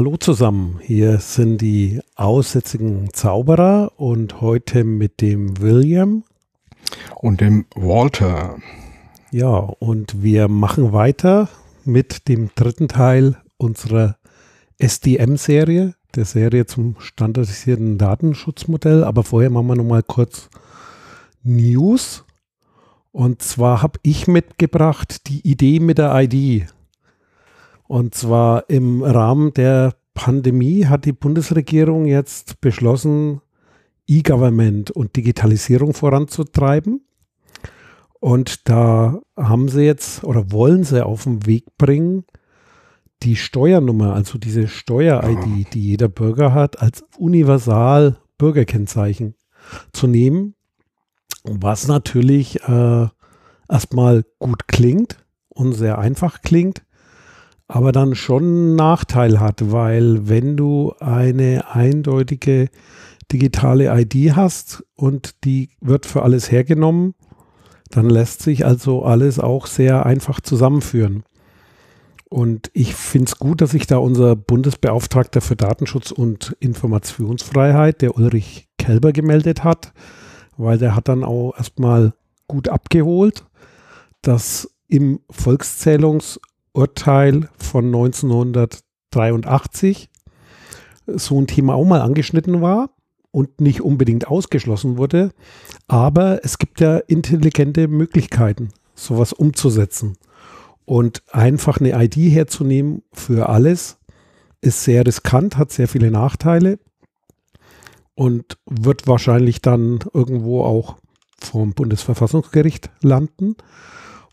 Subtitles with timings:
[0.00, 6.24] Hallo zusammen, hier sind die aussätzigen Zauberer und heute mit dem William
[7.16, 8.56] und dem Walter.
[9.30, 11.50] Ja, und wir machen weiter
[11.84, 14.16] mit dem dritten Teil unserer
[14.78, 19.04] SDM-Serie, der Serie zum standardisierten Datenschutzmodell.
[19.04, 20.48] Aber vorher machen wir nochmal kurz
[21.42, 22.24] News.
[23.12, 26.72] Und zwar habe ich mitgebracht die Idee mit der ID.
[27.90, 33.40] Und zwar im Rahmen der Pandemie hat die Bundesregierung jetzt beschlossen,
[34.06, 37.04] E-Government und Digitalisierung voranzutreiben.
[38.20, 42.22] Und da haben sie jetzt oder wollen sie auf den Weg bringen,
[43.24, 49.34] die Steuernummer, also diese Steuer-ID, die jeder Bürger hat, als universal Bürgerkennzeichen
[49.92, 50.54] zu nehmen.
[51.42, 53.08] Was natürlich äh,
[53.68, 56.84] erstmal gut klingt und sehr einfach klingt,
[57.70, 62.68] aber dann schon einen Nachteil hat, weil wenn du eine eindeutige
[63.32, 67.14] digitale ID hast und die wird für alles hergenommen,
[67.90, 71.24] dann lässt sich also alles auch sehr einfach zusammenführen.
[72.28, 78.16] Und ich finde es gut, dass sich da unser Bundesbeauftragter für Datenschutz und Informationsfreiheit, der
[78.16, 79.92] Ulrich Kelber, gemeldet hat
[80.60, 82.12] weil der hat dann auch erstmal
[82.46, 83.46] gut abgeholt,
[84.22, 85.20] dass im
[86.74, 90.08] Volkszählungsurteil von 1983
[91.06, 92.90] so ein Thema auch mal angeschnitten war
[93.32, 95.32] und nicht unbedingt ausgeschlossen wurde.
[95.88, 100.16] Aber es gibt ja intelligente Möglichkeiten, sowas umzusetzen.
[100.84, 103.98] Und einfach eine ID herzunehmen für alles
[104.60, 106.78] ist sehr riskant, hat sehr viele Nachteile
[108.14, 110.96] und wird wahrscheinlich dann irgendwo auch
[111.40, 113.56] vom Bundesverfassungsgericht landen.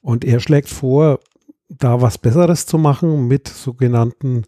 [0.02, 1.20] Und er schlägt vor,
[1.69, 4.44] da was Besseres zu machen mit sogenannten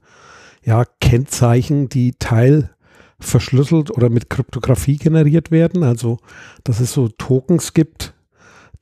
[0.63, 5.84] ja, Kennzeichen, die teilverschlüsselt oder mit Kryptographie generiert werden.
[5.84, 6.18] Also,
[6.63, 8.13] dass es so Tokens gibt,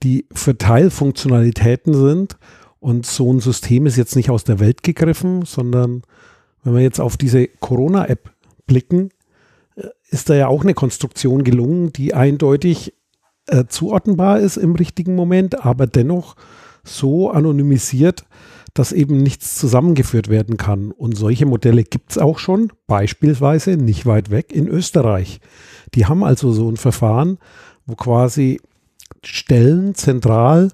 [0.04, 2.38] die für Teilfunktionalitäten sind.
[2.80, 6.04] Und so ein System ist jetzt nicht aus der Welt gegriffen, sondern
[6.64, 8.32] wenn wir jetzt auf diese Corona-App
[8.68, 9.10] blicken,
[10.10, 12.94] ist da ja auch eine Konstruktion gelungen, die eindeutig
[13.48, 16.36] äh, zuordnenbar ist im richtigen Moment, aber dennoch
[16.88, 18.26] so anonymisiert,
[18.74, 20.92] dass eben nichts zusammengeführt werden kann.
[20.92, 25.40] Und solche Modelle gibt es auch schon, beispielsweise nicht weit weg in Österreich.
[25.96, 27.40] Die haben also so ein Verfahren,
[27.86, 28.62] wo quasi
[29.24, 30.70] Stellen zentral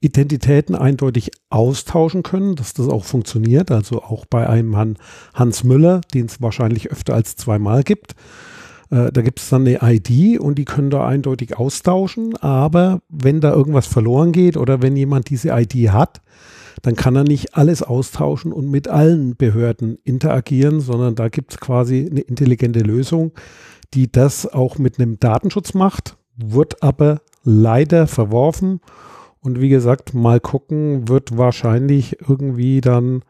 [0.00, 3.72] Identitäten eindeutig austauschen können, dass das auch funktioniert.
[3.72, 4.96] Also auch bei einem
[5.34, 8.14] Hans Müller, den es wahrscheinlich öfter als zweimal gibt.
[8.90, 12.36] Äh, da gibt es dann eine ID und die können da eindeutig austauschen.
[12.36, 16.20] Aber wenn da irgendwas verloren geht oder wenn jemand diese ID hat,
[16.82, 21.60] dann kann er nicht alles austauschen und mit allen Behörden interagieren, sondern da gibt es
[21.60, 23.32] quasi eine intelligente Lösung,
[23.94, 28.80] die das auch mit einem Datenschutz macht, wird aber leider verworfen.
[29.40, 33.22] Und wie gesagt, mal gucken, wird wahrscheinlich irgendwie dann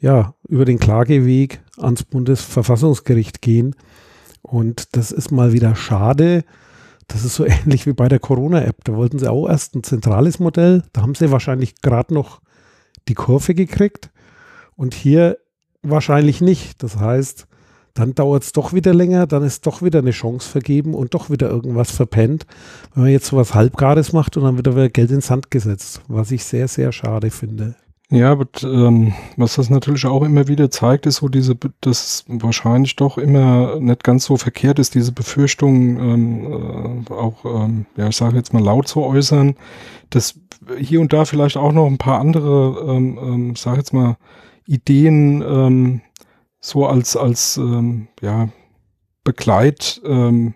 [0.00, 3.76] ja über den Klageweg ans Bundesverfassungsgericht gehen.
[4.42, 6.44] Und das ist mal wieder schade.
[7.08, 8.84] Das ist so ähnlich wie bei der Corona-App.
[8.84, 10.84] Da wollten sie auch erst ein zentrales Modell.
[10.92, 12.40] Da haben sie wahrscheinlich gerade noch
[13.08, 14.10] die Kurve gekriegt.
[14.76, 15.38] Und hier
[15.82, 16.82] wahrscheinlich nicht.
[16.82, 17.46] Das heißt,
[17.94, 21.28] dann dauert es doch wieder länger, dann ist doch wieder eine Chance vergeben und doch
[21.28, 22.46] wieder irgendwas verpennt,
[22.94, 26.00] wenn man jetzt so was Halbgares macht und dann wird wieder Geld ins Sand gesetzt,
[26.08, 27.74] was ich sehr, sehr schade finde.
[28.12, 32.96] Ja, aber ähm, was das natürlich auch immer wieder zeigt, ist so diese, dass wahrscheinlich
[32.96, 38.16] doch immer nicht ganz so verkehrt ist, diese Befürchtung ähm, äh, auch, ähm, ja, ich
[38.16, 39.54] sage jetzt mal laut zu äußern,
[40.10, 40.40] dass
[40.76, 44.16] hier und da vielleicht auch noch ein paar andere, ähm, ähm, sage jetzt mal,
[44.66, 46.00] Ideen ähm,
[46.60, 48.48] so als als ähm, ja
[49.22, 50.54] Begleit ähm,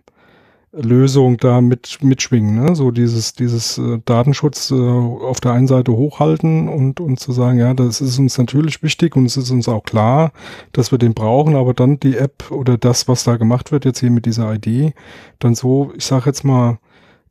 [0.77, 2.65] Lösung da mit mitschwingen.
[2.65, 2.75] Ne?
[2.75, 7.59] So dieses, dieses äh, Datenschutz äh, auf der einen Seite hochhalten und, und zu sagen,
[7.59, 10.33] ja, das ist uns natürlich wichtig und es ist uns auch klar,
[10.73, 14.01] dass wir den brauchen, aber dann die App oder das, was da gemacht wird, jetzt
[14.01, 14.95] hier mit dieser ID,
[15.39, 16.79] dann so, ich sage jetzt mal,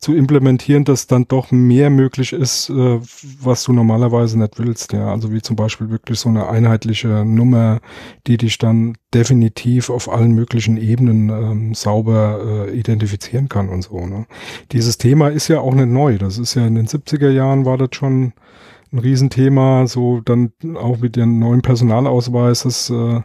[0.04, 3.00] zu implementieren, dass dann doch mehr möglich ist, äh,
[3.42, 4.92] was du normalerweise nicht willst.
[4.92, 7.80] Ja, also wie zum Beispiel wirklich so eine einheitliche Nummer,
[8.28, 14.06] die dich dann definitiv auf allen möglichen Ebenen ähm, sauber äh, identifizieren kann und so.
[14.06, 14.26] Ne?
[14.74, 16.18] Dieses Thema ist ja auch nicht neu.
[16.18, 18.34] Das ist ja in den 70er Jahren war das schon
[18.92, 23.22] ein Riesenthema, so dann auch mit dem neuen Personalausweis, das äh,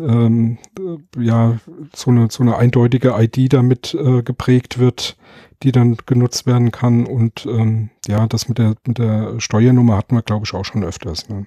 [0.00, 1.58] ähm, äh, ja
[1.94, 5.16] so eine so eine eindeutige ID damit äh, geprägt wird
[5.62, 7.06] die dann genutzt werden kann.
[7.06, 10.84] Und ähm, ja, das mit der, mit der Steuernummer hatten wir, glaube ich, auch schon
[10.84, 11.28] öfters.
[11.28, 11.46] Ne?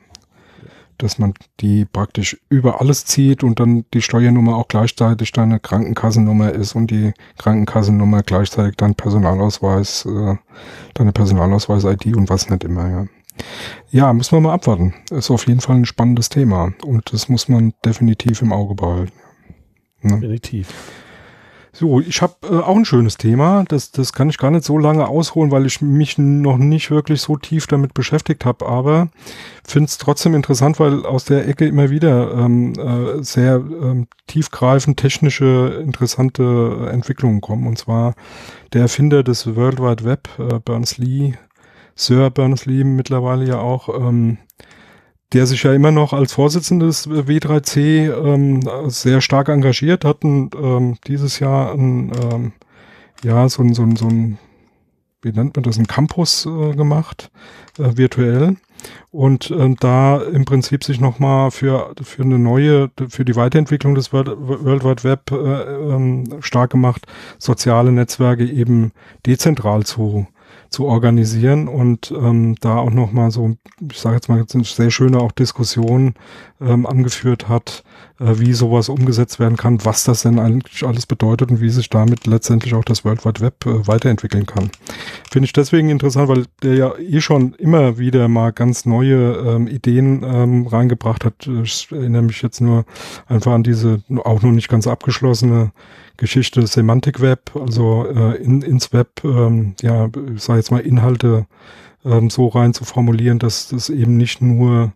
[0.99, 6.51] dass man die praktisch über alles zieht und dann die Steuernummer auch gleichzeitig deine Krankenkassennummer
[6.51, 10.37] ist und die Krankenkassennummer gleichzeitig dein Personalausweis, äh,
[10.95, 13.05] deine Personalausweis-ID und was nicht immer, ja.
[13.91, 14.93] Ja, müssen wir mal abwarten.
[15.11, 19.13] Ist auf jeden Fall ein spannendes Thema und das muss man definitiv im Auge behalten.
[20.01, 20.19] Ne?
[20.19, 20.73] Definitiv.
[21.79, 23.63] So, ich habe äh, auch ein schönes Thema.
[23.67, 27.21] Das, das kann ich gar nicht so lange ausholen, weil ich mich noch nicht wirklich
[27.21, 28.65] so tief damit beschäftigt habe.
[28.65, 29.09] Aber
[29.63, 34.97] finde es trotzdem interessant, weil aus der Ecke immer wieder ähm, äh, sehr ähm, tiefgreifend
[34.97, 37.67] technische, interessante Entwicklungen kommen.
[37.67, 38.15] Und zwar
[38.73, 41.35] der Erfinder des World Wide Web, äh, Berners-Lee,
[41.97, 44.37] Sir Berners-Lee mittlerweile ja auch, ähm,
[45.33, 50.97] der sich ja immer noch als Vorsitzender des W3C ähm, sehr stark engagiert, hatten ähm,
[51.07, 52.51] dieses Jahr ein, ähm,
[53.23, 54.37] ja, so ein, so ein, so ein,
[55.21, 57.29] wie nennt man das, ein Campus äh, gemacht,
[57.77, 58.55] äh, virtuell.
[59.11, 64.13] Und äh, da im Prinzip sich nochmal für, für eine neue, für die Weiterentwicklung des
[64.13, 67.07] World, World Wide Web äh, ähm, stark gemacht,
[67.39, 68.91] soziale Netzwerke eben
[69.25, 70.27] dezentral zu
[70.69, 73.55] zu organisieren und ähm, da auch nochmal so,
[73.89, 76.13] ich sage jetzt mal, eine sehr schöne auch Diskussion
[76.61, 77.83] ähm, angeführt hat,
[78.19, 81.89] äh, wie sowas umgesetzt werden kann, was das denn eigentlich alles bedeutet und wie sich
[81.89, 84.69] damit letztendlich auch das World Wide Web äh, weiterentwickeln kann.
[85.31, 89.67] Finde ich deswegen interessant, weil der ja eh schon immer wieder mal ganz neue ähm,
[89.67, 91.47] Ideen ähm, reingebracht hat.
[91.63, 92.85] Ich erinnere mich jetzt nur
[93.27, 95.71] einfach an diese auch noch nicht ganz abgeschlossene
[96.17, 101.45] Geschichte Semantic Web, also äh, in, ins Web, ähm, ja, ich sage jetzt mal Inhalte
[102.03, 104.93] ähm, so rein zu formulieren, dass das eben nicht nur,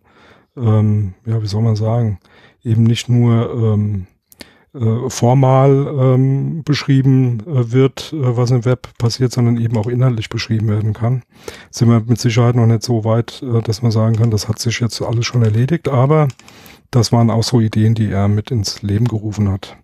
[0.56, 2.18] ähm, ja, wie soll man sagen,
[2.62, 4.06] eben nicht nur ähm,
[4.74, 10.30] äh, formal ähm, beschrieben äh, wird, äh, was im Web passiert, sondern eben auch inhaltlich
[10.30, 11.24] beschrieben werden kann.
[11.70, 14.58] Sind wir mit Sicherheit noch nicht so weit, äh, dass man sagen kann, das hat
[14.58, 16.28] sich jetzt alles schon erledigt, aber
[16.90, 19.76] das waren auch so Ideen, die er mit ins Leben gerufen hat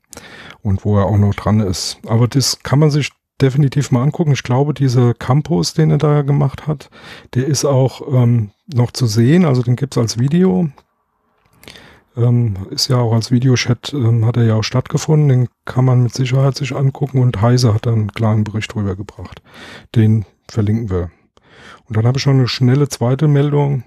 [0.63, 1.99] und wo er auch noch dran ist.
[2.07, 3.11] Aber das kann man sich
[3.41, 4.33] definitiv mal angucken.
[4.33, 6.91] Ich glaube, dieser Campus, den er da gemacht hat,
[7.35, 9.45] der ist auch ähm, noch zu sehen.
[9.45, 10.69] Also den gibt's als Video.
[12.17, 15.29] Ähm, ist ja auch als Videochat, ähm, hat er ja auch stattgefunden.
[15.29, 18.97] Den kann man mit Sicherheit sich angucken und Heise hat da einen kleinen Bericht drüber
[18.97, 19.41] gebracht.
[19.95, 21.11] Den verlinken wir.
[21.87, 23.85] Und dann habe ich schon eine schnelle zweite Meldung.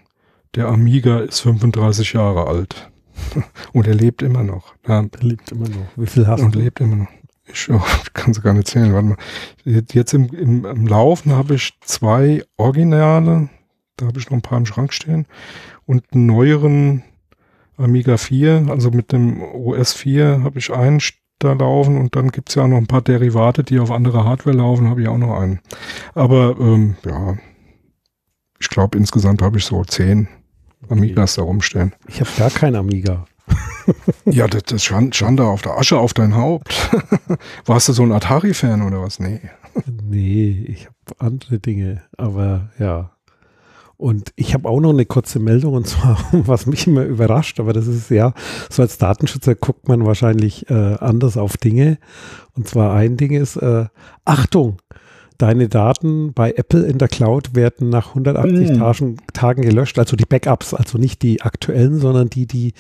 [0.56, 2.92] Der Amiga ist 35 Jahre alt.
[3.74, 4.74] Und er lebt immer noch.
[4.88, 5.02] Ja.
[5.02, 5.88] Er lebt immer noch.
[5.96, 6.60] Wie viel hast und du?
[6.60, 7.08] Und lebt immer noch.
[7.46, 7.82] Ich oh,
[8.14, 8.94] kann es gar nicht zählen.
[8.94, 9.18] Warte mal.
[9.64, 13.50] Jetzt im, im, im Laufen habe ich zwei Originale.
[13.98, 15.28] Da habe ich noch ein paar im Schrank stehen.
[15.86, 17.04] Und einen neueren
[17.78, 21.00] Amiga 4, also mit dem OS 4 habe ich einen
[21.40, 24.24] da laufen und dann gibt es ja auch noch ein paar Derivate, die auf andere
[24.24, 25.60] Hardware laufen, habe ich auch noch einen.
[26.14, 27.38] Aber ähm, ja,
[28.60, 30.28] ich glaube insgesamt habe ich so zehn
[30.90, 31.94] Amigas da rumstehen.
[32.08, 33.26] Ich habe gar kein Amiga.
[34.26, 34.94] ja, das, das
[35.36, 36.92] da auf der Asche auf dein Haupt.
[37.66, 39.20] Warst du so ein Atari-Fan oder was?
[39.20, 39.42] Nee.
[40.04, 43.12] nee, ich habe andere Dinge, aber ja.
[44.02, 47.72] Und ich habe auch noch eine kurze Meldung und zwar, was mich immer überrascht, aber
[47.72, 48.34] das ist ja,
[48.68, 52.00] so als Datenschützer guckt man wahrscheinlich äh, anders auf Dinge.
[52.56, 53.86] Und zwar ein Ding ist, äh,
[54.26, 54.78] Achtung,
[55.38, 58.80] deine Daten bei Apple in der Cloud werden nach 180 mm.
[58.80, 62.74] Tagen, Tagen, gelöscht, also die Backups, also nicht die aktuellen, sondern die, die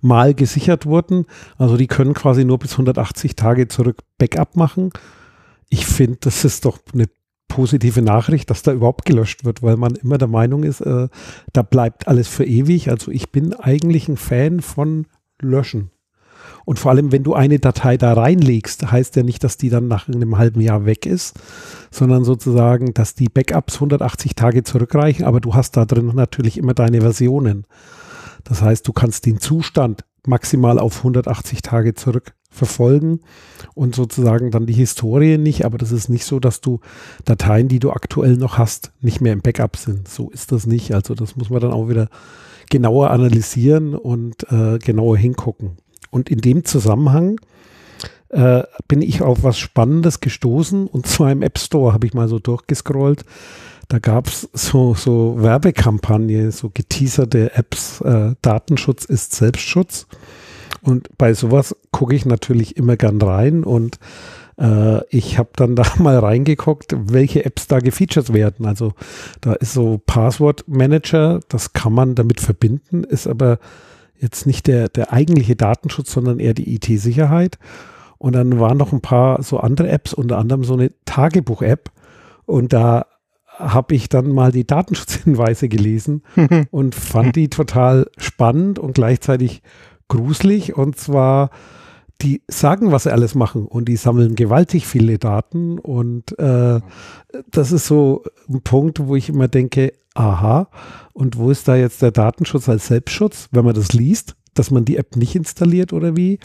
[0.00, 1.26] mal gesichert wurden.
[1.56, 4.92] Also die können quasi nur bis 180 Tage zurück Backup machen.
[5.70, 7.06] Ich finde, das ist doch eine
[7.48, 11.08] positive Nachricht, dass da überhaupt gelöscht wird, weil man immer der Meinung ist, äh,
[11.52, 12.90] da bleibt alles für ewig.
[12.90, 15.06] Also ich bin eigentlich ein Fan von
[15.40, 15.90] Löschen.
[16.64, 19.88] Und vor allem, wenn du eine Datei da reinlegst, heißt ja nicht, dass die dann
[19.88, 21.34] nach einem halben Jahr weg ist,
[21.90, 26.74] sondern sozusagen, dass die Backups 180 Tage zurückreichen, aber du hast da drin natürlich immer
[26.74, 27.66] deine Versionen.
[28.44, 33.20] Das heißt, du kannst den Zustand maximal auf 180 Tage zurück verfolgen
[33.74, 36.80] und sozusagen dann die Historie nicht, aber das ist nicht so, dass du
[37.24, 40.08] Dateien, die du aktuell noch hast, nicht mehr im Backup sind.
[40.08, 40.94] So ist das nicht.
[40.94, 42.08] Also das muss man dann auch wieder
[42.70, 45.76] genauer analysieren und äh, genauer hingucken.
[46.10, 47.40] Und in dem Zusammenhang
[48.30, 50.86] äh, bin ich auf was Spannendes gestoßen.
[50.86, 53.24] Und zwar im App Store habe ich mal so durchgescrollt.
[53.88, 58.00] Da gab es so, so Werbekampagne, so geteaserte Apps.
[58.02, 60.06] Äh, Datenschutz ist Selbstschutz.
[60.82, 63.98] Und bei sowas gucke ich natürlich immer gern rein und
[64.58, 68.66] äh, ich habe dann da mal reingeguckt, welche Apps da gefeatured werden.
[68.66, 68.92] Also
[69.40, 73.58] da ist so Passwort Manager, das kann man damit verbinden, ist aber
[74.20, 77.58] jetzt nicht der, der eigentliche Datenschutz, sondern eher die IT-Sicherheit.
[78.18, 81.92] Und dann waren noch ein paar so andere Apps, unter anderem so eine Tagebuch-App.
[82.46, 83.06] Und da
[83.58, 86.22] habe ich dann mal die Datenschutzhinweise gelesen
[86.70, 89.62] und fand die total spannend und gleichzeitig
[90.08, 90.76] gruselig.
[90.76, 91.50] Und zwar,
[92.20, 95.78] die sagen, was sie alles machen und die sammeln gewaltig viele Daten.
[95.78, 96.80] Und äh,
[97.50, 100.68] das ist so ein Punkt, wo ich immer denke, aha,
[101.12, 104.84] und wo ist da jetzt der Datenschutz als Selbstschutz, wenn man das liest, dass man
[104.84, 106.38] die App nicht installiert oder wie?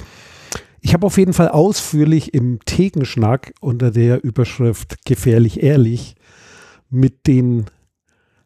[0.82, 6.16] Ich habe auf jeden Fall ausführlich im Thekenschnack unter der Überschrift Gefährlich ehrlich
[6.90, 7.66] mit den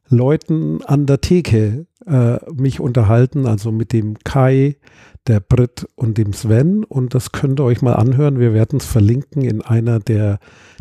[0.09, 4.77] Leuten an der Theke äh, mich unterhalten, also mit dem Kai,
[5.27, 6.83] der Brit und dem Sven.
[6.83, 8.39] Und das könnt ihr euch mal anhören.
[8.39, 10.39] Wir werden es verlinken in einer der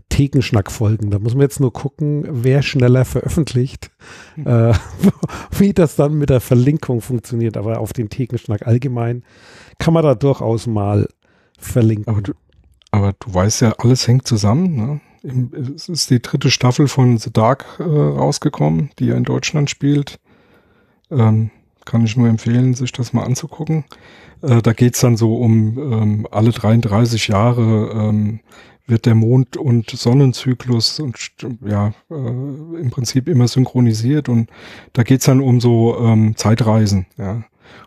[0.09, 1.11] Thekenschnack-Folgen.
[1.11, 3.91] Da muss man jetzt nur gucken, wer schneller veröffentlicht,
[4.35, 4.47] hm.
[4.47, 4.75] äh,
[5.59, 7.57] wie das dann mit der Verlinkung funktioniert.
[7.57, 9.25] Aber auf den Thekenschnack allgemein
[9.79, 11.09] kann man da durchaus mal
[11.59, 12.09] verlinken.
[12.09, 12.33] Aber du,
[12.93, 14.77] aber du weißt ja, alles hängt zusammen.
[14.77, 15.01] Ne?
[15.75, 20.19] Es ist die dritte Staffel von The Dark äh, rausgekommen, die ja in Deutschland spielt.
[21.11, 21.51] Ähm,
[21.85, 23.85] kann ich nur empfehlen, sich das mal anzugucken.
[24.43, 28.41] Äh, da geht's dann so um ähm, alle 33 Jahre ähm,
[28.87, 31.17] wird der Mond- und Sonnenzyklus und
[31.65, 34.49] ja äh, im Prinzip immer synchronisiert und
[34.93, 37.43] da geht's dann um so ähm, Zeitreisen, ja.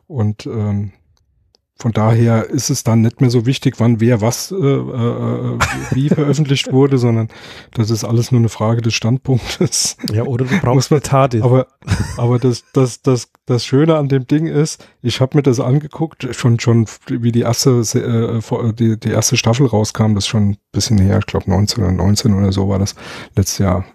[0.07, 0.91] Und ähm,
[1.81, 5.57] von daher ist es dann nicht mehr so wichtig, wann wer was äh, äh,
[5.91, 7.29] wie veröffentlicht wurde, sondern
[7.73, 9.95] das ist alles nur eine Frage des Standpunktes.
[10.11, 11.35] Ja, oder du brauchst eine Tat.
[11.35, 11.67] Aber,
[12.17, 16.27] aber das, das, das, das Schöne an dem Ding ist, ich habe mir das angeguckt,
[16.35, 20.57] schon, schon wie die erste, äh, die, die erste Staffel rauskam, das ist schon ein
[20.73, 22.93] bisschen her, ich glaube 19 oder 19 oder so war das
[23.37, 23.85] letztes Jahr.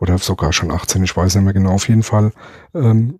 [0.00, 1.72] Oder sogar schon 18, ich weiß nicht mehr genau.
[1.72, 2.32] Auf jeden Fall
[2.74, 3.18] ähm,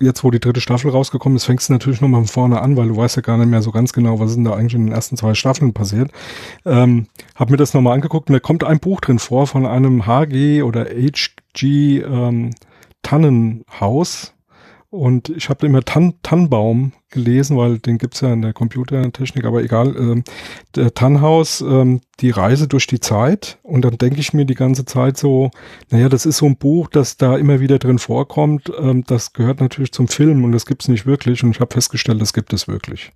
[0.00, 2.88] jetzt, wo die dritte Staffel rausgekommen ist, fängst du natürlich nochmal von vorne an, weil
[2.88, 4.86] du weißt ja gar nicht mehr so ganz genau, was ist denn da eigentlich in
[4.86, 6.10] den ersten zwei Staffeln passiert.
[6.64, 10.06] Ähm, hab mir das nochmal angeguckt und da kommt ein Buch drin vor von einem
[10.06, 12.50] HG oder HG ähm,
[13.02, 14.33] Tannenhaus.
[14.94, 19.60] Und ich habe immer Tan Tannbaum gelesen, weil den gibt's ja in der Computertechnik, aber
[19.60, 19.96] egal.
[19.96, 20.22] Ähm,
[20.76, 23.58] der Tannhaus, ähm, die Reise durch die Zeit.
[23.64, 25.50] Und dann denke ich mir die ganze Zeit so,
[25.90, 28.72] naja, das ist so ein Buch, das da immer wieder drin vorkommt.
[28.80, 31.42] Ähm, das gehört natürlich zum Film und das gibt's nicht wirklich.
[31.42, 33.10] Und ich habe festgestellt, das gibt es wirklich.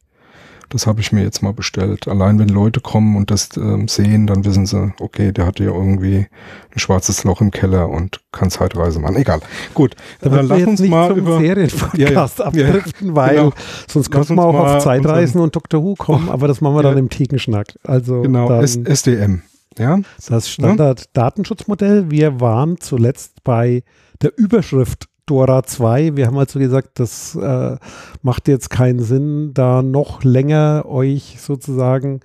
[0.71, 2.09] Das habe ich mir jetzt mal bestellt.
[2.09, 5.67] Allein wenn Leute kommen und das ähm, sehen, dann wissen sie, okay, der hat ja
[5.67, 6.27] irgendwie
[6.75, 9.17] ein schwarzes Loch im Keller und kann Zeitreise machen.
[9.17, 9.41] Egal.
[9.75, 13.53] Gut, da dann lass uns mal über Serienpodcast ja, abdriften, ja, weil genau.
[13.89, 15.83] sonst könnten wir auch auf Zeitreisen und Dr.
[15.83, 17.79] Who kommen, oh, aber das machen wir ja, dann im Tigenschnack.
[17.85, 19.43] Also genau, dann, SDM.
[19.79, 20.01] Ja.
[20.27, 22.11] Das Standard-Datenschutzmodell.
[22.11, 23.83] Wir waren zuletzt bei
[24.23, 26.17] der Überschrift Dora 2.
[26.17, 27.77] Wir haben also gesagt, das äh,
[28.23, 32.21] macht jetzt keinen Sinn, da noch länger euch sozusagen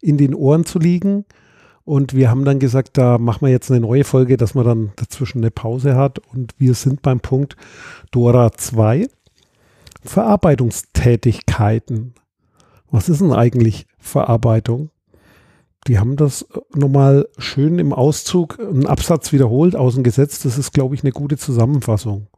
[0.00, 1.24] in den Ohren zu liegen.
[1.84, 4.92] Und wir haben dann gesagt, da machen wir jetzt eine neue Folge, dass man dann
[4.96, 6.20] dazwischen eine Pause hat.
[6.32, 7.56] Und wir sind beim Punkt
[8.12, 9.08] Dora 2.
[10.04, 12.14] Verarbeitungstätigkeiten.
[12.90, 14.90] Was ist denn eigentlich Verarbeitung?
[15.88, 20.40] Die haben das nochmal schön im Auszug einen Absatz wiederholt aus dem Gesetz.
[20.40, 22.28] Das ist, glaube ich, eine gute Zusammenfassung.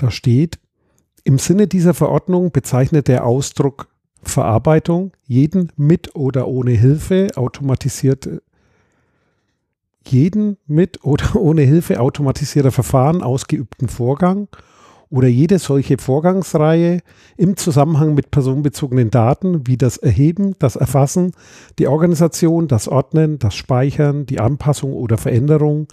[0.00, 0.58] Da steht,
[1.24, 3.88] im Sinne dieser Verordnung bezeichnet der Ausdruck
[4.22, 8.42] Verarbeitung jeden mit oder ohne Hilfe automatisierte
[10.06, 14.48] jeden mit oder ohne Hilfe automatisierter Verfahren ausgeübten Vorgang
[15.10, 17.00] oder jede solche Vorgangsreihe
[17.36, 21.32] im Zusammenhang mit personenbezogenen Daten wie das Erheben, das Erfassen,
[21.78, 25.88] die Organisation, das Ordnen, das Speichern, die Anpassung oder Veränderung,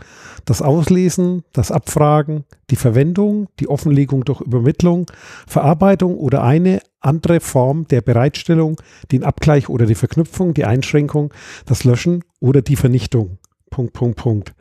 [0.46, 5.08] das Auslesen, das Abfragen, die Verwendung, die Offenlegung durch Übermittlung,
[5.48, 8.80] Verarbeitung oder eine andere Form der Bereitstellung,
[9.12, 11.34] den Abgleich oder die Verknüpfung, die Einschränkung,
[11.66, 13.40] das Löschen oder die Vernichtung.
[13.72, 14.54] Punkt, Punkt, Punkt.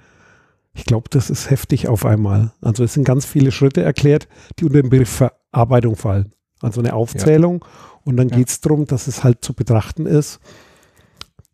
[0.76, 2.52] Ich glaube, das ist heftig auf einmal.
[2.60, 4.28] Also es sind ganz viele Schritte erklärt,
[4.58, 5.08] die unter den Begriff
[5.52, 6.32] Verarbeitung fallen.
[6.60, 7.70] Also eine Aufzählung ja.
[8.04, 8.36] und dann ja.
[8.36, 10.38] geht es darum, dass es halt zu betrachten ist,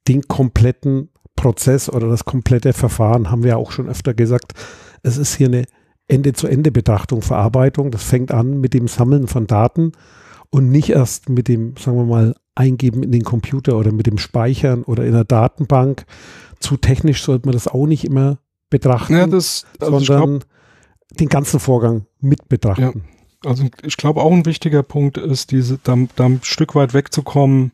[0.09, 4.55] den kompletten Prozess oder das komplette Verfahren, haben wir ja auch schon öfter gesagt,
[5.03, 5.65] es ist hier eine
[6.09, 7.91] Ende-zu-Ende-Betrachtung, Verarbeitung.
[7.91, 9.93] Das fängt an mit dem Sammeln von Daten
[10.51, 14.19] und nicht erst mit dem, sagen wir mal, Eingeben in den Computer oder mit dem
[14.19, 16.05] Speichern oder in der Datenbank.
[16.61, 18.41] Zu technisch sollte man das auch nicht immer
[18.73, 22.83] betrachten, ja, das, also sondern glaub, den ganzen Vorgang mit betrachten.
[23.45, 26.95] Ja, also ich glaube auch ein wichtiger Punkt ist, diese da, da ein Stück weit
[26.95, 27.73] wegzukommen.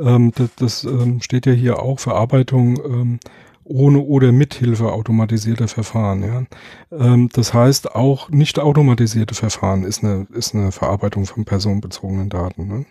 [0.00, 3.20] Ähm, das, das ähm, steht ja hier auch Verarbeitung ähm,
[3.68, 6.22] ohne oder mithilfe automatisierter Verfahren.
[6.22, 6.42] Ja.
[6.90, 12.66] Ähm, das heißt, auch nicht automatisierte Verfahren ist eine, ist eine Verarbeitung von personenbezogenen Daten.
[12.66, 12.86] Ne?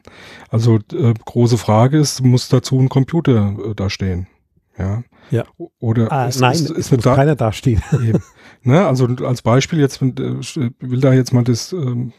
[0.50, 4.28] Also äh, große Frage ist, muss dazu ein Computer äh, da stehen?
[4.78, 5.04] Ja.
[5.30, 5.46] Ja.
[5.80, 7.82] Oder ah, ist, nein, ist, es ist muss da, keiner dastehen.
[8.64, 12.12] Ne, also als Beispiel jetzt, äh, will da jetzt mal das ähm,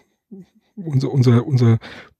[0.76, 1.78] unser, unser, unser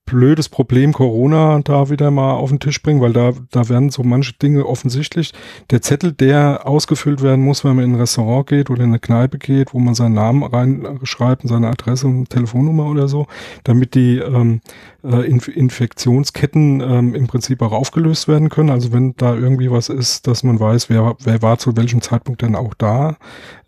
[0.09, 4.03] blödes Problem Corona da wieder mal auf den Tisch bringen, weil da, da werden so
[4.03, 5.33] manche Dinge offensichtlich.
[5.71, 9.01] Der Zettel, der ausgefüllt werden muss, wenn man in ein Restaurant geht oder in eine
[9.01, 13.27] Kneipe geht, wo man seinen Namen reinschreibt und seine Adresse und Telefonnummer oder so,
[13.65, 14.61] damit die ähm,
[15.05, 18.71] äh, Inf Infektionsketten ähm, im Prinzip auch aufgelöst werden können.
[18.71, 22.43] Also wenn da irgendwie was ist, dass man weiß, wer, wer war zu welchem Zeitpunkt
[22.43, 23.17] denn auch da,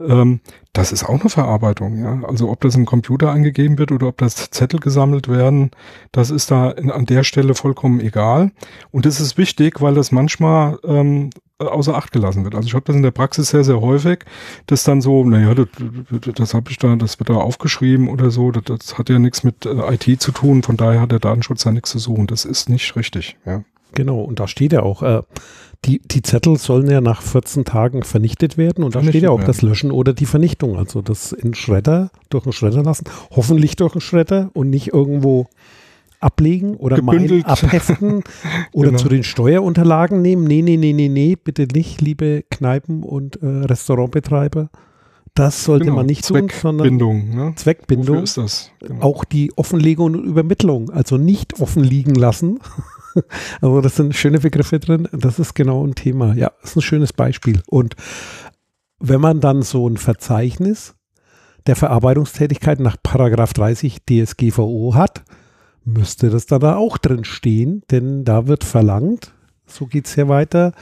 [0.00, 0.40] ähm,
[0.73, 2.20] das ist auch eine Verarbeitung, ja.
[2.28, 5.73] Also ob das im Computer eingegeben wird oder ob das Zettel gesammelt werden,
[6.12, 8.52] das ist da an der Stelle vollkommen egal.
[8.90, 12.54] Und das ist wichtig, weil das manchmal ähm, außer Acht gelassen wird.
[12.54, 14.20] Also ich habe das in der Praxis sehr, sehr häufig,
[14.66, 15.68] dass dann so, naja, das,
[16.34, 19.44] das habe ich da, das wird da aufgeschrieben oder so, das, das hat ja nichts
[19.44, 22.26] mit äh, IT zu tun, von daher hat der Datenschutz da nichts zu suchen.
[22.26, 23.62] Das ist nicht richtig, ja.
[23.92, 25.22] Genau, und da steht ja auch, äh,
[25.84, 29.38] die, die Zettel sollen ja nach 14 Tagen vernichtet werden und da steht ja auch
[29.38, 29.46] werden.
[29.46, 30.76] das Löschen oder die Vernichtung.
[30.76, 35.49] Also das in Schredder, durch einen Schredder lassen, hoffentlich durch einen Schredder und nicht irgendwo
[36.20, 38.22] ablegen oder mal abheften
[38.72, 39.02] oder genau.
[39.02, 40.44] zu den Steuerunterlagen nehmen.
[40.44, 44.70] Nee, nee, nee, nee, nee, bitte nicht, liebe Kneipen und äh, Restaurantbetreiber.
[45.34, 45.96] Das sollte genau.
[45.96, 47.28] man nicht tun, sondern Zweckbindung.
[47.30, 47.52] Ne?
[47.56, 48.08] Zweckbindung.
[48.08, 48.70] Wofür ist das?
[48.80, 49.02] Genau.
[49.02, 52.58] Auch die Offenlegung und Übermittlung, also nicht offen liegen lassen,
[53.60, 55.08] also das sind schöne Begriffe drin.
[55.12, 56.34] Das ist genau ein Thema.
[56.34, 57.62] Ja, das ist ein schönes Beispiel.
[57.68, 57.96] Und
[58.98, 60.94] wenn man dann so ein Verzeichnis
[61.66, 65.22] der Verarbeitungstätigkeit nach Paragraph 30 DSGVO hat,
[65.84, 69.32] müsste das da auch drin stehen, denn da wird verlangt,
[69.66, 70.72] so geht es hier weiter,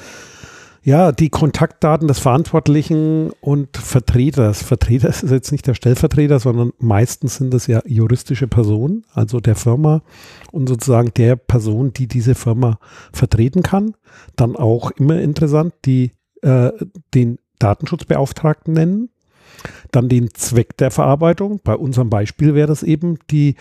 [0.88, 4.62] ja, die Kontaktdaten des Verantwortlichen und Vertreters.
[4.62, 9.54] Vertreter ist jetzt nicht der Stellvertreter, sondern meistens sind das ja juristische Personen, also der
[9.54, 10.02] Firma
[10.50, 12.78] und sozusagen der Person, die diese Firma
[13.12, 13.96] vertreten kann.
[14.34, 16.70] Dann auch immer interessant, die äh,
[17.12, 19.10] den Datenschutzbeauftragten nennen.
[19.90, 21.60] Dann den Zweck der Verarbeitung.
[21.64, 23.56] Bei unserem Beispiel wäre das eben die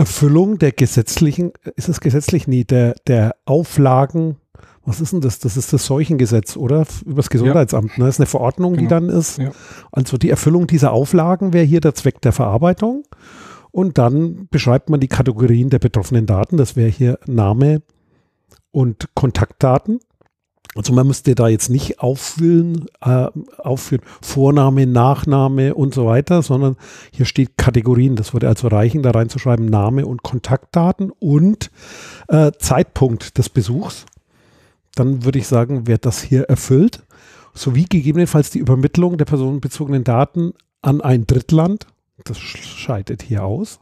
[0.00, 2.48] Erfüllung der gesetzlichen, ist es gesetzlich?
[2.48, 4.36] nie, der, der Auflagen
[4.84, 5.38] was ist denn das?
[5.38, 6.86] Das ist das Seuchengesetz, oder?
[7.04, 7.98] Übers Gesundheitsamt.
[7.98, 8.06] Ne?
[8.06, 8.82] Das ist eine Verordnung, genau.
[8.82, 9.38] die dann ist.
[9.38, 9.52] Ja.
[9.92, 13.04] Also die Erfüllung dieser Auflagen wäre hier der Zweck der Verarbeitung.
[13.70, 16.56] Und dann beschreibt man die Kategorien der betroffenen Daten.
[16.56, 17.82] Das wäre hier Name
[18.72, 20.00] und Kontaktdaten.
[20.76, 23.26] Also man müsste da jetzt nicht auffüllen, äh,
[23.58, 26.76] aufführen, Vorname, Nachname und so weiter, sondern
[27.12, 28.14] hier steht Kategorien.
[28.14, 31.70] Das würde also reichen, da reinzuschreiben Name und Kontaktdaten und
[32.28, 34.06] äh, Zeitpunkt des Besuchs
[34.94, 37.02] dann würde ich sagen, wird das hier erfüllt,
[37.54, 40.52] sowie gegebenenfalls die Übermittlung der personenbezogenen Daten
[40.82, 41.86] an ein Drittland,
[42.24, 43.80] das scheidet hier aus,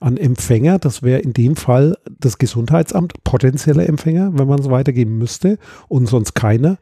[0.00, 5.18] an Empfänger, das wäre in dem Fall das Gesundheitsamt, potenzielle Empfänger, wenn man es weitergeben
[5.18, 6.78] müsste und sonst keine,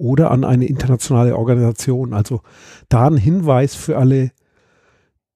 [0.00, 2.14] oder an eine internationale Organisation.
[2.14, 2.40] Also
[2.88, 4.32] da ein Hinweis für alle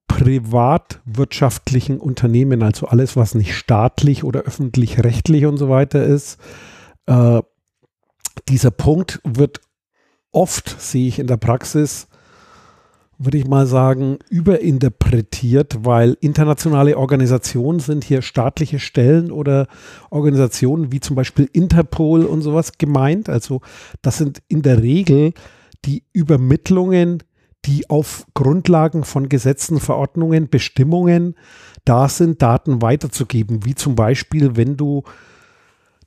[0.09, 6.39] privatwirtschaftlichen Unternehmen, also alles, was nicht staatlich oder öffentlich-rechtlich und so weiter ist,
[7.07, 7.43] äh,
[8.49, 9.61] dieser Punkt wird
[10.33, 12.09] oft, sehe ich in der Praxis,
[13.25, 19.67] würde ich mal sagen, überinterpretiert, weil internationale Organisationen sind hier staatliche Stellen oder
[20.11, 23.29] Organisationen wie zum Beispiel Interpol und sowas gemeint.
[23.29, 23.61] Also
[24.03, 25.33] das sind in der Regel
[25.85, 27.23] die Übermittlungen,
[27.65, 31.35] die auf Grundlagen von Gesetzen, Verordnungen, Bestimmungen
[31.85, 33.65] da sind, Daten weiterzugeben.
[33.65, 35.03] Wie zum Beispiel, wenn du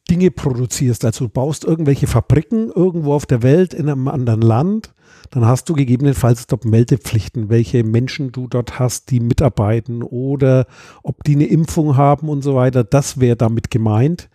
[0.09, 4.93] Dinge produzierst, also du baust irgendwelche Fabriken irgendwo auf der Welt in einem anderen Land,
[5.31, 10.65] dann hast du gegebenenfalls dort Meldepflichten, welche Menschen du dort hast, die mitarbeiten oder
[11.03, 12.83] ob die eine Impfung haben und so weiter.
[12.83, 14.29] Das wäre damit gemeint.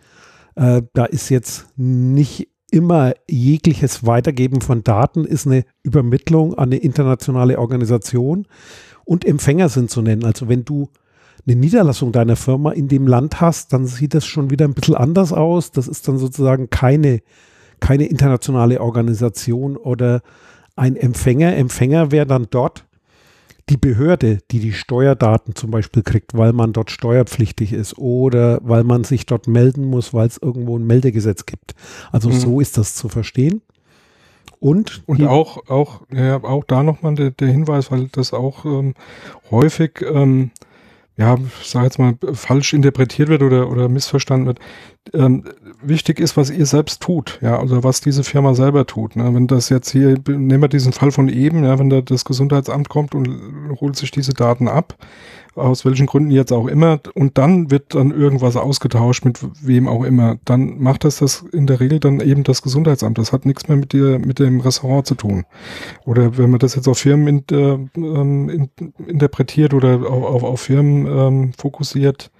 [0.54, 6.76] Äh, da ist jetzt nicht immer jegliches Weitergeben von Daten, ist eine Übermittlung an eine
[6.76, 8.46] internationale Organisation
[9.04, 10.24] und Empfänger sind zu nennen.
[10.24, 10.88] Also wenn du
[11.46, 14.94] eine Niederlassung deiner Firma in dem Land hast, dann sieht das schon wieder ein bisschen
[14.94, 15.72] anders aus.
[15.72, 17.20] Das ist dann sozusagen keine,
[17.80, 20.22] keine internationale Organisation oder
[20.76, 21.56] ein Empfänger.
[21.56, 22.86] Empfänger wäre dann dort
[23.68, 28.84] die Behörde, die die Steuerdaten zum Beispiel kriegt, weil man dort steuerpflichtig ist oder weil
[28.84, 31.74] man sich dort melden muss, weil es irgendwo ein Meldegesetz gibt.
[32.10, 32.34] Also mhm.
[32.34, 33.62] so ist das zu verstehen.
[34.58, 38.94] Und, und auch, auch, ja, auch da nochmal der, der Hinweis, weil das auch ähm,
[39.50, 40.52] häufig ähm,
[41.22, 44.58] ja, sage jetzt mal, falsch interpretiert wird oder, oder missverstanden wird.
[45.14, 45.44] Ähm,
[45.82, 49.16] wichtig ist, was ihr selbst tut, ja, oder was diese Firma selber tut.
[49.16, 49.34] Ne?
[49.34, 52.88] Wenn das jetzt hier, nehmen wir diesen Fall von eben, ja, wenn da das Gesundheitsamt
[52.88, 53.28] kommt und
[53.80, 54.96] holt sich diese Daten ab,
[55.54, 60.02] aus welchen Gründen jetzt auch immer, und dann wird dann irgendwas ausgetauscht mit wem auch
[60.02, 63.18] immer, dann macht das das in der Regel dann eben das Gesundheitsamt.
[63.18, 65.44] Das hat nichts mehr mit dir, mit dem Restaurant zu tun.
[66.06, 68.70] Oder wenn man das jetzt auf Firmen in, äh, in,
[69.06, 72.30] interpretiert oder auf, auf, auf Firmen ähm, fokussiert,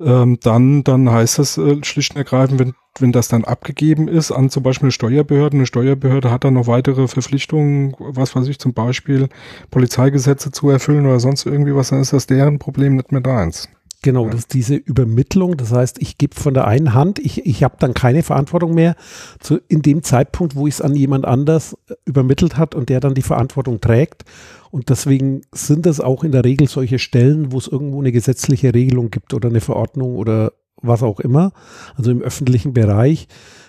[0.00, 4.32] ähm, dann, dann heißt das äh, schlicht und ergreifend, wenn, wenn das dann abgegeben ist
[4.32, 8.58] an zum Beispiel eine Steuerbehörde, eine Steuerbehörde hat dann noch weitere Verpflichtungen, was weiß ich,
[8.58, 9.28] zum Beispiel
[9.70, 13.68] Polizeigesetze zu erfüllen oder sonst irgendwie was, dann ist das deren Problem nicht mehr deins.
[14.02, 14.30] Genau, ja.
[14.30, 15.56] das ist diese Übermittlung.
[15.56, 18.94] Das heißt, ich gebe von der einen Hand, ich, ich habe dann keine Verantwortung mehr
[19.40, 23.00] zu, in dem Zeitpunkt, wo ich es an jemand anders äh, übermittelt hat und der
[23.00, 24.24] dann die Verantwortung trägt.
[24.70, 28.74] Und deswegen sind es auch in der Regel solche Stellen, wo es irgendwo eine gesetzliche
[28.74, 31.52] Regelung gibt oder eine Verordnung oder was auch immer.
[31.96, 33.28] Also im öffentlichen Bereich.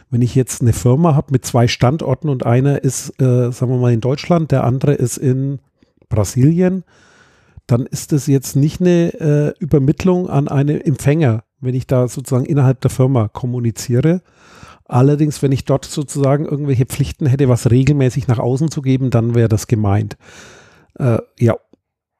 [0.09, 3.77] Wenn ich jetzt eine Firma habe mit zwei Standorten und einer ist, äh, sagen wir
[3.77, 5.59] mal, in Deutschland, der andere ist in
[6.09, 6.83] Brasilien,
[7.67, 12.45] dann ist es jetzt nicht eine äh, Übermittlung an einen Empfänger, wenn ich da sozusagen
[12.45, 14.21] innerhalb der Firma kommuniziere.
[14.85, 19.35] Allerdings, wenn ich dort sozusagen irgendwelche Pflichten hätte, was regelmäßig nach außen zu geben, dann
[19.35, 20.17] wäre das gemeint.
[20.97, 21.57] Äh, ja.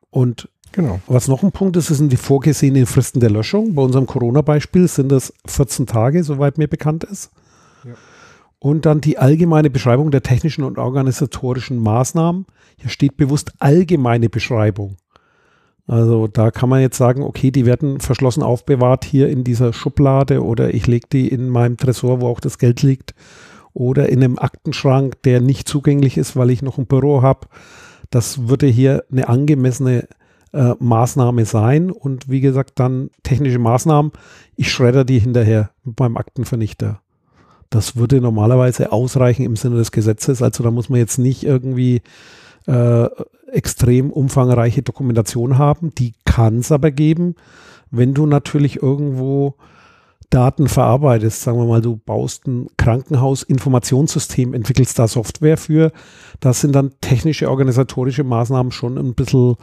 [0.09, 0.99] Und genau.
[1.07, 3.73] was noch ein Punkt ist, sind die vorgesehenen Fristen der Löschung.
[3.73, 7.31] Bei unserem Corona-Beispiel sind das 14 Tage, soweit mir bekannt ist.
[7.85, 7.93] Ja.
[8.59, 12.47] Und dann die allgemeine Beschreibung der technischen und organisatorischen Maßnahmen.
[12.77, 14.97] Hier steht bewusst allgemeine Beschreibung.
[15.87, 20.43] Also da kann man jetzt sagen, okay, die werden verschlossen aufbewahrt hier in dieser Schublade
[20.43, 23.15] oder ich lege die in meinem Tresor, wo auch das Geld liegt
[23.73, 27.47] oder in einem Aktenschrank, der nicht zugänglich ist, weil ich noch ein Büro habe.
[28.09, 30.07] Das würde hier eine angemessene
[30.51, 34.11] äh, Maßnahme sein und wie gesagt dann technische Maßnahmen.
[34.55, 37.01] Ich schredder die hinterher mit meinem Aktenvernichter.
[37.69, 40.41] Das würde normalerweise ausreichen im Sinne des Gesetzes.
[40.41, 42.01] Also da muss man jetzt nicht irgendwie
[42.65, 43.07] äh,
[43.57, 45.93] extrem umfangreiche Dokumentation haben.
[45.95, 47.35] Die kann es aber geben,
[47.91, 49.55] wenn du natürlich irgendwo
[50.29, 51.41] Daten verarbeitest.
[51.41, 55.91] Sagen wir mal, du baust ein Krankenhausinformationssystem, entwickelst da Software für.
[56.39, 59.55] Das sind dann technische, organisatorische Maßnahmen schon ein bisschen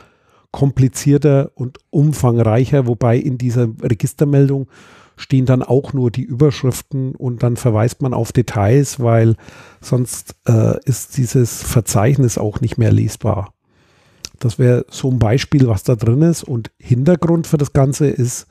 [0.50, 4.68] komplizierter und umfangreicher, wobei in dieser Registermeldung
[5.16, 9.36] stehen dann auch nur die Überschriften und dann verweist man auf Details, weil
[9.80, 13.53] sonst äh, ist dieses Verzeichnis auch nicht mehr lesbar.
[14.38, 16.42] Das wäre so ein Beispiel, was da drin ist.
[16.42, 18.46] Und Hintergrund für das Ganze ist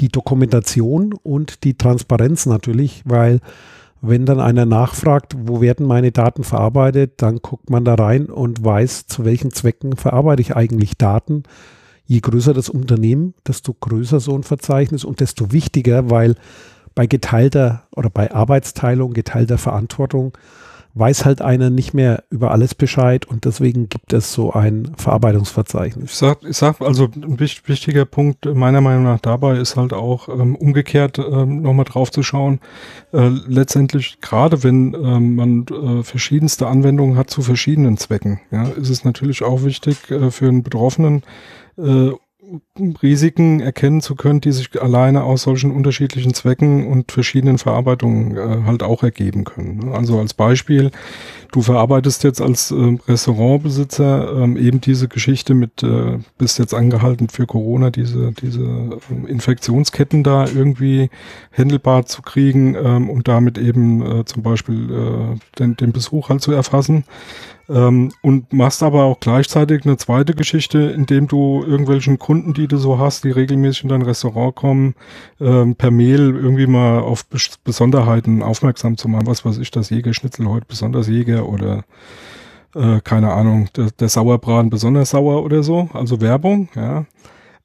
[0.00, 3.40] die Dokumentation und die Transparenz natürlich, weil
[4.00, 8.64] wenn dann einer nachfragt, wo werden meine Daten verarbeitet, dann guckt man da rein und
[8.64, 11.44] weiß, zu welchen Zwecken verarbeite ich eigentlich Daten
[12.12, 16.34] je größer das Unternehmen, desto größer so ein Verzeichnis und desto wichtiger, weil
[16.94, 20.36] bei geteilter oder bei Arbeitsteilung, geteilter Verantwortung
[20.94, 26.12] weiß halt einer nicht mehr über alles Bescheid und deswegen gibt es so ein Verarbeitungsverzeichnis.
[26.12, 30.28] Ich sag, ich sag also ein wichtiger Punkt meiner Meinung nach dabei ist halt auch
[30.28, 32.60] ähm, umgekehrt ähm, nochmal drauf zu schauen.
[33.12, 38.90] Äh, letztendlich, gerade wenn ähm, man äh, verschiedenste Anwendungen hat zu verschiedenen Zwecken, ja, ist
[38.90, 41.22] es natürlich auch wichtig äh, für einen Betroffenen,
[41.78, 42.10] äh,
[43.02, 48.64] Risiken erkennen zu können, die sich alleine aus solchen unterschiedlichen Zwecken und verschiedenen Verarbeitungen äh,
[48.66, 49.92] halt auch ergeben können.
[49.92, 50.90] Also als Beispiel,
[51.52, 57.28] du verarbeitest jetzt als äh, Restaurantbesitzer ähm, eben diese Geschichte mit, äh, bist jetzt angehalten
[57.28, 61.10] für Corona, diese, diese äh, Infektionsketten da irgendwie
[61.50, 66.42] händelbar zu kriegen ähm, und damit eben äh, zum Beispiel äh, den, den Besuch halt
[66.42, 67.04] zu erfassen.
[67.68, 72.76] Ähm, und machst aber auch gleichzeitig eine zweite Geschichte, indem du irgendwelchen Kunden, die du
[72.76, 74.94] so hast, die regelmäßig in dein Restaurant kommen,
[75.40, 79.26] ähm, per Mail irgendwie mal auf Bes Besonderheiten aufmerksam zu machen.
[79.26, 81.84] Was weiß ich, das Jägerschnitzel heute besonders Jäger oder
[82.74, 85.88] äh, keine Ahnung, der, der Sauerbraten besonders sauer oder so.
[85.92, 87.04] Also Werbung, ja.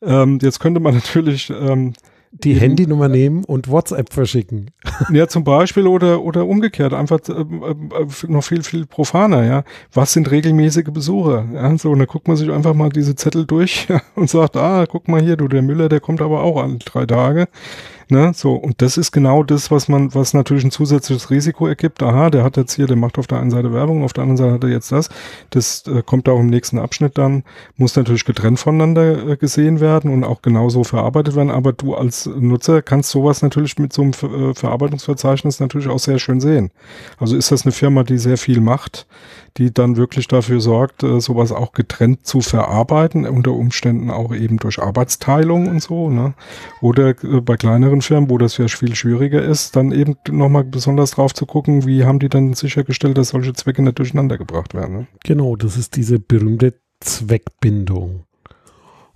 [0.02, 1.94] Ähm, jetzt könnte man natürlich ähm,
[2.32, 4.72] die Eben, Handynummer nehmen und WhatsApp verschicken.
[5.14, 9.64] Ja, zum Beispiel oder, oder umgekehrt, einfach äh, äh, noch viel, viel profaner, ja.
[9.94, 11.46] Was sind regelmäßige Besucher?
[11.54, 14.86] Ja, so, und dann guckt man sich einfach mal diese Zettel durch und sagt, ah,
[14.86, 17.48] guck mal hier, du, der Müller, der kommt aber auch alle drei Tage.
[18.10, 22.02] Ne, so, und das ist genau das, was man, was natürlich ein zusätzliches Risiko ergibt.
[22.02, 24.38] Aha, der hat jetzt hier, der macht auf der einen Seite Werbung, auf der anderen
[24.38, 25.10] Seite hat er jetzt das.
[25.50, 27.44] Das äh, kommt auch im nächsten Abschnitt dann,
[27.76, 31.52] muss natürlich getrennt voneinander äh, gesehen werden und auch genauso verarbeitet werden.
[31.52, 36.00] Aber du als Nutzer kannst sowas natürlich mit so einem Ver äh, Verarbeitungsverzeichnis natürlich auch
[36.00, 36.72] sehr schön sehen.
[37.20, 39.06] Also ist das eine Firma, die sehr viel macht,
[39.58, 44.58] die dann wirklich dafür sorgt, äh, sowas auch getrennt zu verarbeiten, unter Umständen auch eben
[44.58, 46.36] durch Arbeitsteilung und so, ne?
[46.80, 50.64] Oder äh, bei kleineren anderen Firmen, wo das ja viel schwieriger ist, dann eben nochmal
[50.64, 54.74] besonders drauf zu gucken, wie haben die dann sichergestellt, dass solche Zwecke nicht durcheinander gebracht
[54.74, 54.98] werden.
[54.98, 55.08] Ne?
[55.24, 58.24] Genau, das ist diese berühmte Zweckbindung.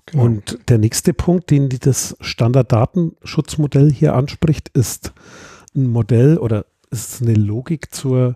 [0.07, 0.23] Genau.
[0.23, 5.13] Und der nächste Punkt, den das Standarddatenschutzmodell hier anspricht, ist
[5.75, 8.35] ein Modell oder ist eine Logik zur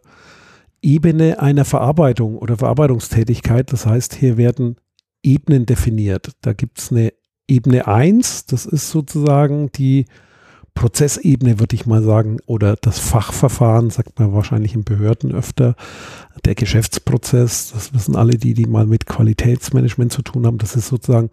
[0.81, 3.73] Ebene einer Verarbeitung oder Verarbeitungstätigkeit.
[3.73, 4.77] Das heißt, hier werden
[5.23, 6.31] Ebenen definiert.
[6.41, 7.11] Da gibt es eine
[7.47, 10.05] Ebene 1, das ist sozusagen die
[10.75, 15.75] Prozessebene, würde ich mal sagen, oder das Fachverfahren, sagt man wahrscheinlich in Behörden öfter,
[16.43, 20.89] der Geschäftsprozess, das wissen alle die, die mal mit Qualitätsmanagement zu tun haben, das ist
[20.89, 21.29] sozusagen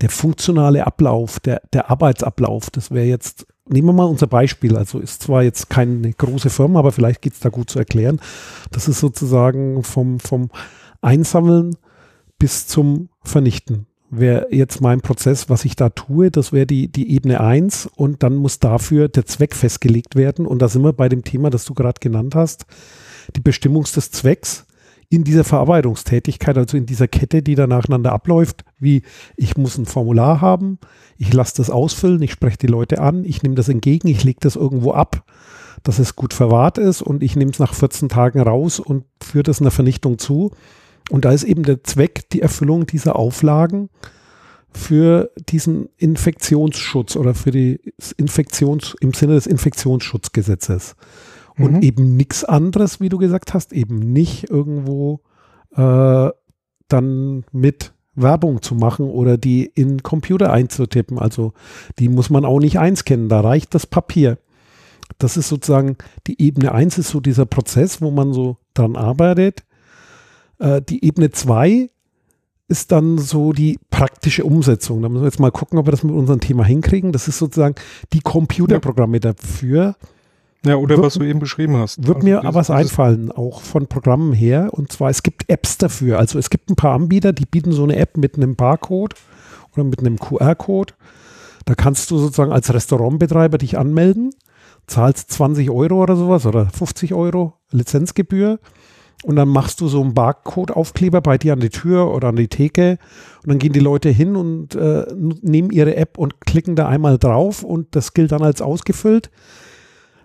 [0.00, 2.70] der funktionale Ablauf, der, der Arbeitsablauf.
[2.70, 6.78] Das wäre jetzt, nehmen wir mal unser Beispiel, also ist zwar jetzt keine große Firma,
[6.78, 8.20] aber vielleicht geht es da gut zu erklären.
[8.70, 10.48] Das ist sozusagen vom, vom
[11.02, 11.76] Einsammeln
[12.38, 13.86] bis zum Vernichten
[14.18, 18.22] wäre jetzt mein Prozess, was ich da tue, das wäre die, die Ebene 1 und
[18.22, 20.46] dann muss dafür der Zweck festgelegt werden.
[20.46, 22.66] Und da sind wir bei dem Thema, das du gerade genannt hast,
[23.34, 24.66] die Bestimmung des Zwecks
[25.08, 29.02] in dieser Verarbeitungstätigkeit, also in dieser Kette, die da nacheinander abläuft, wie
[29.36, 30.78] ich muss ein Formular haben,
[31.16, 34.40] ich lasse das ausfüllen, ich spreche die Leute an, ich nehme das entgegen, ich lege
[34.40, 35.24] das irgendwo ab,
[35.82, 39.44] dass es gut verwahrt ist und ich nehme es nach 14 Tagen raus und führe
[39.44, 40.50] das einer Vernichtung zu.
[41.10, 43.90] Und da ist eben der Zweck die Erfüllung dieser Auflagen
[44.72, 47.80] für diesen Infektionsschutz oder für die
[48.16, 50.96] Infektions, im Sinne des Infektionsschutzgesetzes.
[51.58, 51.82] Und mhm.
[51.82, 55.20] eben nichts anderes, wie du gesagt hast, eben nicht irgendwo
[55.74, 56.30] äh,
[56.88, 61.18] dann mit Werbung zu machen oder die in Computer einzutippen.
[61.18, 61.52] Also
[61.98, 64.38] die muss man auch nicht einscannen, da reicht das Papier.
[65.18, 69.64] Das ist sozusagen die Ebene 1 ist so dieser Prozess, wo man so dran arbeitet.
[70.58, 71.90] Äh, die Ebene 2
[72.68, 75.02] ist dann so die praktische Umsetzung.
[75.02, 77.12] Da müssen wir jetzt mal gucken, ob wir das mit unserem Thema hinkriegen.
[77.12, 77.76] Das ist sozusagen
[78.12, 79.94] die Computerprogramme dafür.
[80.64, 82.04] Ja, oder wird, was du eben beschrieben hast.
[82.04, 84.70] Wird also mir aber was einfallen, auch von Programmen her.
[84.72, 86.18] Und zwar, es gibt Apps dafür.
[86.18, 89.14] Also es gibt ein paar Anbieter, die bieten so eine App mit einem Barcode
[89.74, 90.94] oder mit einem QR-Code.
[91.66, 94.30] Da kannst du sozusagen als Restaurantbetreiber dich anmelden,
[94.88, 98.58] zahlst 20 Euro oder sowas oder 50 Euro Lizenzgebühr
[99.24, 102.48] und dann machst du so einen Barcode-Aufkleber bei dir an die Tür oder an die
[102.48, 102.98] Theke
[103.42, 107.18] und dann gehen die Leute hin und äh, nehmen ihre App und klicken da einmal
[107.18, 109.30] drauf und das gilt dann als ausgefüllt.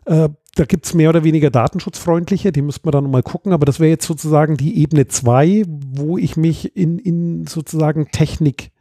[0.05, 3.65] Äh, da gibt es mehr oder weniger datenschutzfreundliche, die müsste man dann mal gucken, aber
[3.65, 8.71] das wäre jetzt sozusagen die Ebene 2, wo ich mich in, in sozusagen Technik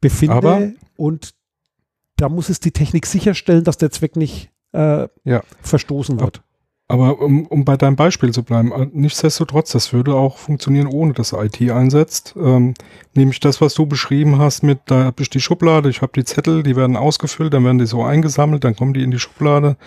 [0.00, 1.34] befinde aber und
[2.16, 5.42] da muss es die Technik sicherstellen, dass der Zweck nicht äh, ja.
[5.60, 6.42] verstoßen wird.
[6.92, 11.14] Aber um, um bei deinem Beispiel zu bleiben, äh, nichtsdestotrotz, das würde auch funktionieren, ohne
[11.14, 12.34] dass IT einsetzt.
[12.36, 12.74] Ähm,
[13.14, 16.26] nämlich das, was du beschrieben hast mit, da habe ich die Schublade, ich habe die
[16.26, 19.78] Zettel, die werden ausgefüllt, dann werden die so eingesammelt, dann kommen die in die Schublade.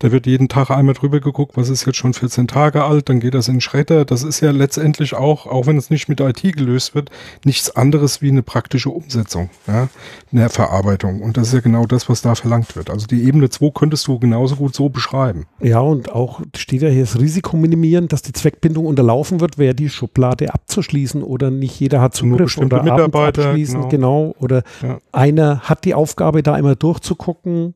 [0.00, 3.20] Da wird jeden Tag einmal drüber geguckt, was ist jetzt schon 14 Tage alt, dann
[3.20, 4.04] geht das in Schredder.
[4.04, 7.10] Das ist ja letztendlich auch, auch wenn es nicht mit IT gelöst wird,
[7.42, 9.88] nichts anderes wie eine praktische Umsetzung, ja,
[10.30, 11.22] eine Verarbeitung.
[11.22, 12.90] Und das ist ja genau das, was da verlangt wird.
[12.90, 15.46] Also die Ebene 2 könntest du genauso gut so beschreiben.
[15.60, 19.74] Ja, und auch steht ja hier das Risiko minimieren, dass die Zweckbindung unterlaufen wird, wäre
[19.74, 24.32] die Schublade abzuschließen oder nicht jeder hat Zugriff oder Mitarbeiter abschließen, genau.
[24.32, 24.34] genau.
[24.38, 24.98] Oder ja.
[25.12, 27.74] einer hat die Aufgabe, da immer durchzugucken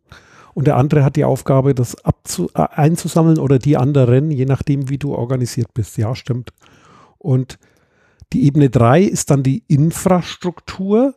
[0.54, 4.88] und der andere hat die Aufgabe, das abzu äh, einzusammeln oder die anderen, je nachdem,
[4.88, 5.98] wie du organisiert bist.
[5.98, 6.50] Ja, stimmt.
[7.18, 7.58] Und
[8.32, 11.14] die Ebene 3 ist dann die Infrastruktur.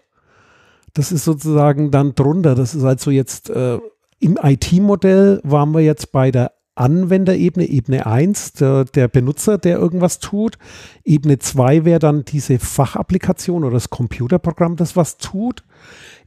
[0.93, 2.55] Das ist sozusagen dann drunter.
[2.55, 3.79] Das ist also jetzt äh,
[4.19, 10.19] im IT-Modell waren wir jetzt bei der Anwenderebene, Ebene 1, der, der, Benutzer, der irgendwas
[10.19, 10.57] tut.
[11.03, 15.63] Ebene 2 wäre dann diese Fachapplikation oder das Computerprogramm, das was tut.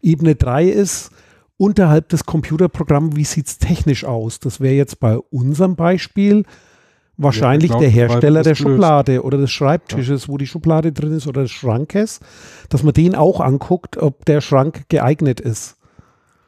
[0.03, 1.11] Ebene 3 ist
[1.57, 4.41] unterhalb des Computerprogramms, wie sieht es technisch aus?
[4.41, 6.45] Das wäre jetzt bei unserem Beispiel
[7.19, 10.29] wahrscheinlich ja, der Hersteller der Schublade oder des Schreibtisches, ja.
[10.29, 12.21] wo die Schublade drin ist oder des Schrankes,
[12.71, 15.77] dass man den auch anguckt, ob der Schrank geeignet ist.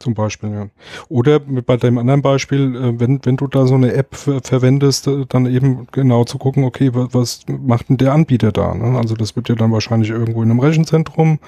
[0.03, 0.67] Zum Beispiel, ja.
[1.07, 5.25] Oder bei dem anderen Beispiel, äh, wenn, wenn du da so eine App verwendest, äh,
[5.29, 8.75] dann eben genau zu gucken, okay, was, macht denn der Anbieter da?
[8.75, 8.97] Ne?
[8.97, 11.39] Also das wird ja dann wahrscheinlich irgendwo in einem Rechenzentrum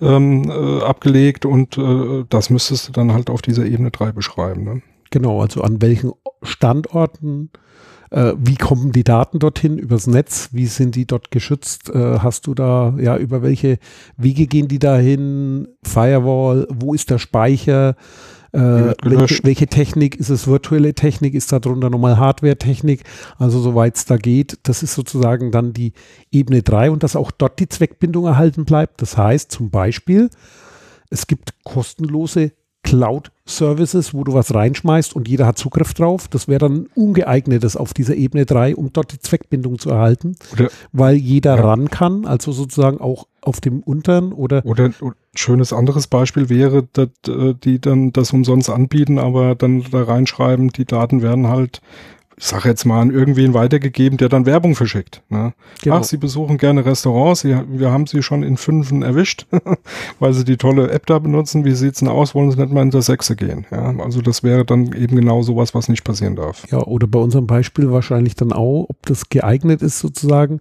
[0.00, 4.62] ähm, äh, abgelegt und äh, das müsstest du dann halt auf dieser Ebene 3 beschreiben.
[4.62, 4.82] Ne?
[5.10, 7.50] Genau, also an welchen Standorten
[8.16, 10.48] äh, wie kommen die Daten dorthin übers Netz?
[10.52, 11.90] Wie sind die dort geschützt?
[11.90, 13.78] Äh, hast du da, ja, über welche
[14.16, 15.68] Wege gehen die dahin?
[15.82, 17.94] Firewall, wo ist der Speicher?
[18.52, 20.46] Äh, welche, welche, Technik ist es?
[20.46, 21.34] Virtuelle Technik?
[21.34, 23.04] Ist darunter nochmal Hardware-Technik?
[23.38, 25.92] Also soweit es da geht, das ist sozusagen dann die
[26.32, 29.02] Ebene 3 und dass auch dort die Zweckbindung erhalten bleibt.
[29.02, 30.30] Das heißt zum Beispiel,
[31.10, 32.52] es gibt kostenlose
[32.86, 36.28] Cloud-Services, wo du was reinschmeißt und jeder hat Zugriff drauf.
[36.28, 40.70] Das wäre dann ungeeignetes auf dieser Ebene 3, um dort die Zweckbindung zu erhalten, oder,
[40.92, 41.62] weil jeder ja.
[41.62, 44.64] ran kann, also sozusagen auch auf dem unteren oder.
[44.64, 49.84] Oder, ein schönes anderes Beispiel wäre, dass äh, die dann das umsonst anbieten, aber dann
[49.90, 51.82] da reinschreiben, die Daten werden halt
[52.38, 55.22] ich sage jetzt mal, an irgendwen weitergegeben, der dann Werbung verschickt.
[55.30, 55.54] Ne?
[55.82, 55.96] Genau.
[55.96, 59.46] Ach, Sie besuchen gerne Restaurants, Sie, wir haben Sie schon in Fünfen erwischt,
[60.18, 61.64] weil Sie die tolle App da benutzen.
[61.64, 62.34] Wie sieht's denn aus?
[62.34, 63.64] Wollen Sie nicht mal in der Sechse gehen?
[63.70, 63.94] Ja?
[63.98, 66.64] Also das wäre dann eben genau sowas, was nicht passieren darf.
[66.70, 70.60] Ja, oder bei unserem Beispiel wahrscheinlich dann auch, ob das geeignet ist sozusagen,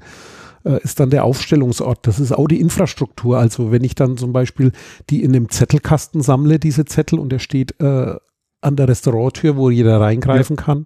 [0.63, 2.07] äh, ist dann der Aufstellungsort.
[2.07, 3.37] Das ist auch die Infrastruktur.
[3.37, 4.71] Also wenn ich dann zum Beispiel
[5.09, 8.15] die in einem Zettelkasten sammle, diese Zettel, und der steht äh,
[8.61, 10.63] an der Restauranttür, wo jeder reingreifen ja.
[10.63, 10.85] kann,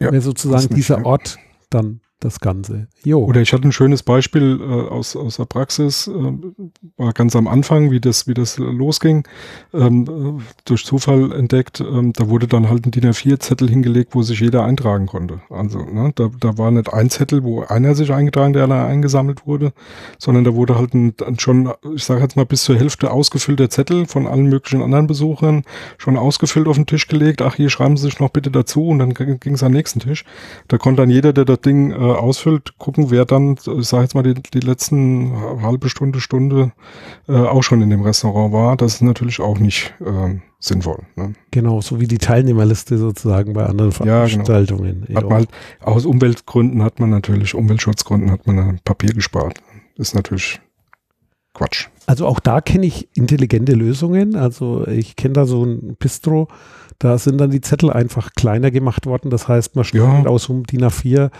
[0.00, 1.38] ja, wäre sozusagen dieser Ort
[1.70, 2.88] dann das Ganze.
[3.04, 3.24] Jo.
[3.24, 6.32] Oder ich hatte ein schönes Beispiel äh, aus, aus der Praxis, äh,
[6.96, 9.26] war ganz am Anfang, wie das, wie das losging,
[9.72, 11.80] ähm, durch Zufall entdeckt.
[11.80, 15.42] Ähm, da wurde dann halt ein DIN A4-Zettel hingelegt, wo sich jeder eintragen konnte.
[15.50, 19.46] Also ne, da, da war nicht ein Zettel, wo einer sich eingetragen, der allein eingesammelt
[19.46, 19.72] wurde,
[20.18, 24.06] sondern da wurde halt ein schon, ich sage jetzt mal, bis zur Hälfte ausgefüllter Zettel
[24.06, 25.64] von allen möglichen anderen Besuchern
[25.98, 27.42] schon ausgefüllt auf den Tisch gelegt.
[27.42, 30.24] Ach, hier schreiben Sie sich noch bitte dazu und dann ging es am nächsten Tisch.
[30.68, 34.14] Da konnte dann jeder, der das Ding äh, ausfüllt, gucken, wer dann, ich sage jetzt
[34.14, 36.72] mal, die, die letzten halbe Stunde, Stunde
[37.28, 38.76] äh, auch schon in dem Restaurant war.
[38.76, 41.02] Das ist natürlich auch nicht äh, sinnvoll.
[41.16, 41.34] Ne?
[41.50, 45.06] Genau, so wie die Teilnehmerliste sozusagen bei anderen Veranstaltungen.
[45.08, 45.34] Ja, genau.
[45.34, 45.48] Halt,
[45.80, 49.60] aus Umweltgründen hat man natürlich, Umweltschutzgründen hat man Papier gespart.
[49.96, 50.60] Ist natürlich
[51.54, 51.86] Quatsch.
[52.06, 54.36] Also auch da kenne ich intelligente Lösungen.
[54.36, 56.48] Also ich kenne da so ein Bistro,
[56.98, 59.30] da sind dann die Zettel einfach kleiner gemacht worden.
[59.30, 60.30] Das heißt, man schneidet ja.
[60.30, 61.30] aus um DIN A4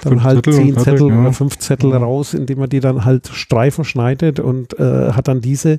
[0.00, 1.98] dann fünf halt Zettel zehn Zettel fertig, oder fünf Zettel ja.
[1.98, 5.78] raus, indem man die dann halt Streifen schneidet und äh, hat dann diese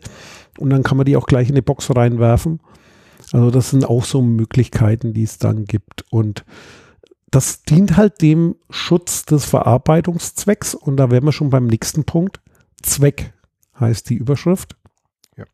[0.57, 2.59] und dann kann man die auch gleich in die Box reinwerfen.
[3.31, 6.45] Also das sind auch so Möglichkeiten, die es dann gibt und
[7.31, 12.39] das dient halt dem Schutz des Verarbeitungszwecks und da wären wir schon beim nächsten Punkt.
[12.83, 13.33] Zweck
[13.79, 14.75] heißt die Überschrift.
[15.35, 15.45] Ja.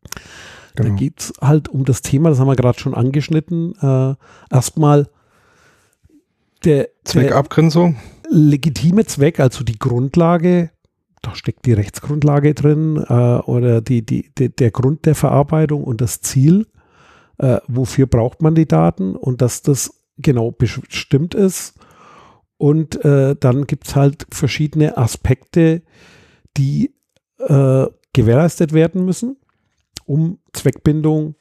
[0.76, 0.90] Genau.
[0.90, 3.76] Da geht es halt um das Thema, das haben wir gerade schon angeschnitten.
[3.82, 4.16] Äh,
[4.54, 5.08] erstmal
[6.66, 7.96] der Zweckabgrenzung
[8.30, 10.72] legitime Zweck, also die Grundlage,
[11.22, 16.02] da steckt die Rechtsgrundlage drin äh, oder die, die, die, der Grund der Verarbeitung und
[16.02, 16.68] das Ziel,
[17.38, 21.76] äh, wofür braucht man die Daten und dass das genau bestimmt ist.
[22.58, 25.82] Und äh, dann gibt es halt verschiedene Aspekte,
[26.58, 26.94] die
[27.40, 29.38] äh, gewährleistet werden müssen,
[30.06, 31.36] um Zweckbindung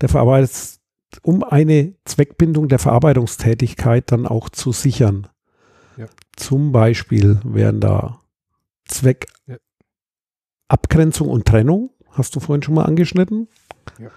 [0.00, 0.80] der Verarbeitungs
[1.22, 5.28] um eine Zweckbindung der Verarbeitungstätigkeit dann auch zu sichern.
[5.96, 6.06] Ja.
[6.36, 8.20] Zum Beispiel wären da
[8.86, 9.56] Zweck ja.
[10.68, 13.48] Abgrenzung und Trennung, hast du vorhin schon mal angeschnitten.
[13.98, 14.10] Ja.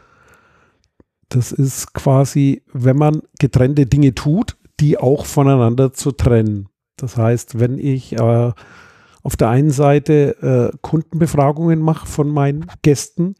[1.30, 6.70] Das ist quasi, wenn man getrennte Dinge tut, die auch voneinander zu trennen.
[6.96, 8.52] Das heißt, wenn ich äh,
[9.24, 13.36] auf der einen Seite äh, Kundenbefragungen mache von meinen Gästen,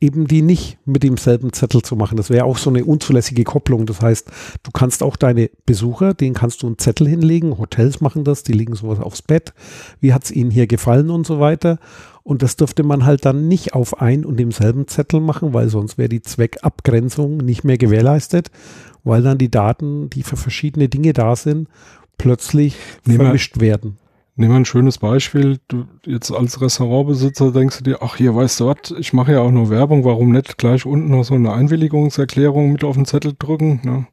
[0.00, 2.16] eben die nicht mit demselben Zettel zu machen.
[2.16, 3.86] Das wäre auch so eine unzulässige Kopplung.
[3.86, 4.30] Das heißt,
[4.62, 7.58] du kannst auch deine Besucher, denen kannst du einen Zettel hinlegen.
[7.58, 9.54] Hotels machen das, die legen sowas aufs Bett.
[10.00, 11.78] Wie hat es ihnen hier gefallen und so weiter.
[12.22, 15.96] Und das dürfte man halt dann nicht auf ein und demselben Zettel machen, weil sonst
[15.96, 18.50] wäre die Zweckabgrenzung nicht mehr gewährleistet,
[19.04, 21.68] weil dann die Daten, die für verschiedene Dinge da sind,
[22.18, 23.98] plötzlich Nehmen vermischt werden.
[24.38, 25.58] Nehmen wir ein schönes Beispiel.
[25.66, 29.40] Du jetzt als Restaurantbesitzer denkst du dir, ach hier, weißt du was, ich mache ja
[29.40, 33.32] auch nur Werbung, warum nicht gleich unten noch so eine Einwilligungserklärung mit auf den Zettel
[33.38, 33.80] drücken?
[33.82, 34.06] Ne?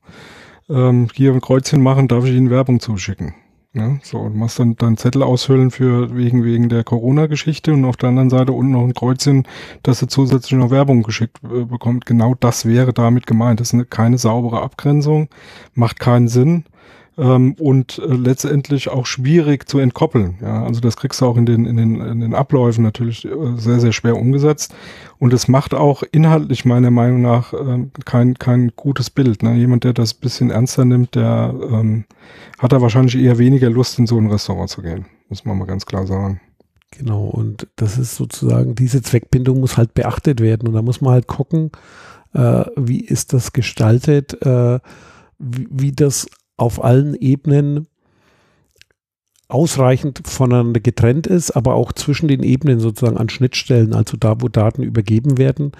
[0.69, 3.35] Ähm, hier ein Kreuzchen machen, darf ich Ihnen Werbung zuschicken.
[3.73, 3.99] Ne?
[4.01, 8.09] So, und machst dann deinen Zettel ausfüllen für wegen, wegen der Corona-Geschichte und auf der
[8.09, 9.45] anderen Seite unten noch ein Kreuzchen,
[9.81, 12.05] dass er zusätzlich noch Werbung geschickt äh, bekommt.
[12.05, 13.59] Genau das wäre damit gemeint.
[13.59, 15.27] Das ist eine, keine saubere Abgrenzung,
[15.73, 16.63] macht keinen Sinn
[17.17, 20.37] ähm, und äh, letztendlich auch schwierig zu entkoppeln.
[20.41, 23.29] Ja, also das kriegst du auch in den, in den, in den Abläufen natürlich äh,
[23.57, 24.73] sehr, sehr schwer umgesetzt.
[25.19, 29.43] Und es macht auch inhaltlich meiner Meinung nach äh, kein, kein gutes Bild.
[29.43, 29.55] Ne?
[29.55, 32.05] Jemand, der das bisschen ernster nimmt, der ähm,
[32.57, 35.05] hat da wahrscheinlich eher weniger Lust, in so ein Restaurant zu gehen.
[35.29, 36.41] Muss man mal ganz klar sagen.
[36.91, 40.67] Genau, und das ist sozusagen, diese Zweckbindung muss halt beachtet werden.
[40.67, 41.71] Und da muss man halt gucken,
[42.33, 44.79] äh, wie ist das gestaltet, äh,
[45.39, 46.27] wie, wie das
[46.63, 47.87] auf allen Ebenen
[49.49, 54.47] ausreichend voneinander getrennt ist, aber auch zwischen den Ebenen sozusagen an Schnittstellen, also da, wo
[54.47, 55.73] Daten übergeben werden,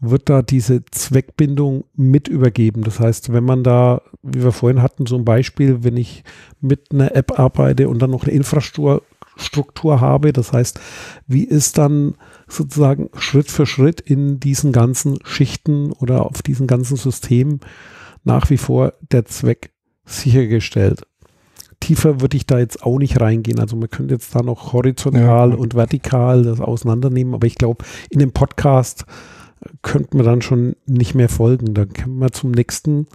[0.00, 2.84] wird da diese Zweckbindung mit übergeben.
[2.84, 6.22] Das heißt, wenn man da, wie wir vorhin hatten, so ein Beispiel, wenn ich
[6.60, 10.32] mit einer App arbeite und dann noch eine Infrastruktur habe.
[10.32, 10.80] Das heißt,
[11.26, 12.14] wie ist dann
[12.46, 17.60] sozusagen Schritt für Schritt in diesen ganzen Schichten oder auf diesen ganzen Systemen
[18.24, 19.72] nach wie vor der Zweck
[20.08, 21.02] sichergestellt.
[21.80, 23.60] Tiefer würde ich da jetzt auch nicht reingehen.
[23.60, 25.56] Also man könnte jetzt da noch horizontal ja.
[25.56, 29.04] und vertikal das auseinandernehmen, aber ich glaube, in dem Podcast
[29.82, 31.74] könnte man dann schon nicht mehr folgen.
[31.74, 33.06] Dann kommen wir zum nächsten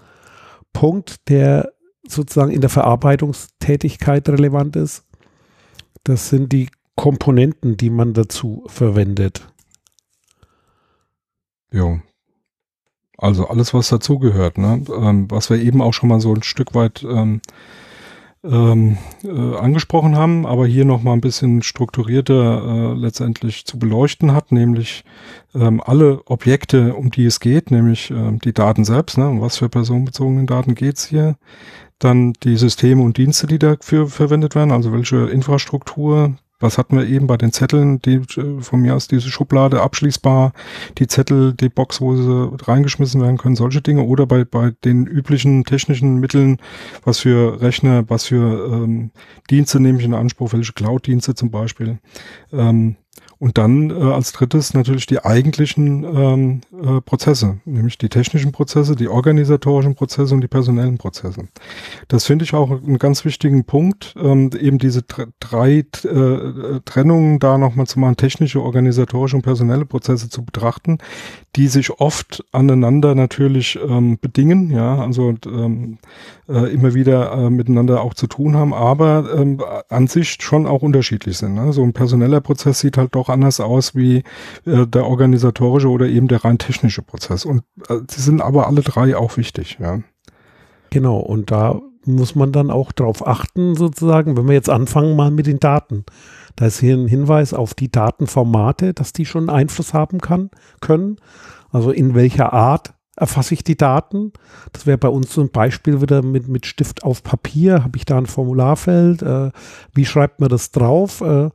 [0.72, 1.74] Punkt, der
[2.08, 5.06] sozusagen in der Verarbeitungstätigkeit relevant ist.
[6.04, 9.48] Das sind die Komponenten, die man dazu verwendet.
[11.72, 12.00] Ja.
[13.24, 14.84] Also alles, was dazugehört, ne?
[14.94, 17.40] Ähm, was wir eben auch schon mal so ein Stück weit ähm,
[18.44, 24.34] ähm, äh, angesprochen haben, aber hier noch mal ein bisschen strukturierter äh, letztendlich zu beleuchten
[24.34, 25.06] hat, nämlich
[25.56, 29.56] ähm, alle Objekte, um die es geht, nämlich ähm, die Daten selbst, ne, um was
[29.56, 31.38] für personenbezogene Daten geht's hier,
[32.00, 37.08] dann die Systeme und Dienste, die dafür verwendet werden, also welche Infrastruktur, was hatten wir
[37.08, 40.54] eben bei den Zetteln, die äh, von mir aus diese Schublade abschließbar,
[40.98, 45.06] die Zettel, die Box, wo sie reingeschmissen werden können, solche Dinge oder bei, bei den
[45.06, 46.58] üblichen technischen Mitteln,
[47.04, 49.12] was für Rechner, was für ähm,
[49.50, 52.00] Dienste nehme ich in Anspruch, welche Cloud-Dienste zum Beispiel.
[52.52, 52.96] Ähm,
[53.44, 58.96] und dann äh, als drittes natürlich die eigentlichen ähm, äh, Prozesse, nämlich die technischen Prozesse,
[58.96, 61.50] die organisatorischen Prozesse und die personellen Prozesse.
[62.08, 65.04] Das finde ich auch einen ganz wichtigen Punkt, ähm, eben diese
[65.42, 71.00] drei äh, Trennungen da nochmal zu machen, technische, organisatorische und personelle Prozesse zu betrachten,
[71.58, 75.98] die sich oft aneinander natürlich ähm, bedingen, ja, also ähm,
[76.48, 80.82] äh, immer wieder äh, miteinander auch zu tun haben, aber ähm, an sich schon auch
[80.82, 81.56] unterschiedlich sind.
[81.56, 81.74] Ne?
[81.74, 84.24] So ein personeller Prozess sieht halt doch anders aus wie
[84.66, 87.44] äh, der organisatorische oder eben der rein technische Prozess.
[87.44, 90.00] Und äh, sie sind aber alle drei auch wichtig, ja.
[90.90, 95.32] Genau, und da muss man dann auch darauf achten, sozusagen, wenn wir jetzt anfangen mal
[95.32, 96.06] mit den Daten.
[96.56, 101.18] Da ist hier ein Hinweis auf die Datenformate, dass die schon Einfluss haben kann, können.
[101.72, 104.34] Also in welcher Art erfasse ich die Daten.
[104.72, 107.84] Das wäre bei uns so ein Beispiel wieder mit, mit Stift auf Papier.
[107.84, 109.22] Habe ich da ein Formularfeld?
[109.22, 109.52] Äh,
[109.94, 111.22] wie schreibt man das drauf?
[111.22, 111.50] Äh,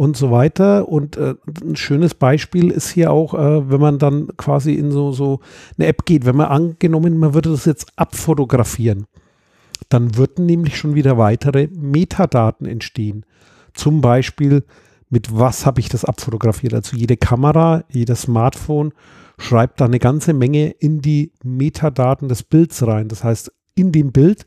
[0.00, 0.88] und so weiter.
[0.88, 5.12] Und äh, ein schönes Beispiel ist hier auch, äh, wenn man dann quasi in so,
[5.12, 5.40] so
[5.76, 9.04] eine App geht, wenn man angenommen, man würde das jetzt abfotografieren,
[9.90, 13.26] dann würden nämlich schon wieder weitere Metadaten entstehen.
[13.74, 14.64] Zum Beispiel,
[15.10, 16.72] mit was habe ich das abfotografiert?
[16.72, 18.94] Also jede Kamera, jedes Smartphone
[19.36, 23.08] schreibt da eine ganze Menge in die Metadaten des Bilds rein.
[23.08, 24.46] Das heißt, in dem Bild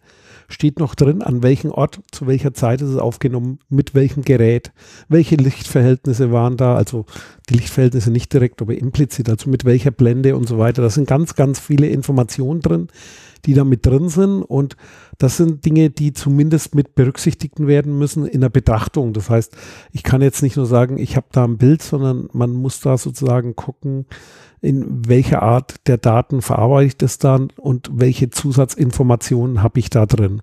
[0.53, 4.71] steht noch drin, an welchem Ort, zu welcher Zeit ist es aufgenommen, mit welchem Gerät,
[5.09, 7.05] welche Lichtverhältnisse waren da, also
[7.49, 10.81] die Lichtverhältnisse nicht direkt, aber implizit, also mit welcher Blende und so weiter.
[10.81, 12.87] Da sind ganz, ganz viele Informationen drin,
[13.45, 14.77] die da mit drin sind und
[15.17, 19.13] das sind Dinge, die zumindest mit berücksichtigt werden müssen in der Betrachtung.
[19.13, 19.57] Das heißt,
[19.91, 22.97] ich kann jetzt nicht nur sagen, ich habe da ein Bild, sondern man muss da
[22.97, 24.05] sozusagen gucken,
[24.63, 30.05] in welcher Art der Daten verarbeite ich das dann und welche Zusatzinformationen habe ich da
[30.05, 30.41] drin.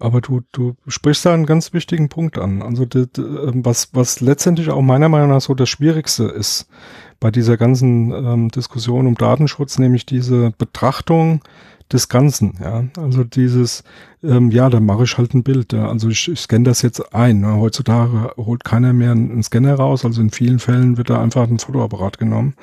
[0.00, 2.60] Aber du, du sprichst da einen ganz wichtigen Punkt an.
[2.60, 6.66] Also die, die, ähm, was, was letztendlich auch meiner Meinung nach so das Schwierigste ist
[7.20, 11.40] bei dieser ganzen ähm, Diskussion um Datenschutz, nämlich diese Betrachtung
[11.92, 12.58] des Ganzen.
[12.60, 13.84] Ja, also dieses
[14.24, 15.72] ähm, ja, dann mache ich halt ein Bild.
[15.72, 15.88] Ja.
[15.88, 17.40] Also ich, ich scanne das jetzt ein.
[17.40, 17.56] Ne.
[17.56, 20.04] Heutzutage holt keiner mehr einen, Scanner raus.
[20.04, 22.54] Also in vielen Fällen wird da einfach ein Fotoapparat genommen.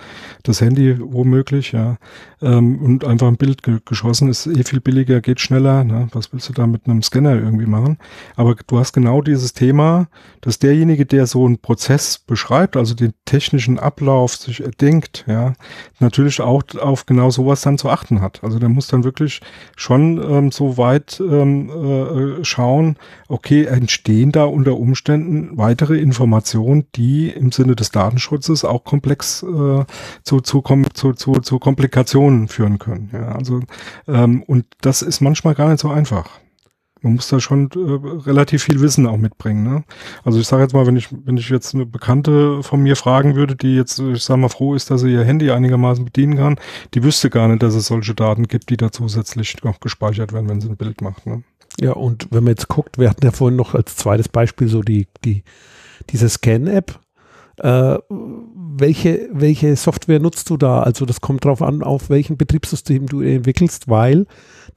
[0.44, 1.98] Das Handy womöglich, ja.
[2.42, 4.30] Ähm, und einfach ein Bild ge geschossen.
[4.30, 5.84] Ist eh viel billiger, geht schneller.
[5.84, 6.08] Ne.
[6.14, 7.98] Was willst du da mit einem Scanner irgendwie machen?
[8.38, 10.08] Aber du hast genau dieses Thema,
[10.40, 15.54] dass derjenige, der so einen Prozess beschreibt, also den technischen Ablauf sich erdenkt, ja,
[16.00, 18.44] natürlich auch auf genau sowas dann zu achten hat.
[18.44, 19.42] Also der muss dann wirklich
[19.76, 22.98] schon ähm, so weit ähm, ähm, äh, schauen,
[23.28, 29.86] okay, entstehen da unter Umständen weitere Informationen, die im Sinne des Datenschutzes auch komplex äh,
[30.24, 33.10] zu, zu, zu, zu, zu Komplikationen führen können.
[33.14, 33.62] Ja, also
[34.08, 36.30] ähm, und das ist manchmal gar nicht so einfach.
[37.02, 39.64] Man muss da schon äh, relativ viel Wissen auch mitbringen.
[39.64, 39.84] Ne?
[40.24, 43.36] Also ich sage jetzt mal, wenn ich, wenn ich jetzt eine Bekannte von mir fragen
[43.36, 46.60] würde, die jetzt, ich sage mal, froh ist, dass sie ihr Handy einigermaßen bedienen kann,
[46.94, 50.50] die wüsste gar nicht, dass es solche Daten gibt, die da zusätzlich noch gespeichert werden,
[50.50, 51.26] wenn sie ein Bild macht.
[51.26, 51.44] Ne?
[51.80, 54.82] Ja, und wenn man jetzt guckt, wir hatten ja vorhin noch als zweites Beispiel so
[54.82, 55.44] die, die,
[56.10, 57.00] diese Scan-App.
[57.58, 57.98] Äh,
[58.72, 60.82] welche, welche Software nutzt du da?
[60.82, 64.28] Also das kommt darauf an, auf welchem Betriebssystem du entwickelst, weil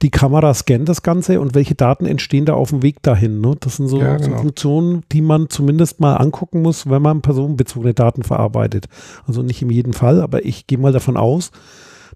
[0.01, 3.41] die Kamera scannt das Ganze und welche Daten entstehen da auf dem Weg dahin.
[3.41, 3.55] Ne?
[3.59, 4.37] Das sind so, ja, genau.
[4.37, 8.87] so, Funktionen, die man zumindest mal angucken muss, wenn man personenbezogene Daten verarbeitet.
[9.27, 11.51] Also nicht in jedem Fall, aber ich gehe mal davon aus,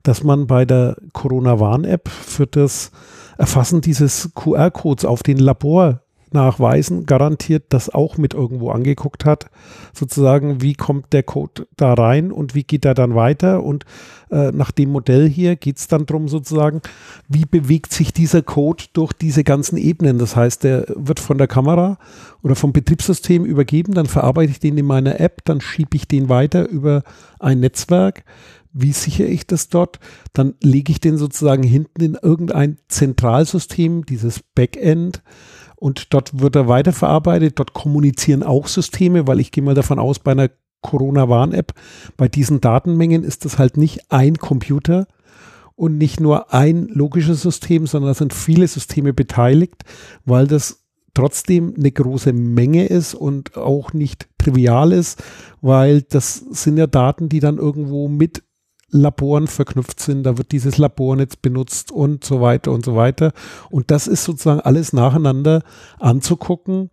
[0.04, 2.92] dass man bei der Corona-Warn-App für das
[3.38, 6.02] Erfassen dieses QR-Codes auf den Labor
[6.34, 9.50] nachweisen, garantiert das auch mit irgendwo angeguckt hat.
[9.94, 13.64] Sozusagen, wie kommt der Code da rein und wie geht er dann weiter?
[13.64, 13.86] Und
[14.30, 16.82] äh, nach dem Modell hier geht es dann darum, sozusagen,
[17.28, 20.20] wie bewegt sich dieser Code durch diese ganzen Ebenen.
[20.20, 21.98] Das heißt, der wird von der Kamera
[22.44, 26.30] oder vom Betriebssystem übergeben, dann verarbeite ich den in meiner App, dann schiebe ich den
[26.30, 27.04] weiter über
[27.40, 28.24] ein Netzwerk
[28.80, 30.00] wie sichere ich das dort?
[30.34, 35.24] Dann lege ich den sozusagen hinten in irgendein Zentralsystem, dieses Backend,
[35.78, 37.58] und dort wird er weiterverarbeitet.
[37.58, 40.50] Dort kommunizieren auch Systeme, weil ich gehe mal davon aus, bei einer
[40.82, 41.74] Corona-Warn-App,
[42.18, 45.08] bei diesen Datenmengen ist das halt nicht ein Computer
[45.76, 49.84] und nicht nur ein logisches System, sondern sind viele Systeme beteiligt,
[50.26, 55.22] weil das trotzdem eine große Menge ist und auch nicht trivial ist,
[55.62, 58.44] weil das sind ja Daten, die dann irgendwo mit
[58.90, 63.34] Laboren verknüpft sind, da wird dieses Labornetz benutzt und so weiter und so weiter.
[63.70, 65.64] Und das ist sozusagen alles nacheinander
[66.00, 66.90] anzugucken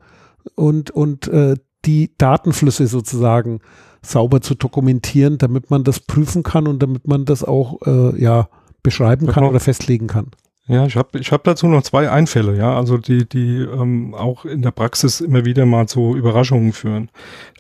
[0.57, 3.61] und, und äh, die Datenflüsse sozusagen
[4.03, 8.49] sauber zu dokumentieren, damit man das prüfen kann und damit man das auch äh, ja,
[8.83, 10.31] beschreiben kann oder festlegen kann.
[10.67, 14.47] Ja, ich habe ich hab dazu noch zwei Einfälle, ja, also die, die ähm, auch
[14.47, 17.11] in der Praxis immer wieder mal zu Überraschungen führen.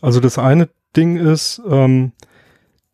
[0.00, 2.12] Also das eine Ding ist, ähm,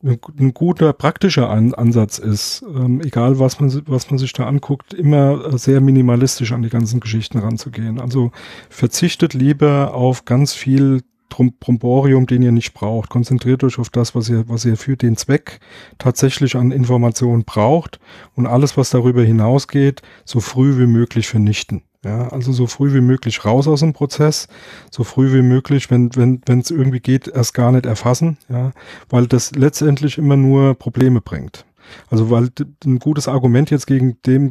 [0.02, 4.94] ein guter praktischer An Ansatz ist, ähm, egal was man, was man sich da anguckt,
[4.94, 8.00] immer sehr minimalistisch an die ganzen Geschichten ranzugehen.
[8.00, 8.32] Also
[8.70, 13.08] verzichtet lieber auf ganz viel Bromborium, den ihr nicht braucht.
[13.08, 15.60] Konzentriert euch auf das, was ihr, was ihr für den Zweck
[15.98, 17.98] tatsächlich an Informationen braucht
[18.34, 21.82] und alles, was darüber hinausgeht, so früh wie möglich vernichten.
[22.02, 24.48] Ja, also so früh wie möglich raus aus dem Prozess,
[24.90, 28.72] so früh wie möglich, wenn wenn wenn es irgendwie geht, erst gar nicht erfassen, ja,
[29.10, 31.66] weil das letztendlich immer nur Probleme bringt.
[32.10, 32.50] Also weil
[32.84, 34.50] ein gutes Argument jetzt gegen dem,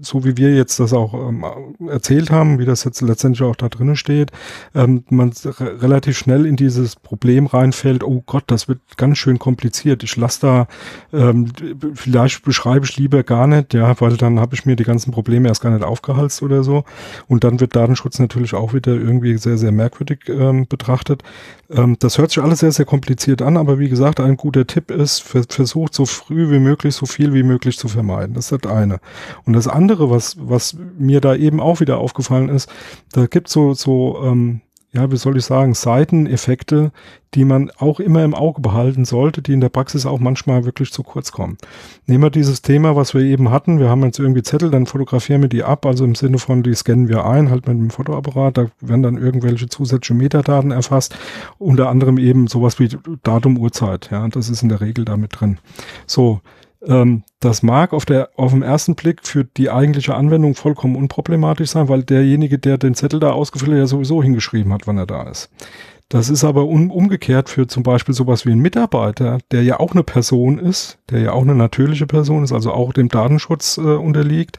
[0.00, 1.44] so wie wir jetzt das auch ähm,
[1.88, 4.30] erzählt haben, wie das jetzt letztendlich auch da drinnen steht,
[4.74, 10.02] ähm, man relativ schnell in dieses Problem reinfällt, oh Gott, das wird ganz schön kompliziert.
[10.02, 10.66] Ich lasse da,
[11.12, 11.48] ähm,
[11.94, 15.48] vielleicht beschreibe ich lieber gar nicht, ja, weil dann habe ich mir die ganzen Probleme
[15.48, 16.84] erst gar nicht aufgehalst oder so.
[17.28, 21.22] Und dann wird Datenschutz natürlich auch wieder irgendwie sehr, sehr merkwürdig ähm, betrachtet.
[21.70, 24.90] Ähm, das hört sich alles sehr, sehr kompliziert an, aber wie gesagt, ein guter Tipp
[24.90, 28.34] ist, versucht so früh wie möglich so viel wie möglich zu vermeiden.
[28.34, 29.00] Das ist das eine.
[29.44, 32.70] Und das andere, was, was mir da eben auch wieder aufgefallen ist,
[33.12, 34.60] da gibt so, so, ähm,
[34.92, 36.90] ja, wie soll ich sagen, Seiteneffekte,
[37.34, 40.92] die man auch immer im Auge behalten sollte, die in der Praxis auch manchmal wirklich
[40.92, 41.58] zu kurz kommen.
[42.06, 43.78] Nehmen wir dieses Thema, was wir eben hatten.
[43.78, 46.74] Wir haben jetzt irgendwie Zettel, dann fotografieren wir die ab, also im Sinne von, die
[46.74, 51.16] scannen wir ein, halt mit dem Fotoapparat, da werden dann irgendwelche zusätzliche Metadaten erfasst,
[51.58, 52.88] unter anderem eben sowas wie
[53.22, 55.58] Datum, Uhrzeit, ja, das ist in der Regel damit drin.
[56.06, 56.40] So,
[56.86, 61.70] ähm, das mag auf, der, auf den ersten Blick für die eigentliche Anwendung vollkommen unproblematisch
[61.70, 65.06] sein, weil derjenige, der den Zettel da ausgefüllt hat, ja sowieso hingeschrieben hat, wann er
[65.06, 65.50] da ist.
[66.10, 69.92] Das ist aber um, umgekehrt für zum Beispiel sowas wie ein Mitarbeiter, der ja auch
[69.92, 73.82] eine Person ist, der ja auch eine natürliche Person ist, also auch dem Datenschutz äh,
[73.82, 74.58] unterliegt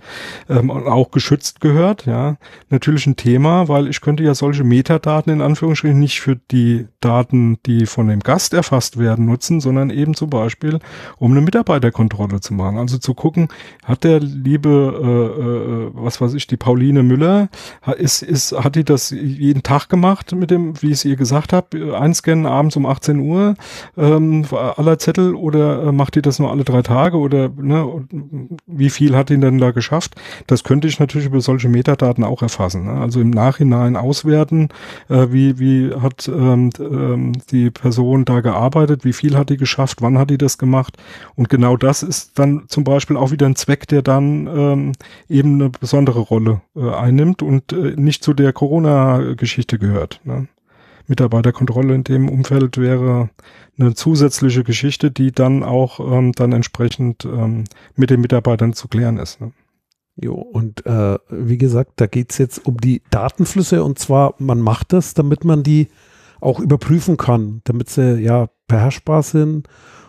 [0.49, 2.37] ähm, und auch geschützt gehört, ja,
[2.69, 7.57] natürlich ein Thema, weil ich könnte ja solche Metadaten in Anführungsstrichen nicht für die Daten,
[7.65, 10.79] die von dem Gast erfasst werden, nutzen, sondern eben zum Beispiel,
[11.17, 12.77] um eine Mitarbeiterkontrolle zu machen.
[12.77, 13.49] Also zu gucken,
[13.83, 14.69] hat der liebe,
[15.03, 17.49] äh, äh, was weiß ich, die Pauline Müller,
[17.97, 21.53] ist, ist, hat die das jeden Tag gemacht mit dem, wie es ihr gesagt gesagt
[21.53, 23.55] habe, einscannen abends um 18 Uhr
[23.97, 28.07] ähm, aller Zettel oder äh, macht ihr das nur alle drei Tage oder ne,
[28.67, 30.15] wie viel hat ihn denn da geschafft?
[30.47, 32.85] Das könnte ich natürlich über solche Metadaten auch erfassen.
[32.85, 33.01] Ne?
[33.01, 34.69] Also im Nachhinein auswerten,
[35.09, 40.01] äh, wie, wie hat ähm, ähm, die Person da gearbeitet, wie viel hat die geschafft,
[40.01, 40.97] wann hat die das gemacht
[41.35, 44.91] und genau das ist dann zum Beispiel auch wieder ein Zweck, der dann ähm,
[45.29, 50.21] eben eine besondere Rolle äh, einnimmt und äh, nicht zu der Corona-Geschichte gehört.
[50.23, 50.47] Ne?
[51.11, 53.29] Mitarbeiterkontrolle in dem Umfeld wäre
[53.77, 59.17] eine zusätzliche Geschichte, die dann auch ähm, dann entsprechend ähm, mit den Mitarbeitern zu klären
[59.17, 59.41] ist.
[59.41, 59.51] Ne?
[60.15, 64.59] Jo, und äh, wie gesagt, da geht es jetzt um die Datenflüsse und zwar, man
[64.59, 65.89] macht das, damit man die
[66.39, 69.67] auch überprüfen kann, damit sie ja beherrschbar sind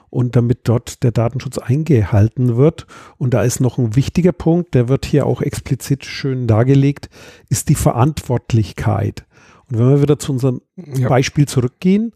[0.08, 2.86] und damit dort der Datenschutz eingehalten wird.
[3.18, 7.08] Und da ist noch ein wichtiger Punkt, der wird hier auch explizit schön dargelegt,
[7.48, 9.24] ist die Verantwortlichkeit.
[9.72, 11.08] Und wenn wir wieder zu unserem ja.
[11.08, 12.12] Beispiel zurückgehen,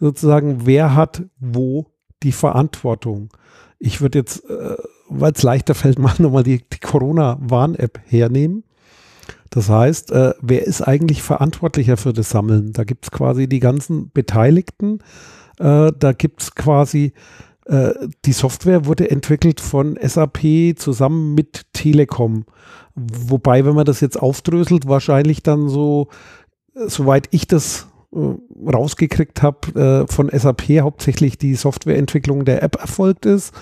[0.00, 1.86] sozusagen, wer hat wo
[2.22, 3.28] die Verantwortung?
[3.78, 4.76] Ich würde jetzt, äh,
[5.10, 8.64] weil es leichter fällt, mal nochmal die, die Corona-Warn-App hernehmen.
[9.50, 12.72] Das heißt, äh, wer ist eigentlich verantwortlicher für das Sammeln?
[12.72, 15.00] Da gibt es quasi die ganzen Beteiligten.
[15.58, 17.12] Äh, da gibt es quasi
[17.66, 22.44] Äh, die Software wurde entwickelt von SAP zusammen mit Telekom.
[22.94, 26.08] Wobei, wenn man das jetzt aufdröselt, wahrscheinlich dann so,
[26.74, 33.26] soweit ich das äh, rausgekriegt habe, äh, von SAP hauptsächlich die Softwareentwicklung der App erfolgt
[33.26, 33.52] ist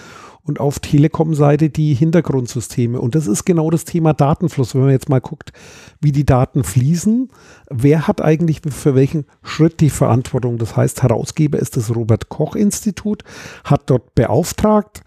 [0.45, 3.01] und auf Telekom-Seite die Hintergrundsysteme.
[3.01, 4.75] Und das ist genau das Thema Datenfluss.
[4.75, 5.53] Wenn man jetzt mal guckt,
[6.01, 7.31] wie die Daten fließen,
[7.71, 10.59] wer hat eigentlich für welchen Schritt die Verantwortung?
[10.59, 13.23] Das heißt, Herausgeber ist das Robert Koch Institut,
[13.65, 15.03] hat dort beauftragt,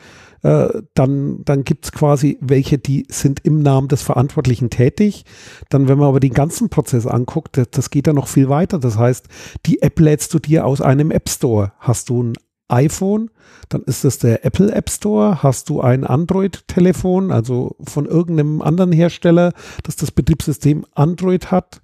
[0.46, 5.26] äh, dann, gibt es quasi welche, die sind im Namen des Verantwortlichen tätig.
[5.70, 8.78] Dann, wenn man aber den ganzen Prozess anguckt, das, das geht dann noch viel weiter.
[8.78, 9.26] Das heißt,
[9.66, 11.72] die App lädst du dir aus einem App Store.
[11.80, 12.34] Hast du ein
[12.68, 13.32] iPhone,
[13.70, 15.42] dann ist das der Apple App Store.
[15.42, 21.82] Hast du ein Android-Telefon, also von irgendeinem anderen Hersteller, das das Betriebssystem Android hat,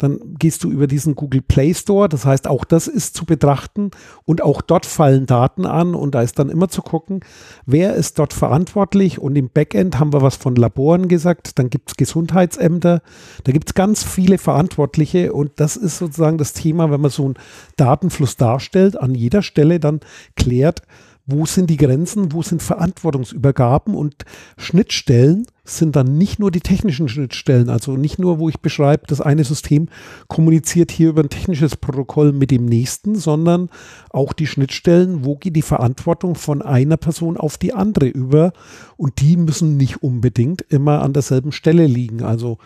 [0.00, 2.08] dann gehst du über diesen Google Play Store.
[2.08, 3.90] Das heißt, auch das ist zu betrachten
[4.24, 7.20] und auch dort fallen Daten an und da ist dann immer zu gucken,
[7.66, 9.18] wer ist dort verantwortlich.
[9.18, 13.02] Und im Backend haben wir was von Laboren gesagt, dann gibt es Gesundheitsämter,
[13.44, 17.26] da gibt es ganz viele Verantwortliche und das ist sozusagen das Thema, wenn man so
[17.26, 17.34] einen
[17.76, 20.00] Datenfluss darstellt, an jeder Stelle dann
[20.34, 20.82] klärt,
[21.30, 24.24] wo sind die Grenzen, wo sind Verantwortungsübergaben und
[24.56, 29.20] Schnittstellen sind dann nicht nur die technischen Schnittstellen, also nicht nur, wo ich beschreibe, das
[29.20, 29.88] eine System
[30.28, 33.70] kommuniziert hier über ein technisches Protokoll mit dem nächsten, sondern
[34.10, 38.52] auch die Schnittstellen, wo geht die Verantwortung von einer Person auf die andere über
[38.96, 42.22] und die müssen nicht unbedingt immer an derselben Stelle liegen.
[42.22, 42.58] Also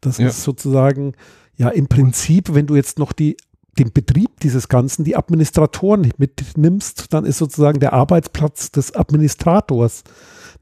[0.00, 0.28] das ja.
[0.28, 1.14] ist sozusagen
[1.56, 3.36] ja im Prinzip, wenn du jetzt noch die
[3.78, 10.04] den Betrieb dieses Ganzen, die Administratoren mitnimmst, dann ist sozusagen der Arbeitsplatz des Administrators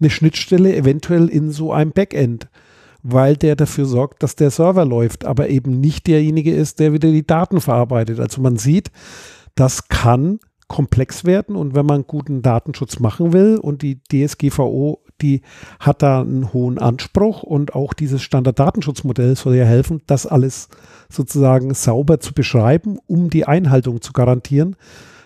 [0.00, 2.48] eine Schnittstelle eventuell in so einem Backend,
[3.02, 7.10] weil der dafür sorgt, dass der Server läuft, aber eben nicht derjenige ist, der wieder
[7.10, 8.20] die Daten verarbeitet.
[8.20, 8.90] Also man sieht,
[9.54, 10.38] das kann
[10.68, 15.42] komplex werden und wenn man guten Datenschutz machen will und die DSGVO, die
[15.80, 20.68] hat da einen hohen Anspruch und auch dieses Standarddatenschutzmodell soll ja helfen, das alles
[21.08, 24.76] sozusagen sauber zu beschreiben, um die Einhaltung zu garantieren,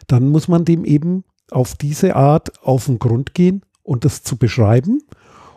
[0.07, 4.37] dann muss man dem eben auf diese Art auf den Grund gehen und das zu
[4.37, 5.03] beschreiben.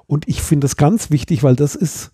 [0.08, 2.12] Und ich finde das ganz wichtig, weil das ist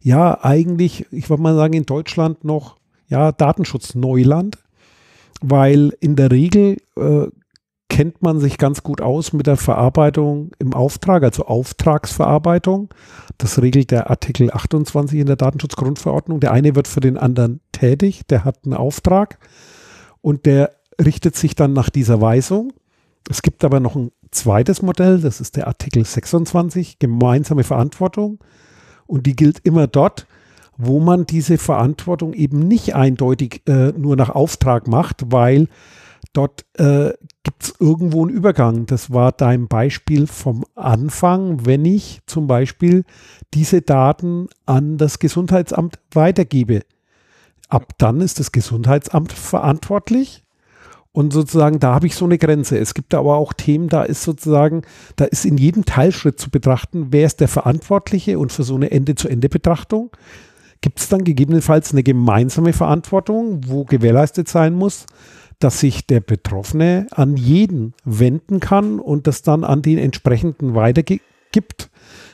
[0.00, 2.76] ja eigentlich, ich würde mal sagen, in Deutschland noch
[3.08, 4.58] ja Datenschutz Neuland
[5.46, 7.26] weil in der Regel äh,
[7.94, 12.92] kennt man sich ganz gut aus mit der Verarbeitung im Auftrag, also Auftragsverarbeitung.
[13.38, 16.40] Das regelt der Artikel 28 in der Datenschutzgrundverordnung.
[16.40, 19.38] Der eine wird für den anderen tätig, der hat einen Auftrag
[20.22, 22.72] und der richtet sich dann nach dieser Weisung.
[23.30, 28.40] Es gibt aber noch ein zweites Modell, das ist der Artikel 26, gemeinsame Verantwortung.
[29.06, 30.26] Und die gilt immer dort,
[30.76, 35.68] wo man diese Verantwortung eben nicht eindeutig äh, nur nach Auftrag macht, weil
[36.32, 37.12] dort äh,
[37.42, 38.86] gibt es irgendwo einen Übergang.
[38.86, 43.04] Das war dein Beispiel vom Anfang, wenn ich zum Beispiel
[43.52, 46.82] diese Daten an das Gesundheitsamt weitergebe.
[47.68, 50.42] Ab dann ist das Gesundheitsamt verantwortlich.
[51.12, 52.76] Und sozusagen, da habe ich so eine Grenze.
[52.76, 54.82] Es gibt aber auch Themen, da ist sozusagen,
[55.14, 58.90] da ist in jedem Teilschritt zu betrachten, wer ist der Verantwortliche und für so eine
[58.90, 60.10] Ende-zu-Ende-Betrachtung
[60.84, 65.06] gibt es dann gegebenenfalls eine gemeinsame Verantwortung, wo gewährleistet sein muss,
[65.64, 71.90] dass sich der Betroffene an jeden wenden kann und das dann an den entsprechenden weitergibt,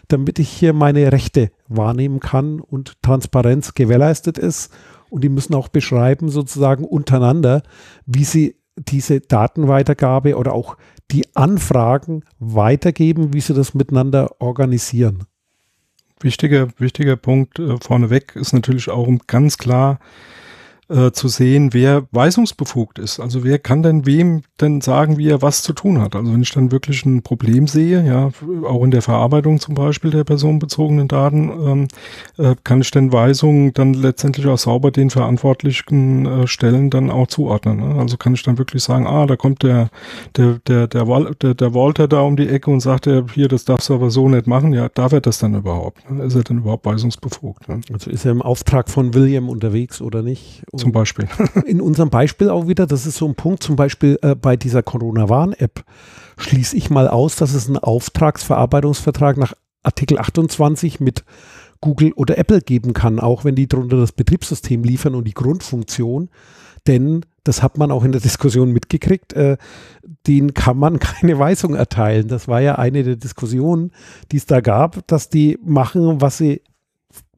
[0.08, 4.72] damit ich hier meine Rechte wahrnehmen kann und Transparenz gewährleistet ist.
[5.10, 7.62] Und die müssen auch beschreiben, sozusagen untereinander,
[8.04, 10.76] wie sie diese Datenweitergabe oder auch
[11.12, 15.22] die Anfragen weitergeben, wie sie das miteinander organisieren.
[16.18, 20.00] Wichtiger, wichtiger Punkt äh, vorneweg ist natürlich auch ganz klar
[20.90, 23.20] äh, zu sehen, wer weisungsbefugt ist.
[23.20, 26.16] Also wer kann denn wem denn sagen, wie er was zu tun hat?
[26.16, 28.30] Also wenn ich dann wirklich ein Problem sehe, ja,
[28.64, 31.88] auch in der Verarbeitung zum Beispiel der personenbezogenen Daten, ähm,
[32.38, 37.28] äh, kann ich denn Weisungen dann letztendlich auch sauber den verantwortlichen äh, Stellen dann auch
[37.28, 37.76] zuordnen.
[37.78, 38.00] Ne?
[38.00, 39.90] Also kann ich dann wirklich sagen, ah, da kommt der,
[40.36, 41.04] der, der, der,
[41.40, 44.10] der, der Walter da um die Ecke und sagt, er, hier, das darfst du aber
[44.10, 44.72] so nicht machen.
[44.72, 46.10] Ja, darf er das dann überhaupt?
[46.10, 46.24] Ne?
[46.24, 47.68] Ist er denn überhaupt weisungsbefugt?
[47.68, 47.80] Ne?
[47.92, 50.62] Also ist er im Auftrag von William unterwegs oder nicht?
[50.80, 51.28] Zum Beispiel.
[51.66, 54.82] In unserem Beispiel auch wieder, das ist so ein Punkt, zum Beispiel äh, bei dieser
[54.82, 55.84] Corona-Warn-App
[56.38, 61.24] schließe ich mal aus, dass es einen Auftragsverarbeitungsvertrag nach Artikel 28 mit
[61.80, 66.28] Google oder Apple geben kann, auch wenn die darunter das Betriebssystem liefern und die Grundfunktion.
[66.86, 69.56] Denn das hat man auch in der Diskussion mitgekriegt, äh,
[70.26, 72.28] denen kann man keine Weisung erteilen.
[72.28, 73.92] Das war ja eine der Diskussionen,
[74.32, 76.62] die es da gab, dass die machen, was sie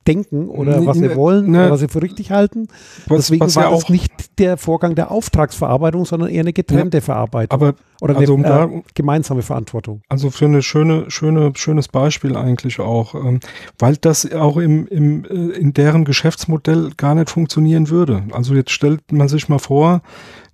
[0.06, 2.68] denken oder was sie wollen ne, oder was sie für richtig halten.
[3.06, 6.52] Was- Deswegen was war ja das auch- nicht der Vorgang der Auftragsverarbeitung, sondern eher eine
[6.52, 10.02] getrennte Verarbeitung Aber oder also um eine da- äh, gemeinsame Verantwortung.
[10.08, 13.40] Also für eine schöne, schöne, schönes Beispiel eigentlich auch, ähm,
[13.78, 15.28] weil das auch im, im, äh,
[15.58, 18.24] in deren Geschäftsmodell gar nicht funktionieren würde.
[18.32, 20.02] Also jetzt stellt man sich mal vor,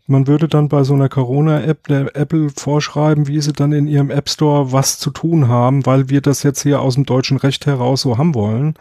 [0.08, 4.10] man würde dann bei so einer Corona-App der Apple vorschreiben, wie sie dann in ihrem
[4.10, 7.66] App Store was zu tun haben, weil wir das jetzt hier aus dem deutschen Recht
[7.66, 8.74] heraus so haben wollen.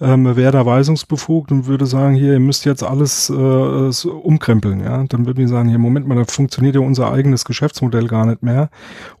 [0.00, 5.04] Ähm, wäre da weisungsbefugt und würde sagen, hier, ihr müsst jetzt alles äh, umkrempeln, ja.
[5.04, 8.42] Dann würden die sagen, hier, Moment mal, da funktioniert ja unser eigenes Geschäftsmodell gar nicht
[8.42, 8.70] mehr.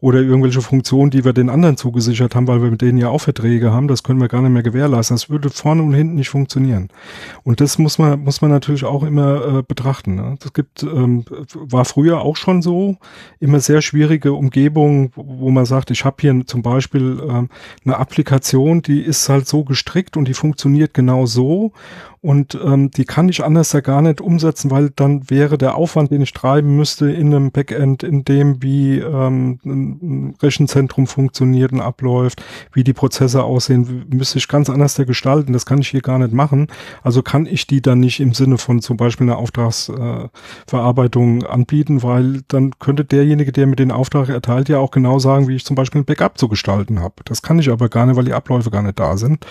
[0.00, 3.20] Oder irgendwelche Funktionen, die wir den anderen zugesichert haben, weil wir mit denen ja auch
[3.20, 5.14] Verträge haben, das können wir gar nicht mehr gewährleisten.
[5.14, 6.88] Das würde vorne und hinten nicht funktionieren.
[7.44, 10.14] Und das muss man, muss man natürlich auch immer äh, betrachten.
[10.14, 10.36] Ne?
[10.40, 12.96] Das gibt, ähm, war früher auch schon so,
[13.38, 17.48] immer sehr schwierige Umgebungen, wo wo man sagt, ich habe hier zum Beispiel ähm,
[17.84, 21.72] eine Applikation, die ist halt so gestrickt und die funktioniert genau so
[22.22, 26.10] und ähm, die kann ich anders ja gar nicht umsetzen, weil dann wäre der Aufwand,
[26.10, 31.80] den ich treiben müsste in einem Backend, in dem wie ähm, ein Rechenzentrum funktioniert und
[31.80, 32.42] abläuft,
[32.74, 35.54] wie die Prozesse aussehen, müsste ich ganz anders da gestalten.
[35.54, 36.66] Das kann ich hier gar nicht machen.
[37.02, 42.02] Also kann ich die dann nicht im Sinne von zum Beispiel einer Auftragsverarbeitung äh, anbieten,
[42.02, 45.64] weil dann könnte derjenige, der mir den Auftrag erteilt, ja auch genau sagen, wie ich
[45.64, 47.14] zum Beispiel ein Backup zu gestalten habe.
[47.24, 49.46] Das kann ich aber gar nicht, weil die Abläufe gar nicht da sind.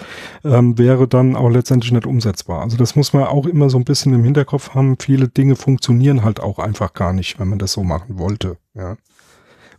[0.45, 2.59] Ähm, wäre dann auch letztendlich nicht umsetzbar.
[2.62, 4.97] Also das muss man auch immer so ein bisschen im Hinterkopf haben.
[4.99, 8.57] Viele Dinge funktionieren halt auch einfach gar nicht, wenn man das so machen wollte.
[8.76, 8.97] Ja.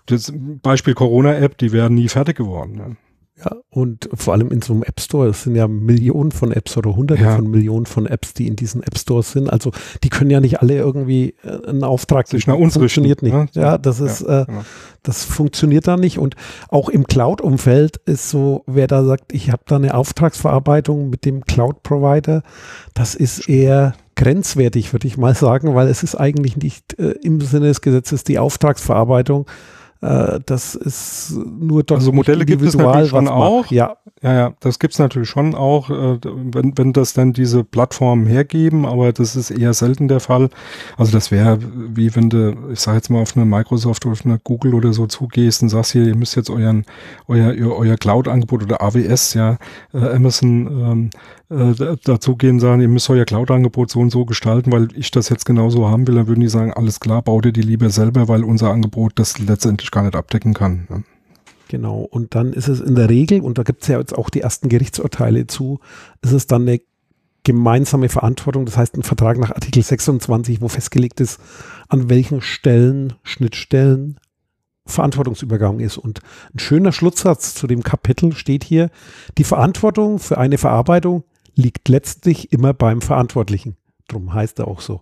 [0.07, 2.73] Das Beispiel Corona-App, die wären nie fertig geworden.
[2.73, 2.97] Ne?
[3.43, 6.77] Ja, und vor allem in so einem App Store, es sind ja Millionen von Apps
[6.77, 7.37] oder hunderte Ja.
[7.37, 9.51] von Millionen von Apps, die in diesen App Stores sind.
[9.51, 9.71] Also
[10.03, 13.57] die können ja nicht alle irgendwie äh, einen Auftrag Sich nach uns funktioniert richten, nicht.
[13.57, 13.63] ne?
[13.63, 14.63] Ja, das ist, äh, genau.
[15.03, 16.19] das funktioniert da nicht.
[16.19, 16.37] Und
[16.69, 21.45] auch im Cloud-Umfeld ist so, wer da sagt, ich habe da eine Auftragsverarbeitung mit dem
[21.45, 22.43] Cloud-Provider,
[22.95, 27.41] das ist eher grenzwertig, würde ich mal sagen, weil es ist eigentlich nicht äh, im
[27.41, 29.47] Sinne des Gesetzes die Auftragsverarbeitung.
[30.03, 33.61] Äh, das ist nur dort Also Modelle gibt es natürlich schon auch.
[33.63, 33.71] macht.
[33.71, 38.27] Ja, Ja, ja, das gibt's natürlich schon auch, äh, wenn, wenn das dann diese Plattformen
[38.27, 40.49] hergeben, aber das ist eher selten der Fall.
[40.97, 41.59] Also das wäre
[41.95, 44.93] wie wenn du, ich sage jetzt mal, auf eine Microsoft oder auf eine Google oder
[44.95, 46.85] so zugehst und sagst hier, ihr müsst jetzt euren,
[47.29, 49.59] euer, euer, Cloud-Angebot oder AWS, ja,
[49.93, 51.11] äh, Amazon
[51.51, 54.73] ähm, äh, da- dazu gehen und sagen, ihr müsst euer Cloud-Angebot so und so gestalten,
[54.73, 57.53] weil ich das jetzt genauso haben will, dann würden die sagen, alles klar, bau dir
[57.53, 60.87] die lieber selber, weil unser Angebot das letztendlich gar nicht abdecken kann.
[60.89, 61.05] Ne?
[61.69, 64.29] Genau, und dann ist es in der Regel, und da gibt es ja jetzt auch
[64.31, 65.79] die ersten Gerichtsurteile zu,
[66.21, 66.81] ist es dann eine
[67.45, 71.41] gemeinsame Verantwortung, das heißt ein Vertrag nach Artikel 26, wo festgelegt ist,
[71.89, 74.19] an welchen Stellen, Schnittstellen
[74.87, 75.97] Verantwortungsübergang ist.
[75.97, 76.21] Und
[76.55, 78.91] ein schöner Schlusssatz zu dem Kapitel steht hier,
[79.39, 81.25] die Verantwortung für eine Verarbeitung
[81.55, 83.77] liegt letztlich immer beim Verantwortlichen.
[84.13, 85.01] Drum heißt er auch so.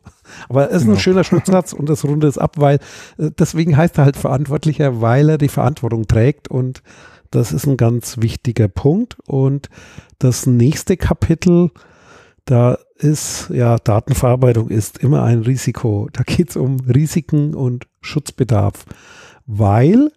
[0.49, 0.95] Aber es ist Genau.
[0.95, 2.79] ein schöner Schlusssatz und das rundet es ab, weil
[3.19, 6.83] äh, deswegen heißt er halt Verantwortlicher, weil er die Verantwortung trägt und
[7.31, 9.19] das ist ein ganz wichtiger Punkt.
[9.27, 9.69] Und
[10.19, 11.71] das nächste Kapitel,
[12.45, 16.09] da ist, ja, Datenverarbeitung ist immer ein Risiko.
[16.13, 18.87] Da geht es um Risiken und Schutzbedarf,
[19.47, 20.11] weil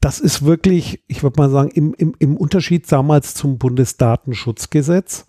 [0.00, 5.26] das ist wirklich, ich würde mal sagen, im, im, im Unterschied damals zum Bundesdatenschutzgesetz,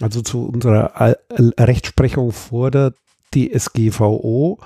[0.00, 2.94] also zu unserer Rechtsprechung vor der
[3.34, 4.58] DSGVO,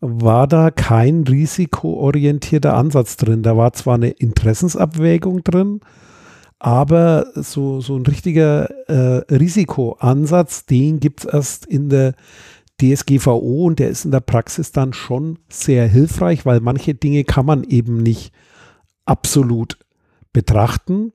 [0.00, 3.42] war da kein risikoorientierter Ansatz drin.
[3.42, 5.80] Da war zwar eine Interessensabwägung drin,
[6.58, 12.14] aber so, so ein richtiger äh, Risikoansatz, den gibt es erst in der
[12.80, 17.46] DSGVO und der ist in der Praxis dann schon sehr hilfreich, weil manche Dinge kann
[17.46, 18.32] man eben nicht
[19.04, 19.78] absolut
[20.32, 21.12] betrachten.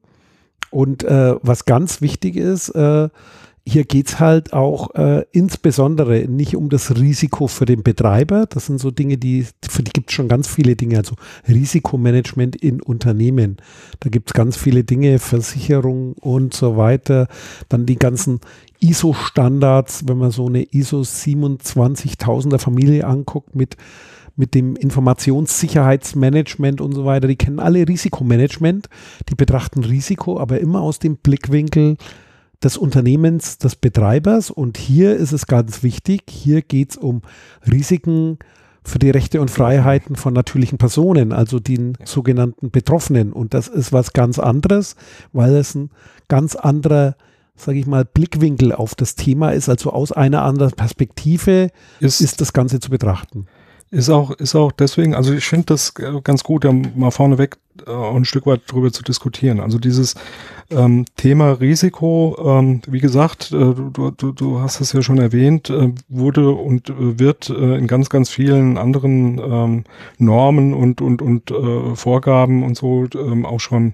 [0.71, 3.09] Und äh, was ganz wichtig ist, äh,
[3.65, 8.45] hier geht es halt auch äh, insbesondere nicht um das Risiko für den Betreiber.
[8.45, 11.15] Das sind so Dinge, die, für die gibt es schon ganz viele Dinge, also
[11.47, 13.57] Risikomanagement in Unternehmen.
[14.01, 17.29] Da gibt es ganz viele Dinge, Versicherung und so weiter.
[17.69, 18.41] Dann die ganzen
[18.81, 23.77] ISO-Standards, wenn man so eine ISO 27000er Familie anguckt mit
[24.35, 28.89] mit dem Informationssicherheitsmanagement und so weiter, die kennen alle Risikomanagement,
[29.29, 31.97] die betrachten Risiko, aber immer aus dem Blickwinkel
[32.63, 34.49] des Unternehmens, des Betreibers.
[34.49, 37.21] Und hier ist es ganz wichtig, hier geht es um
[37.69, 38.39] Risiken
[38.83, 43.31] für die Rechte und Freiheiten von natürlichen Personen, also den sogenannten Betroffenen.
[43.31, 44.95] Und das ist was ganz anderes,
[45.31, 45.89] weil es ein
[46.27, 47.15] ganz anderer,
[47.55, 52.41] sage ich mal, Blickwinkel auf das Thema ist, also aus einer anderen Perspektive Ist, ist
[52.41, 53.47] das Ganze zu betrachten.
[53.89, 57.57] Ist auch, ist auch deswegen, also ich finde das äh, ganz gut, ja, mal vorneweg
[57.85, 59.59] auch ein Stück weit darüber zu diskutieren.
[59.59, 60.15] Also dieses
[60.69, 65.69] ähm, Thema Risiko, ähm, wie gesagt, äh, du, du, du hast es ja schon erwähnt,
[65.69, 69.83] äh, wurde und äh, wird äh, in ganz, ganz vielen anderen ähm,
[70.17, 73.93] Normen und, und, und äh, Vorgaben und so ähm, auch schon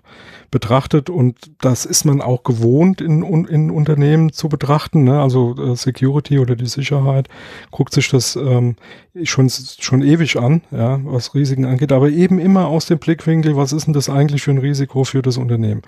[0.52, 5.04] betrachtet und das ist man auch gewohnt in, in Unternehmen zu betrachten.
[5.04, 5.22] Ne?
[5.22, 7.30] Also äh, Security oder die Sicherheit
[7.72, 8.76] guckt sich das ähm,
[9.24, 13.69] schon, schon ewig an, ja, was Risiken angeht, aber eben immer aus dem Blickwinkel, was
[13.74, 15.82] ist denn das eigentlich für ein Risiko für das Unternehmen?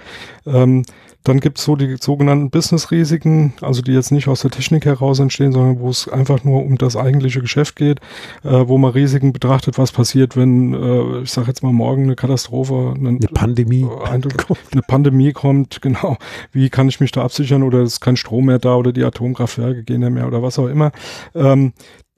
[0.46, 0.84] Ähm,
[1.24, 5.20] dann gibt es so die sogenannten Business-Risiken, also die jetzt nicht aus der Technik heraus
[5.20, 8.00] entstehen, sondern wo es einfach nur um das eigentliche Geschäft geht,
[8.44, 12.16] äh, wo man Risiken betrachtet, was passiert, wenn, äh, ich sage jetzt mal morgen eine
[12.16, 14.24] Katastrophe, eine, eine Pandemie, eine,
[14.72, 16.18] eine Pandemie kommt, genau.
[16.52, 19.04] Wie kann ich mich da absichern oder es ist kein Strom mehr da oder die
[19.04, 20.92] Atomkraftwerke gehen ja mehr oder was auch immer.
[21.36, 21.74] Ähm,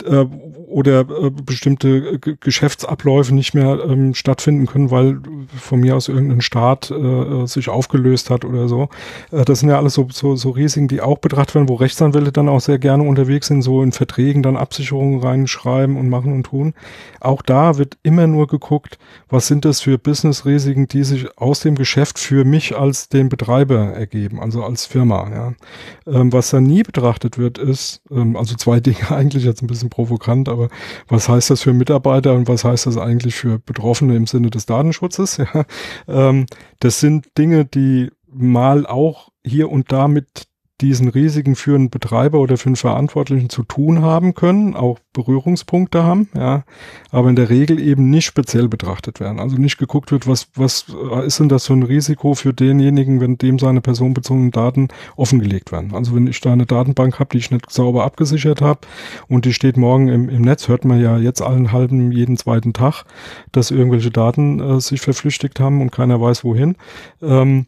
[0.06, 0.26] äh,
[0.68, 5.20] oder äh, bestimmte G Geschäftsabläufe nicht mehr ähm, stattfinden können, weil
[5.56, 8.90] von mir aus irgendein Staat äh, äh, sich aufgelöst hat oder so.
[9.32, 12.32] Äh, das sind ja alles so, so, so Risiken, die auch betrachtet werden, wo Rechtsanwälte
[12.32, 16.44] dann auch sehr gerne unterwegs sind, so in Verträgen dann Absicherungen reinschreiben und machen und
[16.44, 16.74] tun.
[17.20, 18.98] Auch da wird immer nur geguckt,
[19.30, 23.94] was sind das für Business-Risiken, die sich aus dem Geschäft für mich als den Betreiber
[23.94, 25.30] ergeben, also als Firma.
[25.30, 25.54] Ja.
[26.08, 29.90] Ähm, was da nie betrachtet wird, ist, ähm, also zwei Dinge eigentlich jetzt ein bisschen
[29.94, 30.70] provokant, aber
[31.08, 34.66] was heißt das für Mitarbeiter und was heißt das eigentlich für Betroffene im Sinne des
[34.66, 35.38] Datenschutzes?
[35.54, 35.66] Ja,
[36.08, 36.46] ähm,
[36.80, 40.48] das sind Dinge, die mal auch hier und da mit
[40.84, 46.04] diesen Risiken für einen Betreiber oder für einen Verantwortlichen zu tun haben können, auch Berührungspunkte
[46.04, 46.64] haben, ja,
[47.12, 49.40] aber in der Regel eben nicht speziell betrachtet werden.
[49.40, 50.86] Also nicht geguckt wird, was, was
[51.26, 55.94] ist denn das für ein Risiko für denjenigen, wenn dem seine personenbezogenen Daten offengelegt werden.
[55.94, 58.82] Also wenn ich da eine Datenbank habe, die ich nicht sauber abgesichert habe
[59.30, 62.74] und die steht morgen im, im Netz, hört man ja jetzt allen halben jeden zweiten
[62.74, 63.06] Tag,
[63.52, 66.76] dass irgendwelche Daten äh, sich verflüchtigt haben und keiner weiß wohin.
[67.22, 67.68] Ähm,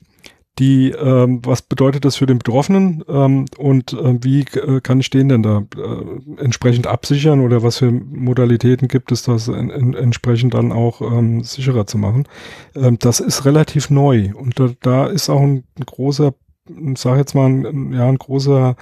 [0.59, 3.03] die, ähm, was bedeutet das für den Betroffenen?
[3.07, 7.41] Ähm, und äh, wie äh, kann ich den denn da äh, entsprechend absichern?
[7.41, 11.97] Oder was für Modalitäten gibt es, das in, in, entsprechend dann auch ähm, sicherer zu
[11.97, 12.27] machen?
[12.75, 14.31] Ähm, das ist relativ neu.
[14.35, 16.33] Und da, da ist auch ein, ein großer
[16.67, 18.75] ich sage jetzt mal, ein, ja, ein großer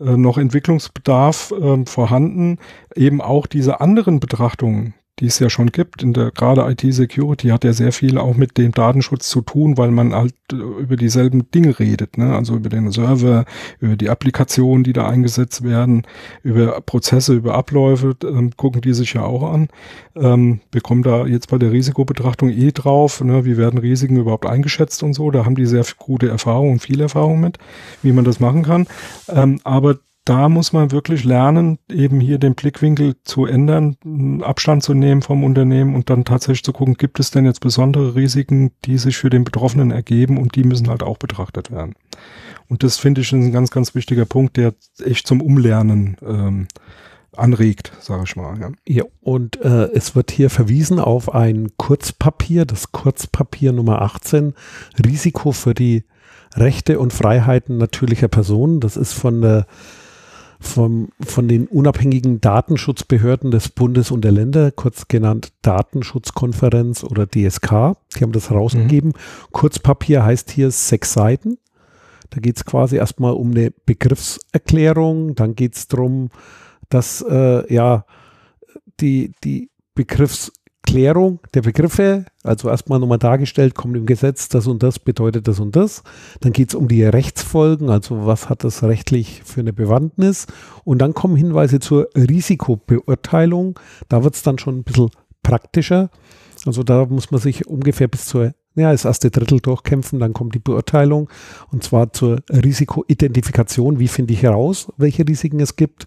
[0.00, 2.58] äh, noch Entwicklungsbedarf äh, vorhanden,
[2.96, 6.02] eben auch diese anderen Betrachtungen, die es ja schon gibt.
[6.02, 9.90] In der gerade IT-Security hat ja sehr viel auch mit dem Datenschutz zu tun, weil
[9.90, 12.34] man halt äh, über dieselben Dinge redet, ne?
[12.34, 13.44] Also über den Server,
[13.80, 16.06] über die Applikationen, die da eingesetzt werden,
[16.42, 19.68] über Prozesse, über Abläufe, ähm, gucken die sich ja auch an.
[20.16, 23.44] Ähm, wir kommen da jetzt bei der Risikobetrachtung eh drauf, ne?
[23.44, 25.30] wie werden Risiken überhaupt eingeschätzt und so.
[25.30, 27.58] Da haben die sehr gute Erfahrung und viel Erfahrung mit,
[28.02, 28.86] wie man das machen kann.
[29.28, 29.98] Ähm, aber
[30.28, 33.96] da muss man wirklich lernen, eben hier den Blickwinkel zu ändern,
[34.42, 38.14] Abstand zu nehmen vom Unternehmen und dann tatsächlich zu gucken, gibt es denn jetzt besondere
[38.14, 41.94] Risiken, die sich für den Betroffenen ergeben und die müssen halt auch betrachtet werden.
[42.68, 46.68] Und das finde ich ein ganz, ganz wichtiger Punkt, der echt zum Umlernen ähm,
[47.34, 48.60] anregt, sage ich mal.
[48.60, 54.52] Ja, ja und äh, es wird hier verwiesen auf ein Kurzpapier, das Kurzpapier Nummer 18,
[55.02, 56.04] Risiko für die
[56.54, 58.80] Rechte und Freiheiten natürlicher Personen.
[58.80, 59.66] Das ist von der
[60.60, 67.96] vom, von den unabhängigen Datenschutzbehörden des Bundes und der Länder, kurz genannt Datenschutzkonferenz oder DSK.
[68.16, 69.10] Die haben das rausgegeben.
[69.10, 69.52] Mhm.
[69.52, 71.58] Kurzpapier heißt hier sechs Seiten.
[72.30, 75.34] Da geht es quasi erstmal um eine Begriffserklärung.
[75.34, 76.30] Dann geht es darum,
[76.88, 78.04] dass äh, ja
[79.00, 80.52] die, die Begriffs
[80.88, 85.60] Klärung der Begriffe, also erstmal nochmal dargestellt, kommt im Gesetz, das und das bedeutet das
[85.60, 86.02] und das.
[86.40, 90.46] Dann geht es um die Rechtsfolgen, also was hat das rechtlich für eine Bewandtnis.
[90.84, 93.78] Und dann kommen Hinweise zur Risikobeurteilung.
[94.08, 95.10] Da wird es dann schon ein bisschen
[95.42, 96.08] praktischer.
[96.64, 100.54] Also da muss man sich ungefähr bis zur ja, das erste Drittel durchkämpfen, dann kommt
[100.54, 101.28] die Beurteilung
[101.70, 103.98] und zwar zur Risikoidentifikation.
[103.98, 106.06] Wie finde ich heraus, welche Risiken es gibt?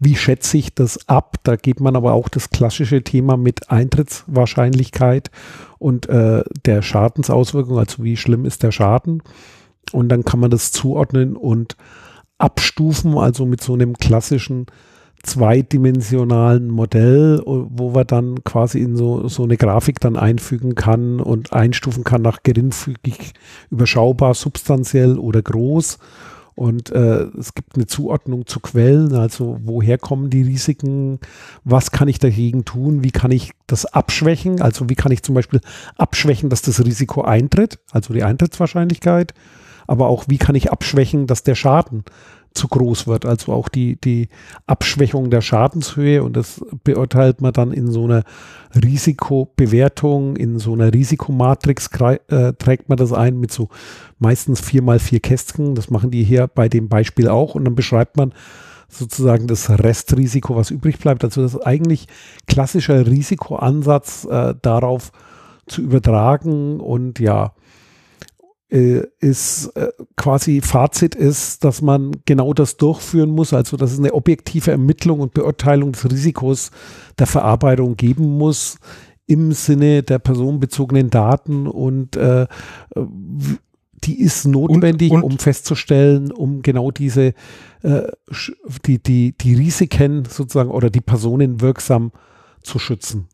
[0.00, 1.36] Wie schätze ich das ab?
[1.42, 5.30] Da geht man aber auch das klassische Thema mit Eintrittswahrscheinlichkeit
[5.78, 9.22] und äh, der Schadensauswirkung, also wie schlimm ist der Schaden?
[9.92, 11.76] Und dann kann man das zuordnen und
[12.38, 14.66] abstufen, also mit so einem klassischen
[15.22, 21.52] zweidimensionalen Modell, wo man dann quasi in so, so eine Grafik dann einfügen kann und
[21.52, 23.32] einstufen kann nach geringfügig,
[23.70, 25.98] überschaubar, substanziell oder groß.
[26.54, 31.18] Und äh, es gibt eine Zuordnung zu Quellen, also woher kommen die Risiken,
[31.64, 35.34] was kann ich dagegen tun, wie kann ich das abschwächen, also wie kann ich zum
[35.34, 35.60] Beispiel
[35.96, 39.32] abschwächen, dass das Risiko eintritt, also die Eintrittswahrscheinlichkeit,
[39.86, 42.04] aber auch wie kann ich abschwächen, dass der Schaden
[42.54, 43.24] zu groß wird.
[43.26, 44.28] Also auch die, die
[44.66, 48.24] Abschwächung der Schadenshöhe und das beurteilt man dann in so einer
[48.74, 51.88] Risikobewertung, in so einer Risikomatrix
[52.28, 53.68] äh, trägt man das ein mit so
[54.18, 55.74] meistens vier mal vier Kästchen.
[55.74, 58.32] Das machen die hier bei dem Beispiel auch und dann beschreibt man
[58.88, 61.24] sozusagen das Restrisiko, was übrig bleibt.
[61.24, 62.06] Also das ist eigentlich
[62.46, 65.12] klassischer Risikoansatz äh, darauf
[65.66, 67.52] zu übertragen und ja,
[68.72, 74.14] ist äh, quasi Fazit ist, dass man genau das durchführen muss, also dass es eine
[74.14, 76.70] objektive Ermittlung und Beurteilung des Risikos
[77.18, 78.78] der Verarbeitung geben muss
[79.26, 82.46] im Sinne der personenbezogenen Daten und äh,
[84.04, 87.34] die ist notwendig, und, und, um festzustellen, um genau diese
[87.82, 88.04] äh,
[88.86, 92.10] die, die, die Risiken sozusagen oder die Personen wirksam
[92.62, 93.28] zu schützen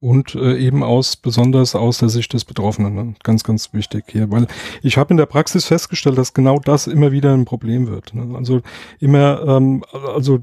[0.00, 2.94] und äh, eben aus besonders aus der Sicht des Betroffenen.
[2.94, 3.14] Ne?
[3.22, 4.46] Ganz, ganz wichtig hier, weil
[4.82, 8.14] ich habe in der Praxis festgestellt, dass genau das immer wieder ein Problem wird.
[8.14, 8.34] Ne?
[8.34, 8.62] Also
[8.98, 9.84] immer, ähm,
[10.14, 10.38] also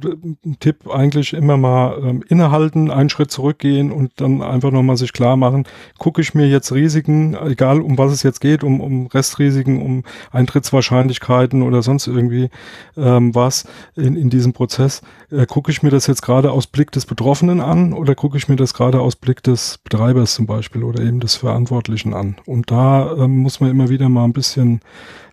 [0.60, 5.38] Tipp eigentlich immer mal ähm, innehalten, einen Schritt zurückgehen und dann einfach nochmal sich klar
[5.38, 9.82] machen, gucke ich mir jetzt Risiken, egal um was es jetzt geht, um, um Restrisiken,
[9.82, 12.52] um Eintrittswahrscheinlichkeiten oder sonst irgendwie
[12.96, 15.02] ähm, was in, in diesem Prozess,
[15.32, 18.48] äh, gucke ich mir das jetzt gerade aus Blick des Betroffenen an oder gucke ich
[18.48, 22.36] mir das gerade aus Blick des Betreibers zum Beispiel oder eben des Verantwortlichen an.
[22.46, 24.82] Und da ähm, muss man immer wieder mal ein bisschen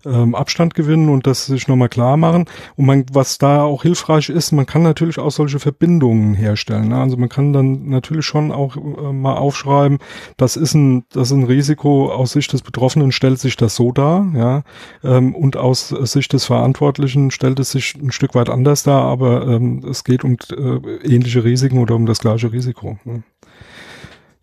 [0.07, 2.47] ähm, Abstand gewinnen und das sich nochmal klar machen.
[2.77, 6.89] Und man, was da auch hilfreich ist, man kann natürlich auch solche Verbindungen herstellen.
[6.89, 6.99] Ne?
[6.99, 9.99] Also man kann dann natürlich schon auch äh, mal aufschreiben,
[10.37, 13.93] das ist ein, das ist ein Risiko aus Sicht des Betroffenen stellt sich das so
[13.93, 14.63] dar, ja,
[15.03, 19.47] ähm, und aus Sicht des Verantwortlichen stellt es sich ein Stück weit anders dar, aber
[19.47, 22.99] ähm, es geht um äh, ähnliche Risiken oder um das gleiche Risiko.
[23.05, 23.23] Ne?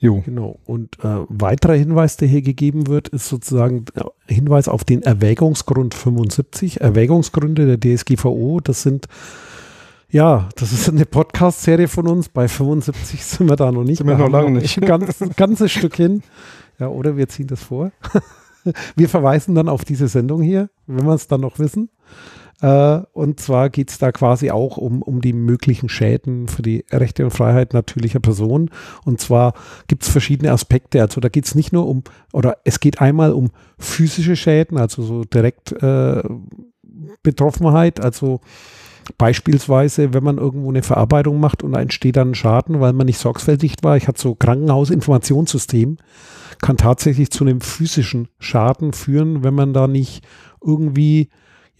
[0.02, 0.24] Jo.
[0.26, 0.60] Genau.
[0.66, 4.02] Und äh, weiterer Hinweis, der hier gegeben wird, ist sozusagen äh,
[4.34, 6.82] Hinweis auf den Erwägungsgrund 75.
[6.82, 9.08] Erwägungsgründe der DSGVO, das sind
[10.10, 12.28] ja, das ist eine Podcast-Serie von uns.
[12.28, 14.00] Bei 75 sind wir da noch nicht.
[14.00, 14.78] Sind wir, wir noch lange nicht.
[14.78, 16.22] Ein ganz, ganzes Stück hin.
[16.80, 17.92] Ja, oder wir ziehen das vor.
[18.96, 21.90] wir verweisen dann auf diese Sendung hier, wenn wir es dann noch wissen.
[22.62, 26.86] Äh, und zwar geht es da quasi auch um, um die möglichen Schäden für die
[26.92, 28.70] Rechte und Freiheit natürlicher Personen.
[29.04, 29.54] Und zwar
[29.88, 31.02] gibt es verschiedene Aspekte.
[31.02, 32.04] Also da geht es nicht nur um,
[32.34, 36.24] oder es geht einmal um physische Schäden, also so direkt äh,
[37.24, 38.42] Betroffenheit, also
[39.18, 43.76] Beispielsweise, wenn man irgendwo eine Verarbeitung macht und entsteht dann Schaden, weil man nicht sorgfältig
[43.82, 43.98] war.
[43.98, 45.98] Ich hatte so Krankenhausinformationssystem,
[46.62, 50.24] kann tatsächlich zu einem physischen Schaden führen, wenn man da nicht
[50.64, 51.30] irgendwie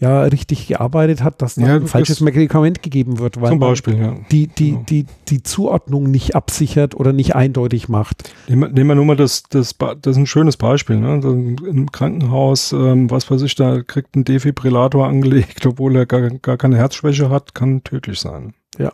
[0.02, 4.16] ja richtig gearbeitet hat, dass ja, ein falsches Medikament gegeben wird, weil zum Beispiel, ja.
[4.32, 4.82] die, die, genau.
[4.88, 8.34] die, die Zuordnung nicht absichert oder nicht eindeutig macht.
[8.48, 10.96] Nehmen wir nur mal das, das, das ist ein schönes Beispiel.
[10.96, 11.20] Ne?
[11.22, 16.56] Im Krankenhaus, ähm, was weiß ich, da kriegt ein Defibrillator angelegt, obwohl er gar, gar
[16.56, 18.54] keine Herzschwäche hat, kann tödlich sein.
[18.78, 18.90] Ja.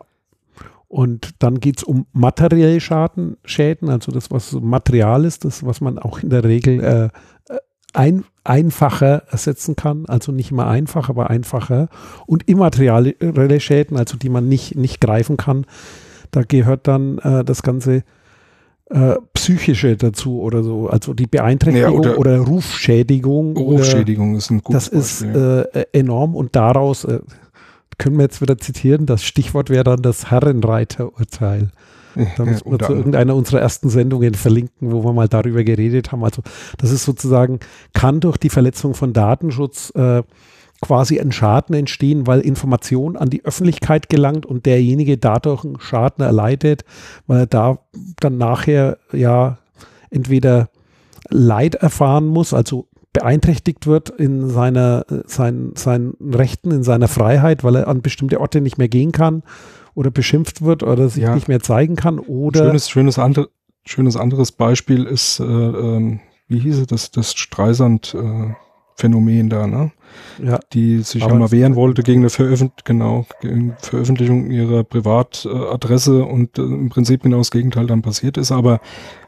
[0.87, 5.81] Und dann geht es um materielle Schaden, Schäden, also das, was Material ist, das, was
[5.81, 7.09] man auch in der Regel äh
[7.93, 11.89] ein, einfacher ersetzen kann, also nicht immer einfach, aber einfacher
[12.25, 15.65] und immaterielle Schäden, also die man nicht, nicht greifen kann.
[16.31, 18.03] Da gehört dann äh, das ganze
[18.89, 23.55] äh, psychische dazu oder so, also die Beeinträchtigung ja, oder, oder, Rufschädigung.
[23.55, 25.29] Rufschädigung oder, ist ein gutes Das Beispiel.
[25.29, 27.19] ist äh, enorm und daraus äh,
[27.97, 31.69] können wir jetzt wieder zitieren, das Stichwort wäre dann das Herrenreiterurteil.
[32.37, 36.23] Da müssen wir zu irgendeiner unserer ersten Sendungen verlinken, wo wir mal darüber geredet haben.
[36.23, 36.41] Also
[36.77, 37.59] das ist sozusagen,
[37.93, 40.23] kann durch die Verletzung von Datenschutz äh,
[40.81, 46.23] quasi ein Schaden entstehen, weil Information an die Öffentlichkeit gelangt und derjenige dadurch einen Schaden
[46.23, 46.85] erleidet,
[47.27, 47.79] weil er da
[48.19, 49.57] dann nachher ja
[50.09, 50.69] entweder
[51.29, 57.75] Leid erfahren muss, also beeinträchtigt wird in seiner, sein, seinen Rechten, in seiner Freiheit, weil
[57.75, 59.43] er an bestimmte Orte nicht mehr gehen kann
[59.99, 61.35] oder beschimpft wird oder sich ja.
[61.35, 63.49] nicht mehr zeigen kann oder schönes schönes andere,
[63.85, 68.53] schönes anderes Beispiel ist äh, äh, wie hieß es das das Streisand äh,
[68.95, 69.91] Phänomen da, ne?
[70.43, 70.59] Ja.
[70.73, 76.57] Die sich ja mal wehren wollte gegen eine Veröffent genau, gegen Veröffentlichung ihrer Privatadresse und
[76.57, 78.81] äh, im Prinzip genau das Gegenteil dann passiert ist, aber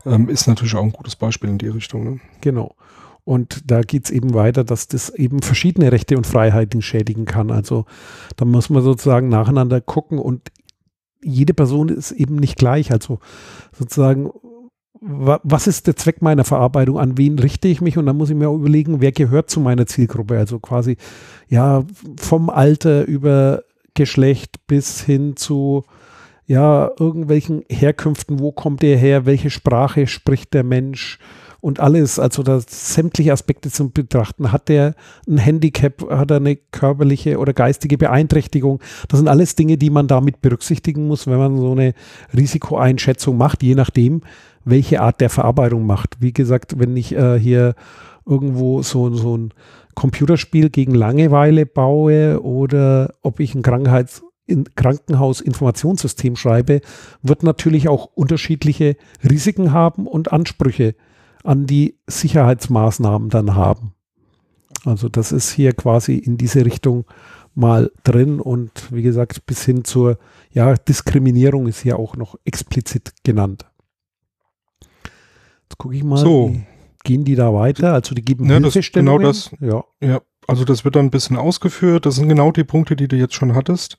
[0.05, 2.03] ähm, ist natürlich auch ein gutes Beispiel in die Richtung.
[2.03, 2.19] Ne?
[2.41, 2.75] Genau.
[3.23, 7.51] Und da geht es eben weiter, dass das eben verschiedene Rechte und Freiheiten schädigen kann.
[7.51, 7.85] Also
[8.35, 10.49] da muss man sozusagen nacheinander gucken und
[11.23, 12.91] jede Person ist eben nicht gleich.
[12.91, 13.19] Also
[13.71, 14.29] sozusagen,
[15.01, 16.99] was ist der Zweck meiner Verarbeitung?
[16.99, 17.97] An wen richte ich mich?
[17.97, 20.37] Und dann muss ich mir auch überlegen, wer gehört zu meiner Zielgruppe?
[20.37, 20.97] Also quasi,
[21.47, 21.83] ja,
[22.19, 23.63] vom Alter über
[23.93, 25.83] Geschlecht bis hin zu,
[26.45, 28.39] ja, irgendwelchen Herkünften.
[28.39, 29.25] Wo kommt der her?
[29.25, 31.19] Welche Sprache spricht der Mensch?
[31.61, 34.51] Und alles, also da sämtliche Aspekte zum Betrachten.
[34.51, 34.95] Hat der
[35.27, 38.81] ein Handicap, hat er eine körperliche oder geistige Beeinträchtigung?
[39.07, 41.93] Das sind alles Dinge, die man damit berücksichtigen muss, wenn man so eine
[42.35, 44.21] Risikoeinschätzung macht, je nachdem,
[44.65, 46.17] welche Art der Verarbeitung macht.
[46.19, 47.75] Wie gesagt, wenn ich äh, hier
[48.25, 49.53] irgendwo so, so ein
[49.93, 56.81] Computerspiel gegen Langeweile baue oder ob ich ein Krankheits in Krankenhausinformationssystem schreibe,
[57.21, 60.95] wird natürlich auch unterschiedliche Risiken haben und Ansprüche
[61.43, 63.93] an die Sicherheitsmaßnahmen dann haben.
[64.85, 67.05] Also das ist hier quasi in diese Richtung
[67.53, 70.17] mal drin und wie gesagt, bis hin zur
[70.51, 73.65] ja, Diskriminierung ist hier auch noch explizit genannt.
[75.63, 76.55] Jetzt gucke ich mal, so.
[77.03, 77.93] gehen die da weiter?
[77.93, 79.23] Also die geben ja, das, genau Hilfestellungen?
[79.23, 79.51] das.
[79.59, 79.83] Ja.
[80.01, 82.05] Ja, also das wird dann ein bisschen ausgeführt.
[82.05, 83.97] Das sind genau die Punkte, die du jetzt schon hattest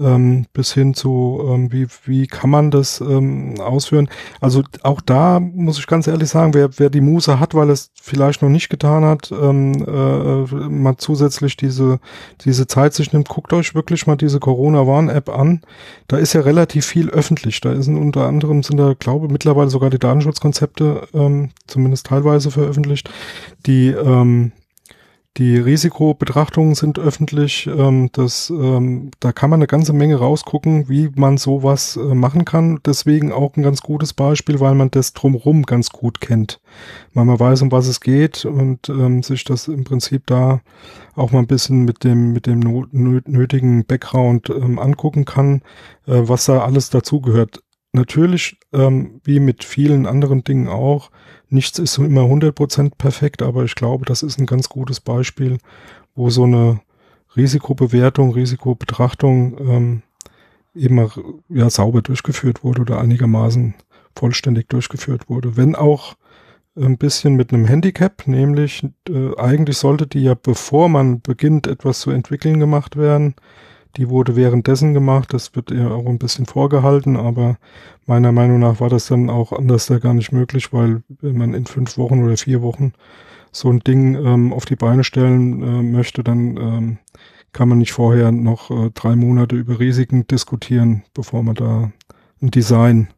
[0.00, 4.08] ähm, bis hin zu, ähm, wie, wie kann man das ähm, ausführen.
[4.40, 7.90] Also auch da muss ich ganz ehrlich sagen, wer, wer die Muße hat, weil es
[8.00, 12.00] vielleicht noch nicht getan hat, ähm, äh, mal zusätzlich diese,
[12.44, 15.62] diese Zeit sich nimmt, guckt euch wirklich mal diese Corona-Warn-App an.
[16.08, 17.60] Da ist ja relativ viel öffentlich.
[17.60, 23.10] Da ist unter anderem sind da, glaube mittlerweile sogar die Datenschutzkonzepte ähm, zumindest teilweise veröffentlicht,
[23.66, 24.52] die ähm,
[25.36, 27.68] die Risikobetrachtungen sind öffentlich.
[27.68, 32.44] Ähm, das, ähm, da kann man eine ganze Menge rausgucken, wie man sowas äh, machen
[32.44, 32.80] kann.
[32.84, 36.60] Deswegen auch ein ganz gutes Beispiel, weil man das drumherum ganz gut kennt.
[37.14, 40.62] Weil man weiß, um was es geht und ähm, sich das im Prinzip da
[41.14, 42.60] auch mal ein bisschen mit dem, mit dem
[42.90, 45.62] nötigen Background ähm, angucken kann,
[46.06, 47.62] äh, was da alles dazugehört.
[47.92, 51.10] Natürlich, ähm, wie mit vielen anderen Dingen auch,
[51.50, 55.58] nichts ist immer 100% perfekt, aber ich glaube, das ist ein ganz gutes Beispiel,
[56.14, 56.80] wo so eine
[57.36, 60.02] Risikobewertung, Risikobetrachtung ähm,
[60.74, 61.10] eben
[61.48, 63.74] ja, sauber durchgeführt wurde oder einigermaßen
[64.14, 65.56] vollständig durchgeführt wurde.
[65.56, 66.14] Wenn auch
[66.76, 72.00] ein bisschen mit einem Handicap, nämlich äh, eigentlich sollte die ja, bevor man beginnt, etwas
[72.00, 73.34] zu entwickeln gemacht werden.
[73.96, 77.58] Die wurde währenddessen gemacht, das wird ihr auch ein bisschen vorgehalten, aber
[78.06, 81.54] meiner Meinung nach war das dann auch anders da gar nicht möglich, weil wenn man
[81.54, 82.92] in fünf Wochen oder vier Wochen
[83.52, 86.98] so ein Ding ähm, auf die Beine stellen äh, möchte, dann ähm,
[87.52, 91.90] kann man nicht vorher noch äh, drei Monate über Risiken diskutieren, bevor man da
[92.40, 93.08] ein Design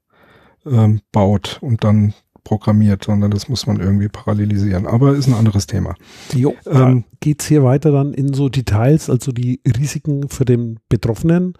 [0.64, 2.14] ähm, baut und dann
[2.44, 4.86] programmiert, sondern das muss man irgendwie parallelisieren.
[4.86, 5.94] Aber ist ein anderes Thema.
[6.34, 10.80] Jo, ähm, geht es hier weiter dann in so Details, also die Risiken für den
[10.88, 11.54] Betroffenen.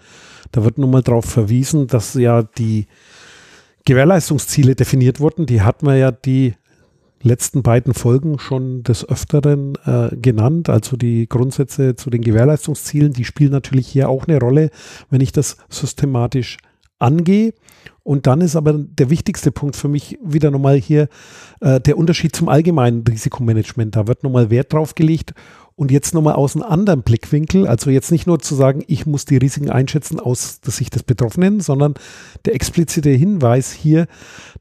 [0.50, 2.86] Da wird nun mal darauf verwiesen, dass ja die
[3.84, 5.46] Gewährleistungsziele definiert wurden.
[5.46, 6.54] Die hatten wir ja die
[7.22, 10.68] letzten beiden Folgen schon des Öfteren äh, genannt.
[10.68, 14.70] Also die Grundsätze zu den Gewährleistungszielen, die spielen natürlich hier auch eine Rolle,
[15.10, 16.58] wenn ich das systematisch
[17.02, 17.52] angehe.
[18.04, 21.08] Und dann ist aber der wichtigste Punkt für mich wieder nochmal hier
[21.60, 23.94] äh, der Unterschied zum allgemeinen Risikomanagement.
[23.94, 25.34] Da wird nochmal Wert drauf gelegt.
[25.74, 29.24] Und jetzt nochmal aus einem anderen Blickwinkel, also jetzt nicht nur zu sagen, ich muss
[29.24, 31.94] die Risiken einschätzen aus der Sicht des Betroffenen, sondern
[32.44, 34.06] der explizite Hinweis hier,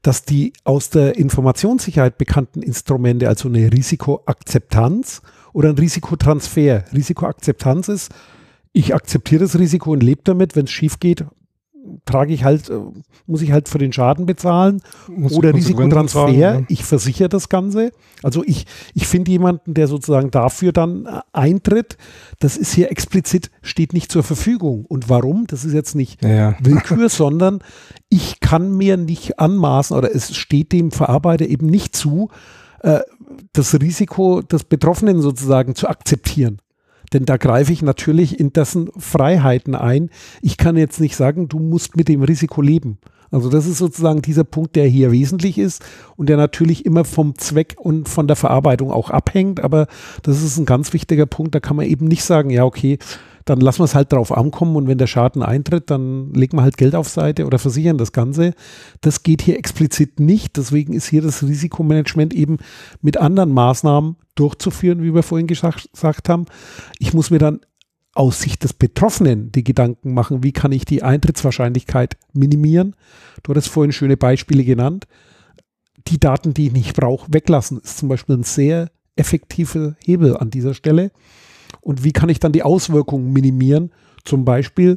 [0.00, 5.20] dass die aus der Informationssicherheit bekannten Instrumente, also eine Risikoakzeptanz
[5.52, 6.84] oder ein Risikotransfer.
[6.94, 8.10] Risikoakzeptanz ist,
[8.72, 11.26] ich akzeptiere das Risiko und lebe damit, wenn es schief geht,
[12.04, 12.78] trage ich halt, äh,
[13.26, 16.62] muss ich halt für den Schaden bezahlen muss oder Risikotransfer, ja.
[16.68, 17.90] ich versichere das Ganze.
[18.22, 21.96] Also ich, ich finde jemanden, der sozusagen dafür dann äh, eintritt,
[22.38, 24.84] das ist hier explizit, steht nicht zur Verfügung.
[24.86, 25.46] Und warum?
[25.46, 26.54] Das ist jetzt nicht ja.
[26.62, 27.60] Willkür, sondern
[28.08, 32.30] ich kann mir nicht anmaßen oder es steht dem Verarbeiter eben nicht zu,
[32.80, 33.00] äh,
[33.52, 36.58] das Risiko des Betroffenen sozusagen zu akzeptieren.
[37.12, 40.10] Denn da greife ich natürlich in dessen Freiheiten ein.
[40.40, 42.98] Ich kann jetzt nicht sagen, du musst mit dem Risiko leben.
[43.32, 45.82] Also das ist sozusagen dieser Punkt, der hier wesentlich ist
[46.16, 49.60] und der natürlich immer vom Zweck und von der Verarbeitung auch abhängt.
[49.64, 49.86] Aber
[50.22, 51.54] das ist ein ganz wichtiger Punkt.
[51.54, 52.98] Da kann man eben nicht sagen, ja, okay,
[53.44, 56.62] dann lassen wir es halt drauf ankommen und wenn der Schaden eintritt, dann legen wir
[56.62, 58.54] halt Geld auf Seite oder versichern das Ganze.
[59.00, 60.56] Das geht hier explizit nicht.
[60.56, 62.58] Deswegen ist hier das Risikomanagement eben
[63.00, 66.46] mit anderen Maßnahmen durchzuführen, wie wir vorhin gesagt haben.
[66.98, 67.60] Ich muss mir dann
[68.14, 72.94] aus Sicht des Betroffenen die Gedanken machen, wie kann ich die Eintrittswahrscheinlichkeit minimieren.
[73.42, 75.06] Du hattest vorhin schöne Beispiele genannt.
[76.08, 80.50] Die Daten, die ich nicht brauche, weglassen, ist zum Beispiel ein sehr effektiver Hebel an
[80.50, 81.10] dieser Stelle.
[81.82, 83.90] Und wie kann ich dann die Auswirkungen minimieren?
[84.24, 84.96] Zum Beispiel,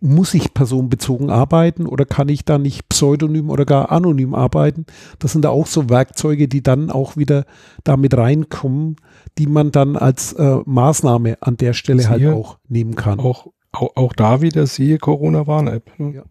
[0.00, 4.86] muss ich personenbezogen arbeiten oder kann ich da nicht pseudonym oder gar anonym arbeiten?
[5.18, 7.44] Das sind da auch so Werkzeuge, die dann auch wieder
[7.82, 8.96] damit reinkommen,
[9.38, 13.18] die man dann als äh, Maßnahme an der Stelle siehe, halt auch nehmen kann.
[13.18, 15.98] Auch, auch, auch da wieder siehe Corona-Warn-App.
[15.98, 16.14] Ne?
[16.14, 16.22] Ja.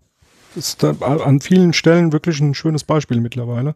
[0.56, 3.76] Ist an vielen Stellen wirklich ein schönes Beispiel mittlerweile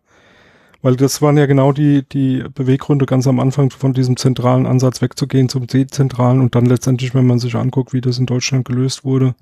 [0.81, 5.01] weil das waren ja genau die, die Beweggründe ganz am Anfang von diesem zentralen Ansatz
[5.01, 9.03] wegzugehen zum dezentralen und dann letztendlich, wenn man sich anguckt, wie das in Deutschland gelöst
[9.03, 9.35] wurde,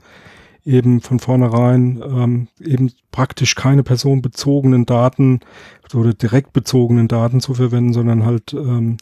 [0.66, 5.40] eben von vornherein ähm, eben praktisch keine personenbezogenen Daten
[5.94, 8.98] oder direkt bezogenen Daten zu verwenden, sondern halt ähm,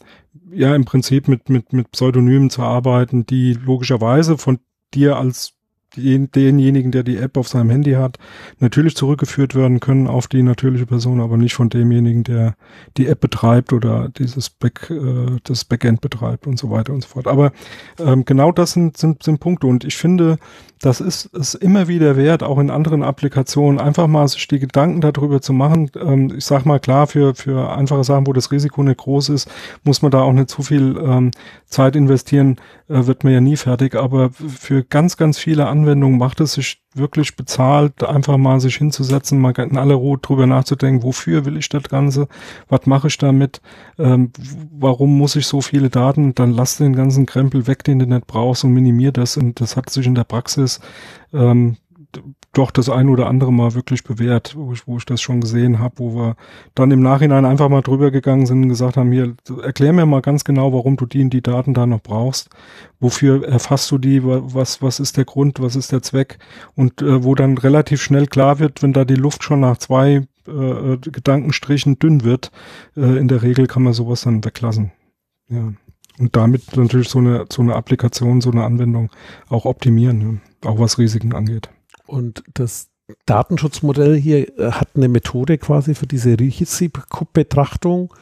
[0.50, 4.60] ja im Prinzip mit, mit, mit Pseudonymen zu arbeiten, die logischerweise von
[4.94, 5.57] dir als
[6.02, 8.18] den, denjenigen, der die App auf seinem Handy hat,
[8.58, 12.54] natürlich zurückgeführt werden können auf die natürliche Person, aber nicht von demjenigen, der
[12.96, 17.08] die App betreibt oder dieses Back, äh, das Backend betreibt und so weiter und so
[17.08, 17.26] fort.
[17.26, 17.52] Aber
[17.98, 20.38] ähm, genau das sind, sind, sind Punkte und ich finde,
[20.80, 25.00] das ist es immer wieder wert, auch in anderen Applikationen, einfach mal sich die Gedanken
[25.00, 25.90] darüber zu machen.
[26.00, 29.50] Ähm, ich sag mal klar, für, für einfache Sachen, wo das Risiko nicht groß ist,
[29.84, 31.30] muss man da auch nicht zu viel ähm,
[31.66, 32.56] Zeit investieren,
[32.88, 33.96] äh, wird man ja nie fertig.
[33.96, 39.38] Aber für ganz, ganz viele Anwendungen macht es sich wirklich bezahlt, einfach mal sich hinzusetzen,
[39.38, 42.28] mal in aller Ruhe drüber nachzudenken, wofür will ich das Ganze,
[42.68, 43.60] was mache ich damit,
[43.98, 44.32] ähm,
[44.72, 48.26] warum muss ich so viele Daten, dann lass den ganzen Krempel weg, den du nicht
[48.26, 49.36] brauchst und minimier das.
[49.36, 50.80] Und das hat sich in der Praxis
[51.32, 51.76] ähm,
[52.58, 55.78] doch das ein oder andere Mal wirklich bewährt, wo ich, wo ich das schon gesehen
[55.78, 56.36] habe, wo wir
[56.74, 60.22] dann im Nachhinein einfach mal drüber gegangen sind und gesagt haben, hier, erklär mir mal
[60.22, 62.50] ganz genau, warum du die, die Daten da noch brauchst.
[62.98, 64.24] Wofür erfasst du die?
[64.24, 65.60] Was, was ist der Grund?
[65.60, 66.38] Was ist der Zweck?
[66.74, 70.26] Und äh, wo dann relativ schnell klar wird, wenn da die Luft schon nach zwei
[70.48, 72.50] äh, Gedankenstrichen dünn wird,
[72.96, 74.90] äh, in der Regel kann man sowas dann weglassen.
[75.48, 75.72] Ja.
[76.18, 79.10] Und damit natürlich so eine, so eine Applikation, so eine Anwendung
[79.48, 80.70] auch optimieren, ja.
[80.70, 81.70] auch was Risiken angeht.
[82.08, 82.88] Und das
[83.26, 88.12] Datenschutzmodell hier äh, hat eine Methode quasi für diese Risikobetrachtung.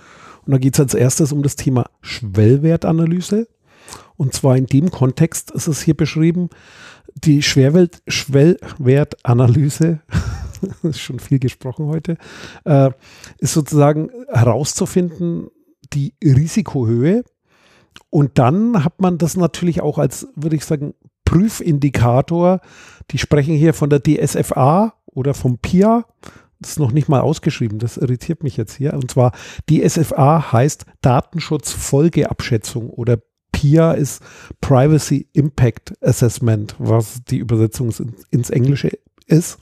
[0.45, 3.49] Und da geht es als erstes um das Thema Schwellwertanalyse.
[4.17, 6.51] Und zwar in dem Kontext ist es hier beschrieben,
[7.15, 10.01] die Schwerwelt Schwellwertanalyse,
[10.83, 12.17] ist schon viel gesprochen heute,
[12.65, 12.91] äh,
[13.39, 15.49] ist sozusagen herauszufinden,
[15.93, 17.25] die Risikohöhe.
[18.11, 20.95] Und dann hat man das natürlich auch als, würde ich sagen,
[21.27, 22.63] Prüfindikator.
[23.11, 26.07] Die sprechen hier von der DSFA oder vom PIA.
[26.59, 28.95] Das ist noch nicht mal ausgeschrieben, das irritiert mich jetzt hier.
[28.95, 29.33] Und zwar
[29.69, 33.19] DSFA heißt Datenschutzfolgeabschätzung oder
[33.53, 34.23] PIA ist
[34.63, 37.93] Privacy Impact Assessment, was die Übersetzung
[38.31, 38.91] ins Englische
[39.27, 39.59] ist.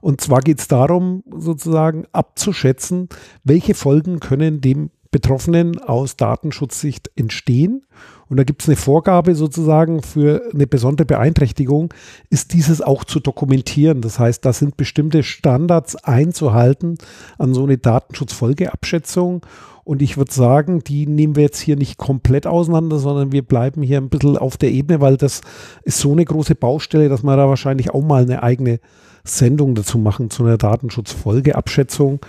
[0.00, 3.08] Und zwar geht es darum, sozusagen abzuschätzen,
[3.44, 7.84] welche Folgen können dem Betroffenen aus Datenschutzsicht entstehen
[8.30, 11.92] und da gibt es eine Vorgabe sozusagen für eine besondere Beeinträchtigung,
[12.30, 14.02] ist dieses auch zu dokumentieren.
[14.02, 16.96] Das heißt, da sind bestimmte Standards einzuhalten
[17.38, 19.44] an so eine Datenschutzfolgeabschätzung.
[19.82, 23.82] Und ich würde sagen, die nehmen wir jetzt hier nicht komplett auseinander, sondern wir bleiben
[23.82, 25.40] hier ein bisschen auf der Ebene, weil das
[25.82, 28.78] ist so eine große Baustelle, dass man da wahrscheinlich auch mal eine eigene
[29.24, 32.20] Sendung dazu machen, zu einer Datenschutzfolgeabschätzung.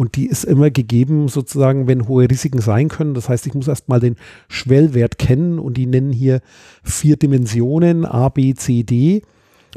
[0.00, 3.12] Und die ist immer gegeben, sozusagen, wenn hohe Risiken sein können.
[3.12, 4.16] Das heißt, ich muss erstmal den
[4.48, 6.40] Schwellwert kennen und die nennen hier
[6.82, 9.20] vier Dimensionen, A, B, C, D.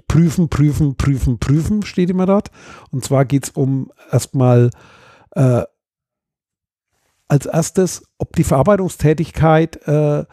[0.07, 2.51] Prüfen, prüfen, prüfen, prüfen, steht immer dort.
[2.89, 4.69] Und zwar geht es um erstmal
[5.31, 5.63] äh,
[7.27, 10.23] als erstes, ob die Verarbeitungstätigkeit äh,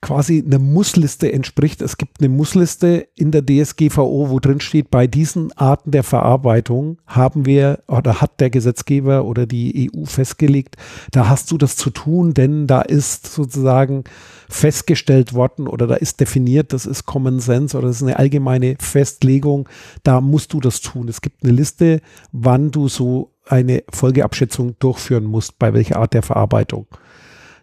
[0.00, 1.82] quasi eine Mussliste entspricht.
[1.82, 6.98] Es gibt eine Mussliste in der DSGVO, wo drin steht, bei diesen Arten der Verarbeitung
[7.06, 10.76] haben wir oder hat der Gesetzgeber oder die EU festgelegt,
[11.10, 14.04] da hast du das zu tun, denn da ist sozusagen
[14.48, 18.76] festgestellt worden oder da ist definiert, das ist Common Sense oder das ist eine allgemeine
[18.78, 19.68] Festlegung,
[20.04, 21.08] da musst du das tun.
[21.08, 22.00] Es gibt eine Liste,
[22.30, 26.86] wann du so eine Folgeabschätzung durchführen musst, bei welcher Art der Verarbeitung.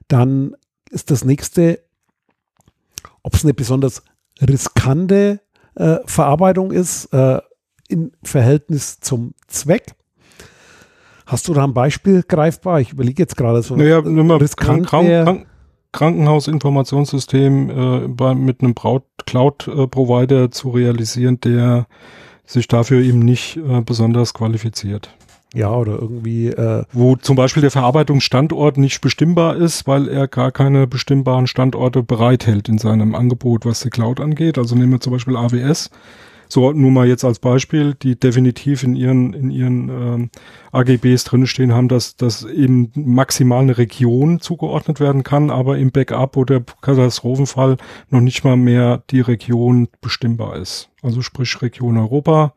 [0.10, 0.56] Dann
[0.90, 1.80] ist das nächste,
[3.26, 4.04] ob es eine besonders
[4.40, 5.42] riskante
[5.74, 7.42] äh, Verarbeitung ist äh,
[7.90, 9.96] im Verhältnis zum Zweck.
[11.26, 12.82] Hast du da ein Beispiel greifbar?
[12.82, 13.76] Ich überlege jetzt gerade so.
[13.76, 15.48] Naja, mal riskant Krank Krank
[15.92, 21.88] Krankenhausinformationssystem äh, bei, mit einem Cloud-Provider zu realisieren, der
[22.46, 25.16] sich dafür eben nicht äh, besonders qualifiziert.
[25.54, 26.48] Ja, oder irgendwie.
[26.48, 32.04] Äh Wo zum Beispiel der Verarbeitungsstandort nicht bestimmbar ist, weil er gar keine bestimmbaren Standorte
[32.04, 34.58] bereithält in seinem Angebot, was die Cloud angeht.
[34.58, 35.92] Also nehmen wir zum Beispiel AWS.
[36.48, 40.30] So nur mal jetzt als Beispiel, die definitiv in ihren, in ihren ähm,
[40.72, 46.38] AGBs drinstehen haben, dass, dass eben maximal eine Region zugeordnet werden kann, aber im Backup
[46.38, 47.78] oder Katastrophenfall
[48.10, 50.90] noch nicht mal mehr die Region bestimmbar ist.
[51.02, 52.54] Also sprich Region Europa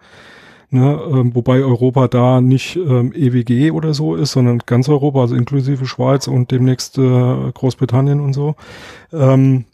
[0.70, 5.34] Ne, ähm, wobei Europa da nicht ähm, EWG oder so ist, sondern ganz Europa, also
[5.34, 8.54] inklusive Schweiz und demnächst äh, Großbritannien und so.
[9.12, 9.64] Ähm,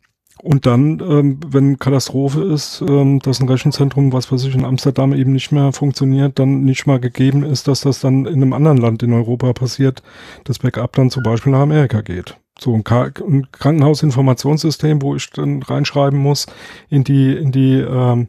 [0.42, 5.14] Und dann, ähm, wenn Katastrophe ist, ähm, dass ein Rechenzentrum, was weiß ich, in Amsterdam
[5.14, 8.78] eben nicht mehr funktioniert, dann nicht mal gegeben ist, dass das dann in einem anderen
[8.78, 10.02] Land in Europa passiert,
[10.44, 12.36] das Backup dann zum Beispiel nach Amerika geht.
[12.58, 16.46] So ein, ein Krankenhausinformationssystem, wo ich dann reinschreiben muss
[16.90, 18.26] in die, in die ähm,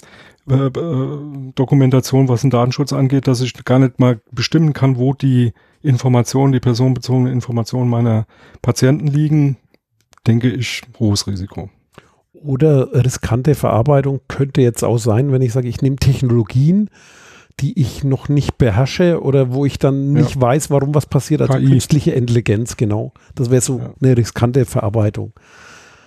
[0.49, 5.13] äh, äh, Dokumentation, was den Datenschutz angeht, dass ich gar nicht mal bestimmen kann, wo
[5.13, 8.27] die Informationen, die personenbezogenen Informationen meiner
[8.61, 9.57] Patienten liegen,
[10.27, 11.69] denke ich, hohes Risiko.
[12.33, 16.89] Oder riskante Verarbeitung könnte jetzt auch sein, wenn ich sage, ich nehme Technologien,
[17.59, 20.41] die ich noch nicht beherrsche oder wo ich dann nicht ja.
[20.41, 21.41] weiß, warum was passiert.
[21.41, 21.65] Also KI.
[21.65, 23.13] künstliche Intelligenz, genau.
[23.33, 23.93] Das wäre so ja.
[24.01, 25.33] eine riskante Verarbeitung.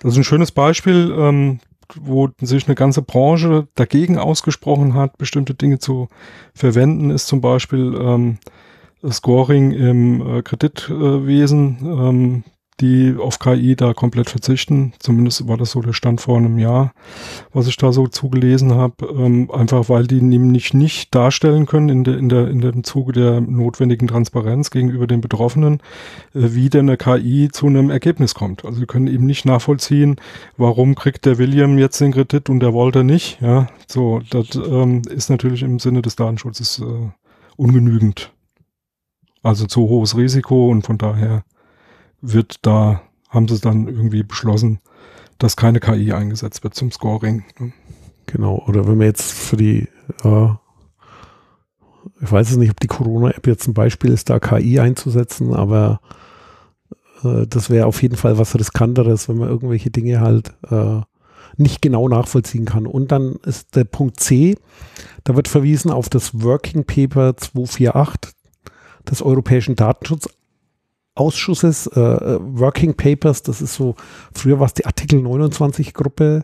[0.01, 1.59] Das ist ein schönes Beispiel, ähm,
[1.95, 6.07] wo sich eine ganze Branche dagegen ausgesprochen hat, bestimmte Dinge zu
[6.53, 8.37] verwenden, ist zum Beispiel ähm,
[9.09, 11.77] Scoring im äh, Kreditwesen.
[11.81, 12.43] Ähm,
[12.81, 14.93] die auf KI da komplett verzichten.
[14.99, 16.93] Zumindest war das so der Stand vor einem Jahr,
[17.53, 19.05] was ich da so zugelesen habe.
[19.07, 23.13] Ähm, einfach weil die nämlich nicht darstellen können in, der, in, der, in dem Zuge
[23.13, 25.81] der notwendigen Transparenz gegenüber den Betroffenen,
[26.33, 28.65] äh, wie denn eine KI zu einem Ergebnis kommt.
[28.65, 30.15] Also sie können eben nicht nachvollziehen,
[30.57, 33.39] warum kriegt der William jetzt den Kredit und der Walter nicht.
[33.41, 37.09] Ja, so, das ähm, ist natürlich im Sinne des Datenschutzes äh,
[37.57, 38.31] ungenügend.
[39.41, 41.43] Also zu hohes Risiko und von daher
[42.21, 44.79] wird da, haben sie dann irgendwie beschlossen,
[45.37, 47.43] dass keine KI eingesetzt wird zum Scoring.
[47.59, 47.73] Ne?
[48.25, 49.87] Genau, oder wenn man jetzt für die,
[50.23, 50.49] äh,
[52.21, 56.01] ich weiß es nicht, ob die Corona-App jetzt ein Beispiel ist, da KI einzusetzen, aber
[57.23, 61.01] äh, das wäre auf jeden Fall was Riskanteres, wenn man irgendwelche Dinge halt äh,
[61.57, 62.85] nicht genau nachvollziehen kann.
[62.85, 64.57] Und dann ist der Punkt C,
[65.23, 68.33] da wird verwiesen auf das Working Paper 248
[69.09, 70.29] des Europäischen Datenschutz
[71.19, 73.95] Ausschusses, äh, Working Papers, das ist so,
[74.33, 76.43] früher war es die Artikel 29 Gruppe,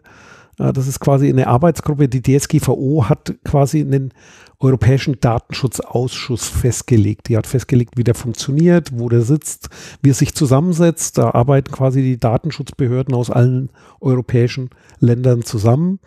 [0.60, 4.14] äh, das ist quasi eine Arbeitsgruppe, die DSGVO hat quasi einen
[4.60, 7.28] Europäischen Datenschutzausschuss festgelegt.
[7.28, 9.70] Die hat festgelegt, wie der funktioniert, wo der sitzt,
[10.02, 11.18] wie er sich zusammensetzt.
[11.18, 13.70] Da arbeiten quasi die Datenschutzbehörden aus allen
[14.00, 14.70] europäischen
[15.00, 16.00] Ländern zusammen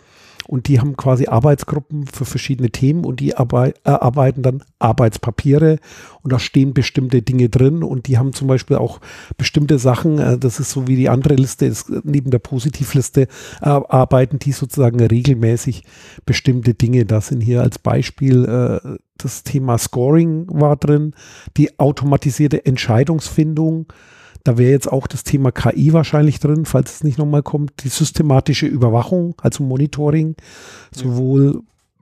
[0.49, 5.79] und die haben quasi Arbeitsgruppen für verschiedene Themen und die erarbeiten dann Arbeitspapiere
[6.23, 8.99] und da stehen bestimmte Dinge drin und die haben zum Beispiel auch
[9.37, 13.29] bestimmte Sachen, äh, das ist so wie die andere Liste ist, neben der Positivliste
[13.61, 15.83] arbeiten die sozusagen regelmäßig
[16.25, 17.05] bestimmte Dinge.
[17.05, 21.13] Das sind hier als Beispiel äh, das Thema Scoring war drin,
[21.59, 23.93] die automatisierte Entscheidungsfindung,
[24.49, 27.85] da wäre jetzt auch das Thema KI wahrscheinlich drin, falls es nicht nochmal kommt.
[27.85, 30.37] Die systematische Überwachung, also Monitoring,
[30.91, 31.61] sowohl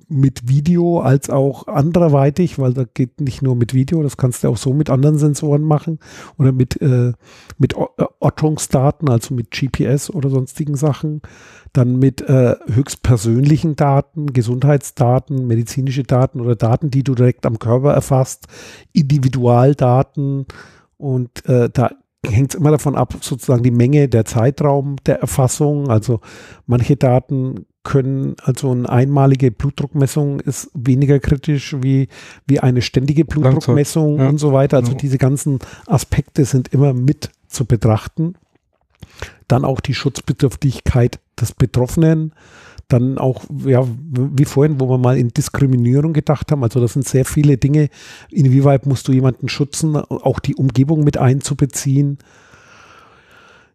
[0.09, 4.49] mit Video als auch anderweitig, weil da geht nicht nur mit Video, das kannst du
[4.49, 5.99] auch so mit anderen Sensoren machen
[6.39, 7.15] oder mit, äh,
[7.59, 11.23] mit äh, Ortungsdaten, also mit GPS oder sonstigen Sachen.
[11.73, 17.93] Dann mit äh, höchstpersönlichen Daten, Gesundheitsdaten, medizinische Daten oder Daten, die du direkt am Körper
[17.93, 18.47] erfasst,
[18.93, 20.47] Individualdaten.
[20.97, 21.91] Und äh, da
[22.29, 25.89] hängt es immer davon ab, sozusagen die Menge, der Zeitraum der Erfassung.
[25.89, 26.21] Also
[26.67, 32.09] manche Daten können, also eine einmalige Blutdruckmessung ist weniger kritisch wie,
[32.47, 34.29] wie eine ständige Blutdruckmessung ja.
[34.29, 34.79] und so weiter.
[34.79, 34.99] Also ja.
[34.99, 38.35] diese ganzen Aspekte sind immer mit zu betrachten.
[39.47, 42.33] Dann auch die Schutzbedürftigkeit des Betroffenen
[42.89, 47.07] dann auch, ja, wie vorhin, wo wir mal in Diskriminierung gedacht haben, also das sind
[47.07, 47.89] sehr viele Dinge,
[48.31, 52.19] inwieweit musst du jemanden schützen, auch die Umgebung mit einzubeziehen.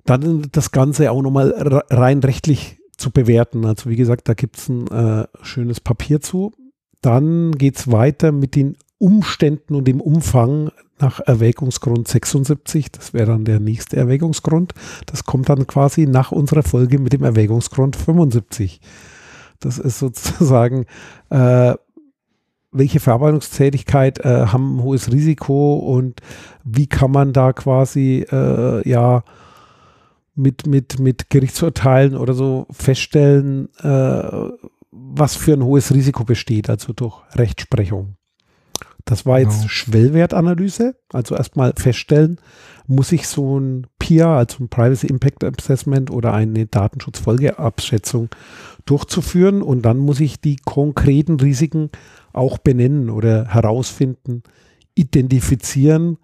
[0.06, 1.52] Dann das Ganze auch nochmal
[1.90, 3.66] rein rechtlich zu bewerten.
[3.66, 6.54] Also wie gesagt, da gibt es ein äh, schönes Papier zu.
[7.02, 10.72] Dann geht es weiter mit den Umständen und dem Umfang
[11.02, 12.92] nach Erwägungsgrund 76.
[12.92, 14.74] Das wäre dann der nächste Erwägungsgrund.
[15.06, 18.80] Das kommt dann quasi nach unserer Folge mit dem Erwägungsgrund 75.
[19.60, 20.86] Das ist sozusagen,
[21.30, 21.76] äh,
[22.72, 26.22] welche Verarbeitungstätigkeit äh, haben ein hohes Risiko und
[26.64, 29.24] wie kann man da quasi äh, ja
[30.36, 34.50] mit, mit, mit Gerichtsurteilen oder so feststellen, äh,
[34.92, 38.16] was für ein hohes Risiko besteht, also durch Rechtsprechung.
[39.12, 39.68] Das war jetzt genau.
[39.68, 40.96] Schwellwertanalyse.
[41.12, 42.40] Also erstmal feststellen,
[42.88, 48.30] muss ich so ein PIA, also ein Privacy Impact Assessment oder eine Datenschutzfolgeabschätzung
[48.86, 51.90] durchzuführen und dann muss ich die konkreten Risiken
[52.32, 54.44] auch benennen oder herausfinden,
[54.96, 56.18] identifizieren,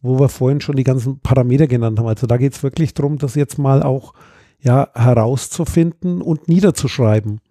[0.00, 2.08] wo wir vorhin schon die ganzen Parameter genannt haben.
[2.08, 4.14] Also da geht es wirklich darum, das jetzt mal auch
[4.60, 7.42] ja, herauszufinden und niederzuschreiben.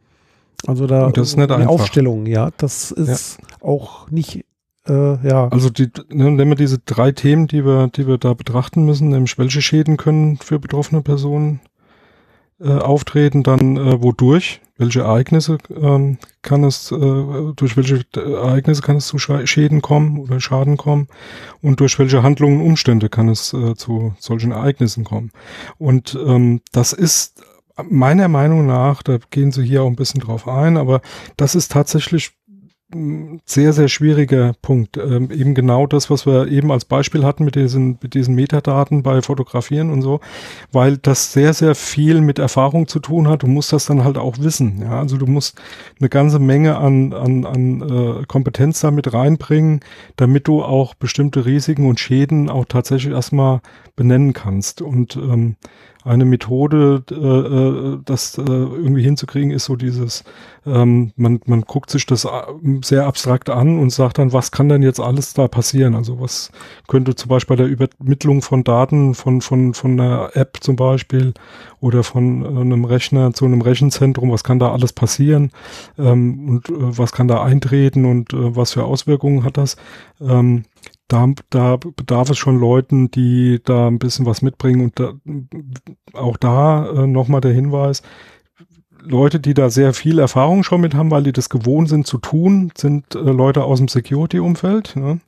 [0.65, 1.75] Also da das ist nicht eine einfach.
[1.75, 3.67] Aufstellung, ja, das ist ja.
[3.67, 4.45] auch nicht
[4.89, 5.47] äh, ja.
[5.49, 9.09] Also die, ne, nehmen wir diese drei Themen, die wir, die wir da betrachten müssen,
[9.09, 11.61] nämlich welche Schäden können für betroffene Personen
[12.61, 18.97] äh, auftreten, dann äh, wodurch, welche Ereignisse ähm, kann es, äh, durch welche Ereignisse kann
[18.97, 21.07] es zu Schäden kommen oder Schaden kommen
[21.61, 25.31] und durch welche Handlungen und Umstände kann es äh, zu solchen Ereignissen kommen.
[25.77, 27.43] Und ähm, das ist
[27.89, 31.01] meiner Meinung nach, da gehen Sie hier auch ein bisschen drauf ein, aber
[31.37, 32.31] das ist tatsächlich
[33.45, 34.97] sehr, sehr schwieriger Punkt.
[34.97, 39.03] Ähm, eben genau das, was wir eben als Beispiel hatten mit diesen, mit diesen Metadaten
[39.03, 40.21] bei Fotografieren und so,
[40.71, 43.43] weil das sehr, sehr viel mit Erfahrung zu tun hat.
[43.43, 44.81] Du musst das dann halt auch wissen.
[44.81, 45.61] Ja, also du musst
[45.99, 47.81] eine ganze Menge an, an, an
[48.21, 49.81] äh, Kompetenz damit reinbringen,
[50.15, 53.61] damit du auch bestimmte Risiken und Schäden auch tatsächlich erstmal
[53.95, 54.81] benennen kannst.
[54.81, 55.57] Und ähm,
[56.09, 60.23] eine Methode, äh, äh, das äh, irgendwie hinzukriegen, ist so dieses,
[60.65, 62.29] ähm, man, man guckt sich das äh,
[62.83, 65.93] sehr abstrakt an und sagt dann, was kann denn jetzt alles da passieren?
[65.93, 66.51] Also was
[66.87, 71.33] könnte zum Beispiel bei der Übermittlung von Daten von, von, von einer App zum Beispiel
[71.79, 75.51] oder von äh, einem Rechner zu einem Rechenzentrum, was kann da alles passieren
[75.99, 79.75] ähm, und äh, was kann da eintreten und äh, was für Auswirkungen hat das?
[80.19, 80.63] Ähm,
[81.09, 85.13] da, da bedarf es schon Leuten, die da ein bisschen was mitbringen und da,
[86.13, 88.03] auch da äh, nochmal der Hinweis,
[89.01, 92.17] Leute, die da sehr viel Erfahrung schon mit haben, weil die das gewohnt sind zu
[92.19, 94.95] tun, sind äh, Leute aus dem Security-Umfeld.
[94.95, 95.19] Ne?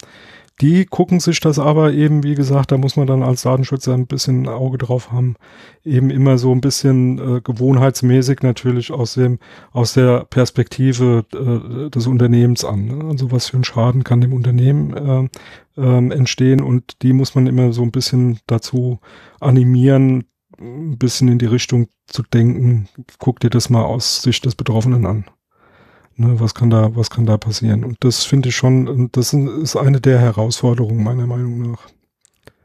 [0.61, 4.05] Die gucken sich das aber eben, wie gesagt, da muss man dann als Datenschützer ein
[4.05, 5.35] bisschen ein Auge drauf haben,
[5.83, 9.39] eben immer so ein bisschen äh, gewohnheitsmäßig natürlich aus dem,
[9.71, 12.85] aus der Perspektive äh, des Unternehmens an.
[12.85, 13.05] Ne?
[13.05, 15.29] Also was für ein Schaden kann dem Unternehmen
[15.75, 18.99] äh, äh, entstehen und die muss man immer so ein bisschen dazu
[19.39, 20.25] animieren,
[20.59, 22.87] ein bisschen in die Richtung zu denken.
[23.17, 25.25] Guck dir das mal aus Sicht des Betroffenen an.
[26.21, 27.83] Ne, was kann da, was kann da passieren?
[27.83, 31.87] Und das finde ich schon, das ist eine der Herausforderungen meiner Meinung nach.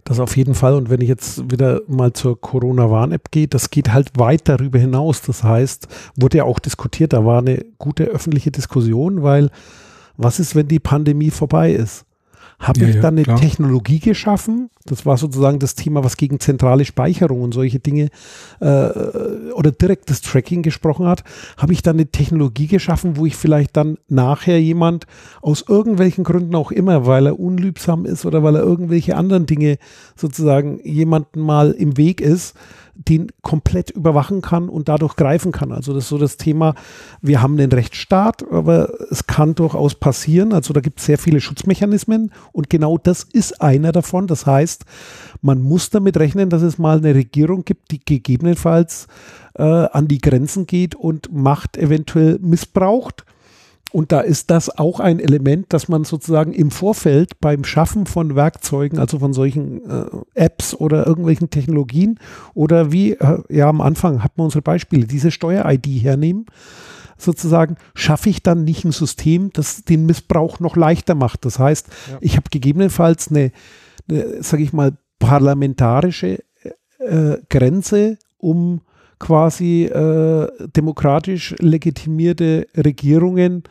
[0.04, 0.74] Das auf jeden Fall.
[0.74, 5.22] Und wenn ich jetzt wieder mal zur Corona-Warn-App gehe, das geht halt weit darüber hinaus.
[5.22, 9.48] Das heißt, wurde ja auch diskutiert, da war eine gute öffentliche Diskussion, weil
[10.18, 12.04] was ist, wenn die Pandemie vorbei ist?
[12.58, 13.38] Habe ja, ich dann eine klar.
[13.38, 14.70] Technologie geschaffen?
[14.86, 18.08] Das war sozusagen das Thema, was gegen zentrale Speicherung und solche Dinge
[18.60, 18.88] äh,
[19.52, 21.22] oder direktes Tracking gesprochen hat.
[21.58, 25.06] Habe ich dann eine Technologie geschaffen, wo ich vielleicht dann nachher jemand
[25.42, 29.76] aus irgendwelchen Gründen auch immer, weil er unliebsam ist oder weil er irgendwelche anderen Dinge
[30.14, 32.54] sozusagen jemanden mal im Weg ist,
[32.96, 35.72] den komplett überwachen kann und dadurch greifen kann.
[35.72, 36.74] Also das ist so das Thema,
[37.20, 40.52] wir haben einen Rechtsstaat, aber es kann durchaus passieren.
[40.52, 44.26] Also da gibt es sehr viele Schutzmechanismen und genau das ist einer davon.
[44.26, 44.84] Das heißt,
[45.42, 49.06] man muss damit rechnen, dass es mal eine Regierung gibt, die gegebenenfalls
[49.54, 53.24] äh, an die Grenzen geht und Macht eventuell missbraucht
[53.92, 58.34] und da ist das auch ein Element, dass man sozusagen im Vorfeld beim Schaffen von
[58.34, 62.18] Werkzeugen, also von solchen äh, Apps oder irgendwelchen Technologien
[62.54, 66.46] oder wie, äh, ja, am Anfang hat man unsere Beispiele, diese Steuer-ID hernehmen,
[67.16, 71.44] sozusagen, schaffe ich dann nicht ein System, das den Missbrauch noch leichter macht.
[71.44, 72.18] Das heißt, ja.
[72.20, 73.52] ich habe gegebenenfalls eine,
[74.08, 76.40] eine sage ich mal, parlamentarische
[76.98, 78.82] äh, Grenze, um
[79.18, 83.64] quasi äh, demokratisch legitimierte Regierungen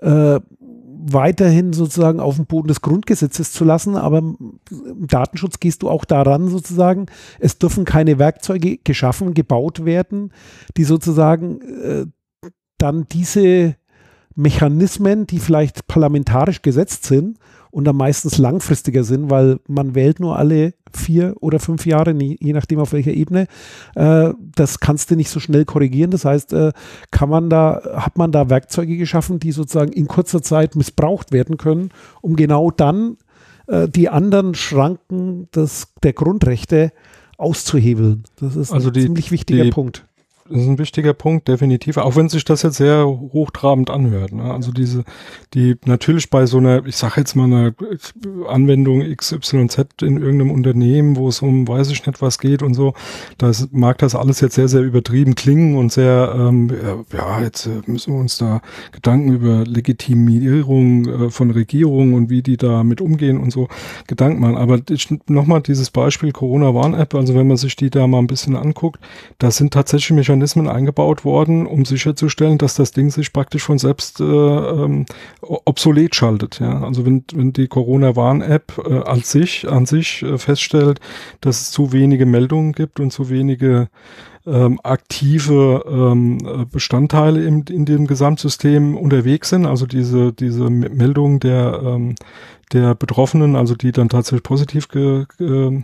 [0.00, 0.40] äh,
[1.00, 4.58] weiterhin sozusagen auf dem Boden des Grundgesetzes zu lassen, aber im
[5.06, 7.06] Datenschutz gehst du auch daran sozusagen,
[7.38, 10.32] es dürfen keine Werkzeuge geschaffen, gebaut werden,
[10.76, 12.06] die sozusagen äh,
[12.78, 13.76] dann diese
[14.34, 17.38] Mechanismen, die vielleicht parlamentarisch gesetzt sind,
[17.70, 22.52] und dann meistens langfristiger sind, weil man wählt nur alle vier oder fünf Jahre, je
[22.52, 23.46] nachdem auf welcher Ebene.
[23.94, 26.10] Äh, das kannst du nicht so schnell korrigieren.
[26.10, 26.72] Das heißt, äh,
[27.10, 31.56] kann man da, hat man da Werkzeuge geschaffen, die sozusagen in kurzer Zeit missbraucht werden
[31.56, 31.90] können,
[32.22, 33.16] um genau dann
[33.66, 36.92] äh, die anderen Schranken des, der Grundrechte
[37.36, 38.24] auszuhebeln.
[38.40, 40.07] Das ist also ein die, ziemlich wichtiger die, Punkt
[40.50, 41.96] ist ein wichtiger Punkt, definitiv.
[41.98, 44.32] Auch wenn sich das jetzt sehr hochtrabend anhört.
[44.32, 44.42] Ne?
[44.42, 45.04] Also diese,
[45.54, 47.74] die natürlich bei so einer, ich sage jetzt mal eine
[48.48, 52.94] Anwendung XYZ in irgendeinem Unternehmen, wo es um weiß ich nicht was geht und so,
[53.36, 56.70] das mag das alles jetzt sehr, sehr übertrieben klingen und sehr, ähm,
[57.12, 58.62] ja, jetzt äh, müssen wir uns da
[58.92, 63.68] Gedanken über Legitimierung äh, von Regierungen und wie die da mit umgehen und so
[64.06, 64.56] Gedanken machen.
[64.56, 64.80] Aber
[65.28, 69.00] nochmal dieses Beispiel Corona-Warn-App, also wenn man sich die da mal ein bisschen anguckt,
[69.38, 73.78] da sind tatsächlich Mechanismen Mechanismen eingebaut worden, um sicherzustellen, dass das Ding sich praktisch von
[73.78, 75.06] selbst äh, ähm,
[75.42, 76.60] obsolet schaltet.
[76.60, 76.84] Ja?
[76.84, 81.00] Also wenn, wenn die Corona-Warn-App äh, als sich, an sich äh, feststellt,
[81.40, 83.88] dass es zu wenige Meldungen gibt und zu wenige
[84.46, 91.80] ähm, aktive ähm, Bestandteile im, in dem Gesamtsystem unterwegs sind, also diese, diese Meldungen der,
[91.84, 92.14] ähm,
[92.72, 95.82] der Betroffenen, also die dann tatsächlich positiv ge, ge,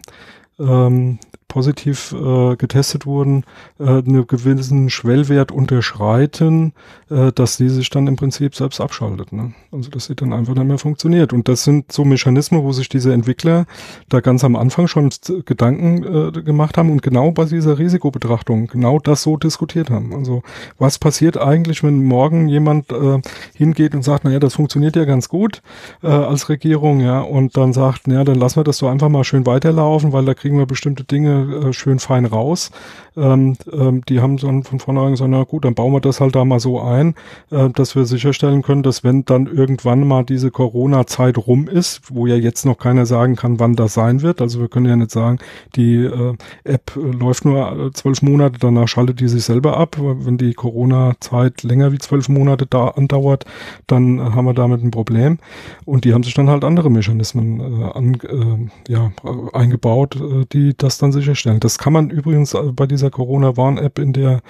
[0.60, 1.18] ähm,
[1.54, 3.44] positiv äh, getestet wurden,
[3.78, 6.72] äh, einen gewissen Schwellwert unterschreiten,
[7.10, 9.32] äh, dass die sich dann im Prinzip selbst abschaltet.
[9.32, 9.54] Ne?
[9.70, 11.32] Also dass sie dann einfach nicht mehr funktioniert.
[11.32, 13.66] Und das sind so Mechanismen, wo sich diese Entwickler
[14.08, 15.10] da ganz am Anfang schon
[15.44, 20.12] Gedanken äh, gemacht haben und genau bei dieser Risikobetrachtung genau das so diskutiert haben.
[20.12, 20.42] Also
[20.78, 23.20] was passiert eigentlich, wenn morgen jemand äh,
[23.54, 25.62] hingeht und sagt, naja, das funktioniert ja ganz gut
[26.02, 29.22] äh, als Regierung, ja, und dann sagt, naja, dann lassen wir das so einfach mal
[29.22, 32.70] schön weiterlaufen, weil da kriegen wir bestimmte Dinge schön fein raus.
[33.16, 36.34] Ähm, ähm, die haben dann von vornherein gesagt, na gut, dann bauen wir das halt
[36.34, 37.14] da mal so ein,
[37.50, 42.26] äh, dass wir sicherstellen können, dass wenn dann irgendwann mal diese Corona-Zeit rum ist, wo
[42.26, 45.10] ja jetzt noch keiner sagen kann, wann das sein wird, also wir können ja nicht
[45.10, 45.38] sagen,
[45.76, 46.34] die äh,
[46.64, 49.96] App äh, läuft nur äh, zwölf Monate, danach schaltet die sich selber ab.
[49.98, 53.44] Wenn die Corona-Zeit länger wie zwölf Monate da andauert,
[53.86, 55.38] dann äh, haben wir damit ein Problem.
[55.84, 59.12] Und die haben sich dann halt andere Mechanismen äh, an, ja,
[59.52, 60.18] eingebaut,
[60.52, 61.60] die das dann sicherstellen.
[61.60, 64.40] Das kann man übrigens bei dieser Corona-Warn-App in der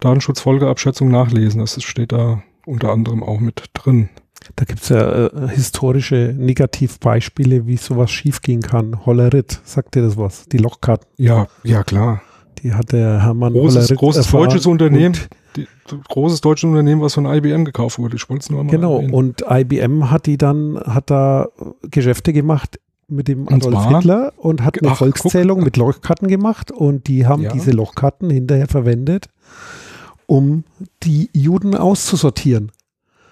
[0.00, 1.60] Datenschutzfolgeabschätzung nachlesen.
[1.60, 4.08] Das steht da unter anderem auch mit drin.
[4.56, 9.04] Da gibt es ja äh, historische Negativbeispiele, wie sowas schiefgehen kann.
[9.06, 10.46] Hollerit, sagt dir das was?
[10.46, 11.08] Die Lochkarten.
[11.16, 12.20] Ja, ja klar.
[12.62, 15.16] Die hat der Hermann großes, Hollerit großes deutsches Unternehmen.
[15.56, 15.66] Die,
[16.08, 18.16] großes deutsches Unternehmen, was von IBM gekauft wurde.
[18.16, 19.14] Ich wollte es nur mal Genau, erwähnen.
[19.14, 21.48] und IBM hat die dann, hat da
[21.82, 22.78] Geschäfte gemacht
[23.14, 25.64] mit dem Adolf Hitler und hat eine Ach, Volkszählung guck.
[25.64, 27.52] mit Lochkarten gemacht und die haben ja.
[27.52, 29.28] diese Lochkarten hinterher verwendet,
[30.26, 30.64] um
[31.02, 32.72] die Juden auszusortieren.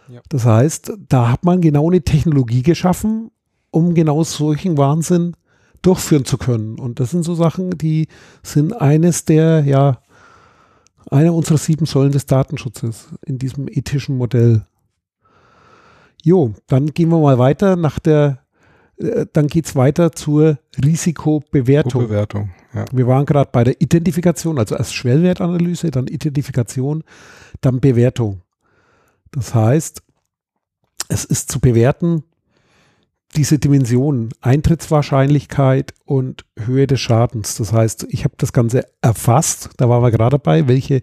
[0.08, 0.20] Ja.
[0.28, 3.30] Das heißt, da hat man genau eine Technologie geschaffen,
[3.70, 5.34] um genau solchen Wahnsinn
[5.80, 6.78] durchführen zu können.
[6.78, 8.08] Und das sind so Sachen, die
[8.42, 9.98] sind eines der, ja,
[11.10, 14.66] einer unserer sieben Säulen des Datenschutzes in diesem ethischen Modell.
[16.22, 18.41] Jo, dann gehen wir mal weiter nach der
[19.32, 22.04] dann geht es weiter zur Risikobewertung.
[22.04, 22.84] Bewertung, ja.
[22.92, 27.02] Wir waren gerade bei der Identifikation, also erst Schwellwertanalyse, dann Identifikation,
[27.60, 28.42] dann Bewertung.
[29.32, 30.02] Das heißt,
[31.08, 32.22] es ist zu bewerten,
[33.34, 37.56] diese Dimensionen, Eintrittswahrscheinlichkeit und Höhe des Schadens.
[37.56, 41.02] Das heißt, ich habe das Ganze erfasst, da waren wir gerade dabei, welche,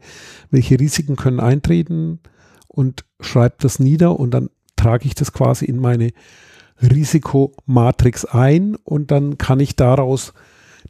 [0.52, 2.20] welche Risiken können eintreten
[2.68, 6.12] und schreibe das nieder und dann trage ich das quasi in meine
[6.82, 10.34] Risikomatrix ein und dann kann ich daraus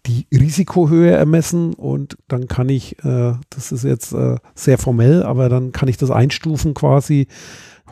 [0.06, 5.50] die Risikohöhe ermessen und dann kann ich, äh, das ist jetzt äh, sehr formell, aber
[5.50, 7.28] dann kann ich das einstufen quasi,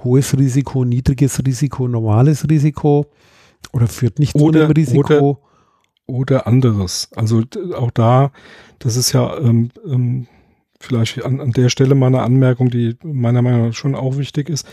[0.04, 3.08] hohes Risiko, niedriges Risiko, normales Risiko
[3.74, 5.14] oder führt nicht oder, zu einem Risiko.
[5.14, 5.40] Oder,
[6.06, 7.10] oder anderes.
[7.16, 7.44] Also
[7.76, 8.32] auch da,
[8.80, 10.28] das ist ja ähm, ähm,
[10.80, 14.50] vielleicht an, an der Stelle mal eine Anmerkung, die meiner Meinung nach schon auch wichtig
[14.50, 14.68] ist.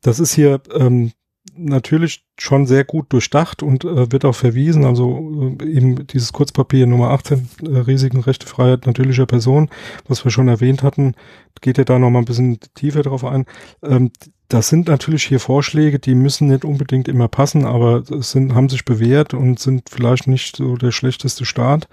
[0.00, 1.12] Das ist hier ähm,
[1.58, 4.84] natürlich schon sehr gut durchdacht und äh, wird auch verwiesen.
[4.84, 9.68] Also äh, eben dieses Kurzpapier Nummer 18, äh, Risiken, Rechte, Freiheit natürlicher Person,
[10.06, 11.14] was wir schon erwähnt hatten,
[11.60, 13.44] geht ja da nochmal ein bisschen tiefer drauf ein.
[13.82, 14.10] Ähm,
[14.48, 18.86] das sind natürlich hier Vorschläge, die müssen nicht unbedingt immer passen, aber sind, haben sich
[18.86, 21.86] bewährt und sind vielleicht nicht so der schlechteste Start.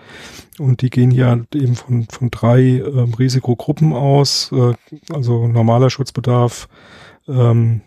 [0.58, 4.74] Und die gehen hier eben von, von drei ähm, Risikogruppen aus, äh,
[5.14, 6.70] also normaler Schutzbedarf,
[7.28, 7.82] ähm,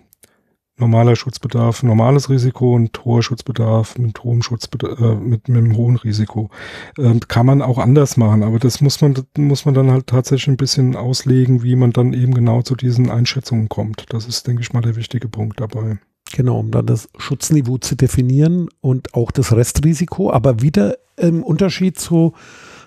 [0.79, 5.97] normaler Schutzbedarf, normales Risiko und hoher Schutzbedarf mit hohem Schutzbedarf, äh, mit, mit einem hohen
[5.97, 6.51] Risiko.
[6.99, 10.49] Ähm, kann man auch anders machen, aber das muss man, muss man dann halt tatsächlich
[10.49, 14.07] ein bisschen auslegen, wie man dann eben genau zu diesen Einschätzungen kommt.
[14.11, 15.99] Das ist, denke ich mal, der wichtige Punkt dabei.
[16.33, 21.99] Genau, um dann das Schutzniveau zu definieren und auch das Restrisiko, aber wieder im Unterschied
[21.99, 22.35] zu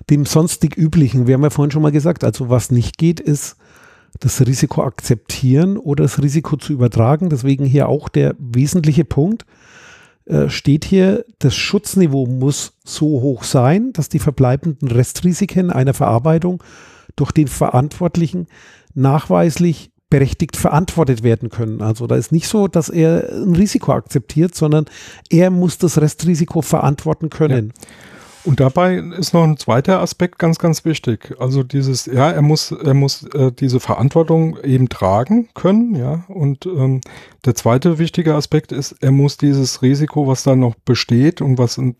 [0.10, 1.28] dem sonstig üblichen.
[1.28, 3.58] Wir haben ja vorhin schon mal gesagt, also was nicht geht, ist
[4.20, 7.30] das Risiko akzeptieren oder das Risiko zu übertragen.
[7.30, 9.46] Deswegen hier auch der wesentliche Punkt
[10.26, 16.64] äh, steht hier, das Schutzniveau muss so hoch sein, dass die verbleibenden Restrisiken einer Verarbeitung
[17.16, 18.48] durch den Verantwortlichen
[18.94, 21.82] nachweislich berechtigt verantwortet werden können.
[21.82, 24.86] Also da ist nicht so, dass er ein Risiko akzeptiert, sondern
[25.30, 27.74] er muss das Restrisiko verantworten können.
[27.76, 27.88] Ja.
[28.44, 31.36] Und dabei ist noch ein zweiter Aspekt ganz, ganz wichtig.
[31.40, 36.24] Also dieses, ja, er muss, er muss äh, diese Verantwortung eben tragen können, ja.
[36.28, 37.02] Und ähm,
[37.46, 41.78] der zweite wichtige Aspekt ist, er muss dieses Risiko, was da noch besteht und was
[41.78, 41.96] in,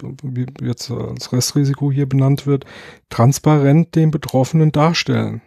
[0.62, 2.66] jetzt als Restrisiko hier benannt wird,
[3.10, 5.42] transparent den Betroffenen darstellen.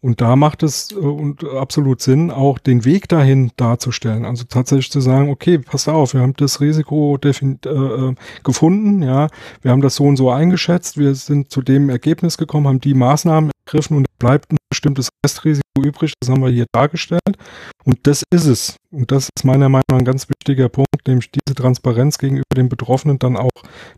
[0.00, 4.24] Und da macht es äh, und absolut Sinn, auch den Weg dahin darzustellen.
[4.24, 8.14] Also tatsächlich zu sagen, okay, pass auf, wir haben das Risiko äh, äh,
[8.44, 9.28] gefunden, ja,
[9.62, 12.94] wir haben das so und so eingeschätzt, wir sind zu dem Ergebnis gekommen, haben die
[12.94, 17.36] Maßnahmen ergriffen und bleibt bestimmtes Restrisiko übrig, das haben wir hier dargestellt.
[17.84, 18.76] Und das ist es.
[18.90, 22.68] Und das ist meiner Meinung nach ein ganz wichtiger Punkt, nämlich diese Transparenz gegenüber den
[22.68, 23.50] Betroffenen dann auch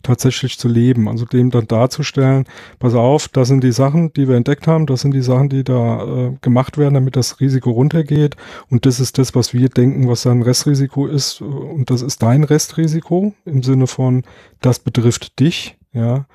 [0.03, 1.09] tatsächlich zu leben.
[1.09, 2.45] Also dem dann darzustellen,
[2.79, 5.65] pass auf, das sind die Sachen, die wir entdeckt haben, das sind die Sachen, die
[5.65, 8.37] da äh, gemacht werden, damit das Risiko runtergeht.
[8.71, 11.43] Und das ist das, was wir denken, was ein Restrisiko ist.
[11.43, 14.23] Und das ist dein Restrisiko im Sinne von,
[14.61, 16.27] das betrifft dich, ja.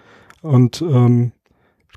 [0.41, 1.31] Und ähm,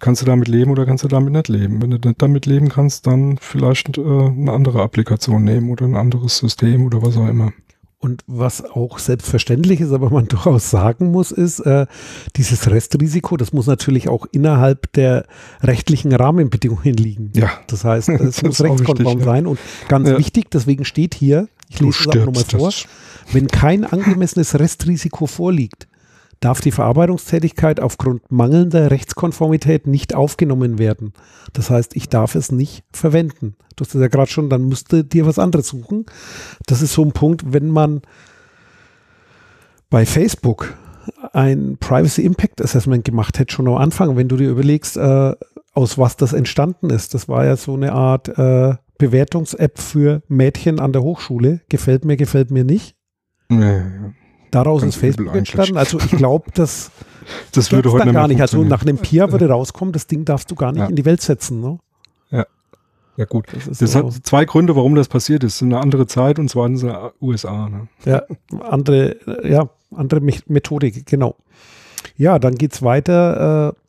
[0.00, 1.82] kannst du damit leben oder kannst du damit nicht leben.
[1.82, 5.96] Wenn du nicht damit leben kannst, dann vielleicht äh, eine andere Applikation nehmen oder ein
[5.96, 7.52] anderes System oder was auch immer.
[8.00, 11.86] Und was auch selbstverständlich ist, aber man durchaus sagen muss, ist, äh,
[12.36, 15.26] dieses Restrisiko, das muss natürlich auch innerhalb der
[15.62, 17.32] rechtlichen Rahmenbedingungen liegen.
[17.34, 17.50] Ja.
[17.66, 19.46] Das heißt, es muss rechtskonform sein.
[19.46, 19.58] Und
[19.88, 20.18] ganz ja.
[20.18, 22.72] wichtig, deswegen steht hier, ich lese es auch nochmal vor,
[23.32, 25.88] wenn kein angemessenes Restrisiko vorliegt,
[26.40, 31.12] darf die Verarbeitungstätigkeit aufgrund mangelnder Rechtskonformität nicht aufgenommen werden.
[31.52, 33.56] Das heißt, ich darf es nicht verwenden.
[33.77, 36.06] Du hast es ja gerade schon, dann müsste dir was anderes suchen.
[36.66, 38.02] Das ist so ein Punkt, wenn man
[39.90, 40.77] bei Facebook
[41.32, 45.35] ein Privacy Impact Assessment gemacht hätte, schon am Anfang, wenn du dir überlegst, äh,
[45.73, 47.15] aus was das entstanden ist.
[47.15, 51.60] Das war ja so eine Art äh, Bewertungs-App für Mädchen an der Hochschule.
[51.69, 52.97] Gefällt mir, gefällt mir nicht.
[53.51, 54.12] Ja, ja.
[54.50, 55.76] Daraus Ganz ist Facebook entstanden.
[55.76, 56.90] Also ich glaube, dass
[57.52, 58.40] das würde heute dann gar nicht.
[58.40, 60.86] Also nach einem Peer würde rauskommen, das Ding darfst du gar nicht ja.
[60.86, 61.60] in die Welt setzen.
[61.60, 61.78] Ne?
[62.30, 62.46] Ja.
[63.16, 63.46] Ja gut.
[63.52, 65.62] Das, das hat zwei Gründe, warum das passiert ist.
[65.62, 67.68] Eine andere Zeit und zweitens in den USA.
[67.68, 67.88] Ne?
[68.04, 68.22] Ja,
[68.60, 71.36] andere, ja, andere Methodik, genau.
[72.16, 73.74] Ja, dann geht es weiter.
[73.74, 73.80] Äh,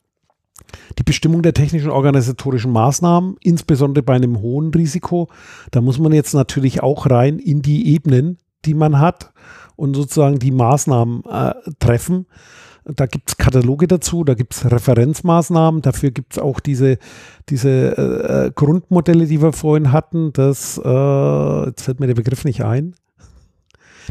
[0.97, 5.29] die Bestimmung der technischen organisatorischen Maßnahmen, insbesondere bei einem hohen Risiko,
[5.71, 9.31] da muss man jetzt natürlich auch rein in die Ebenen, die man hat
[9.79, 12.25] und sozusagen die Maßnahmen äh, treffen.
[12.85, 16.97] Da gibt es Kataloge dazu, da gibt es Referenzmaßnahmen, dafür gibt es auch diese,
[17.49, 20.33] diese äh, äh, Grundmodelle, die wir vorhin hatten.
[20.33, 22.95] Das, äh, jetzt fällt mir der Begriff nicht ein.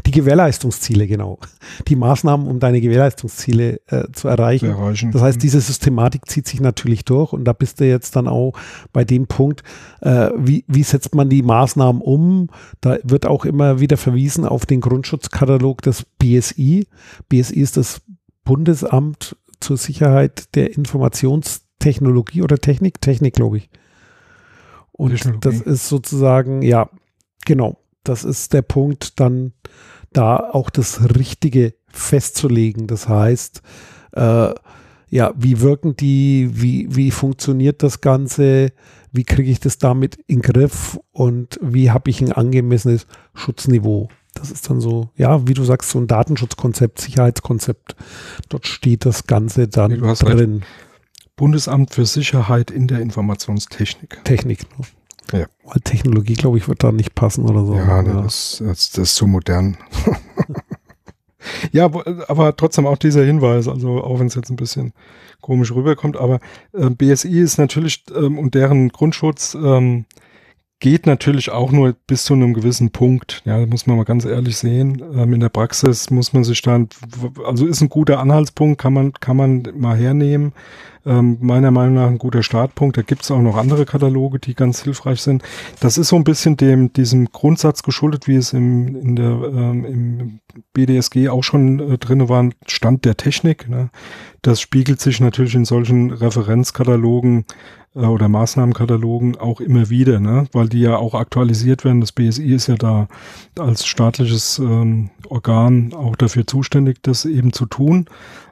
[0.05, 1.39] Die Gewährleistungsziele, genau.
[1.87, 4.69] Die Maßnahmen, um deine Gewährleistungsziele äh, zu, erreichen.
[4.69, 5.11] erreichen.
[5.11, 5.41] Das heißt, mhm.
[5.41, 8.53] diese Systematik zieht sich natürlich durch und da bist du jetzt dann auch
[8.93, 9.63] bei dem Punkt,
[10.01, 12.49] äh, wie, wie setzt man die Maßnahmen um?
[12.81, 16.87] Da wird auch immer wieder verwiesen auf den Grundschutzkatalog des BSI.
[17.29, 18.01] BSI ist das
[18.43, 23.69] Bundesamt zur Sicherheit der Informationstechnologie oder Technik, Technik, glaube ich.
[24.91, 26.89] Und das ist sozusagen, ja,
[27.45, 29.53] genau das ist der Punkt, dann
[30.13, 32.87] da auch das Richtige festzulegen.
[32.87, 33.61] Das heißt,
[34.13, 34.53] äh,
[35.09, 38.71] ja, wie wirken die, wie, wie funktioniert das Ganze,
[39.11, 44.09] wie kriege ich das damit in den Griff und wie habe ich ein angemessenes Schutzniveau.
[44.35, 47.95] Das ist dann so, ja, wie du sagst, so ein Datenschutzkonzept, Sicherheitskonzept.
[48.49, 50.53] Dort steht das Ganze dann drin.
[50.53, 50.67] Recht.
[51.35, 54.23] Bundesamt für Sicherheit in der Informationstechnik.
[54.25, 54.59] Technik.
[54.77, 54.85] Ne?
[55.31, 55.45] Ja.
[55.83, 57.75] Technologie, glaube ich, wird da nicht passen oder so.
[57.75, 58.21] Ja, ja.
[58.21, 59.77] Das, das, das ist zu modern.
[61.71, 61.85] ja,
[62.27, 64.93] aber trotzdem auch dieser Hinweis, also auch wenn es jetzt ein bisschen
[65.41, 66.39] komisch rüberkommt, aber
[66.73, 70.05] äh, BSI ist natürlich ähm, und deren Grundschutz ähm,
[70.79, 73.41] geht natürlich auch nur bis zu einem gewissen Punkt.
[73.45, 75.03] Ja, muss man mal ganz ehrlich sehen.
[75.13, 76.87] Ähm, in der Praxis muss man sich dann,
[77.45, 80.53] also ist ein guter Anhaltspunkt, kann man, kann man mal hernehmen.
[81.05, 82.97] Ähm, meiner Meinung nach ein guter Startpunkt.
[82.97, 85.43] Da gibt es auch noch andere Kataloge, die ganz hilfreich sind.
[85.79, 89.85] Das ist so ein bisschen dem, diesem Grundsatz geschuldet, wie es im, in der, ähm,
[89.85, 90.39] im
[90.73, 93.69] BDSG auch schon äh, drin war, Stand der Technik.
[93.69, 93.89] Ne?
[94.41, 97.45] Das spiegelt sich natürlich in solchen Referenzkatalogen
[97.95, 100.47] äh, oder Maßnahmenkatalogen auch immer wieder, ne?
[100.51, 102.01] weil die ja auch aktualisiert werden.
[102.01, 103.07] Das BSI ist ja da
[103.57, 108.05] als staatliches ähm, Organ auch dafür zuständig, das eben zu tun.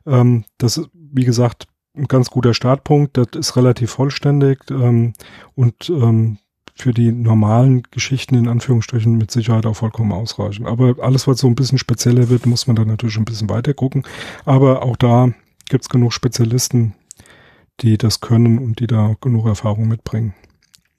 [0.05, 3.17] Ähm, das, wie gesagt, ein ganz guter Startpunkt.
[3.17, 5.13] Das ist relativ vollständig ähm,
[5.55, 6.37] und ähm,
[6.75, 10.67] für die normalen Geschichten in Anführungsstrichen mit Sicherheit auch vollkommen ausreichend.
[10.67, 13.73] Aber alles, was so ein bisschen spezieller wird, muss man dann natürlich ein bisschen weiter
[13.73, 14.03] gucken.
[14.45, 15.31] Aber auch da
[15.69, 16.93] gibt es genug Spezialisten,
[17.81, 20.33] die das können und die da genug Erfahrung mitbringen.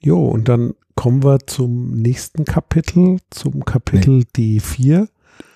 [0.01, 4.57] Jo, und dann kommen wir zum nächsten Kapitel, zum Kapitel nee.
[4.59, 5.07] D4.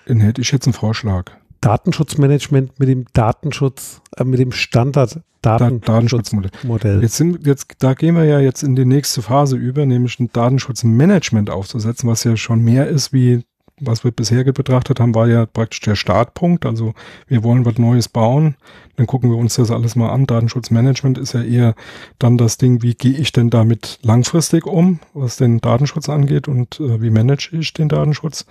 [0.06, 1.32] Dann hätte ich jetzt einen Vorschlag.
[1.60, 7.02] Datenschutzmanagement mit dem Datenschutz, äh, mit dem Standard Datenschutzmodell.
[7.02, 10.30] Jetzt sind, jetzt, da gehen wir ja jetzt in die nächste Phase über, nämlich ein
[10.32, 13.44] Datenschutzmanagement aufzusetzen, was ja schon mehr ist wie
[13.80, 16.64] was wir bisher betrachtet haben, war ja praktisch der Startpunkt.
[16.64, 16.94] Also
[17.26, 18.56] wir wollen was Neues bauen.
[18.96, 20.26] Dann gucken wir uns das alles mal an.
[20.26, 21.74] Datenschutzmanagement ist ja eher
[22.18, 26.78] dann das Ding, wie gehe ich denn damit langfristig um, was den Datenschutz angeht und
[26.78, 28.46] äh, wie manage ich den Datenschutz.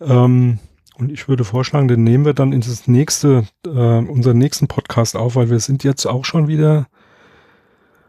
[0.00, 0.58] Ähm,
[0.98, 5.14] und ich würde vorschlagen, den nehmen wir dann in das nächste, äh, unseren nächsten Podcast
[5.14, 6.86] auf, weil wir sind jetzt auch schon wieder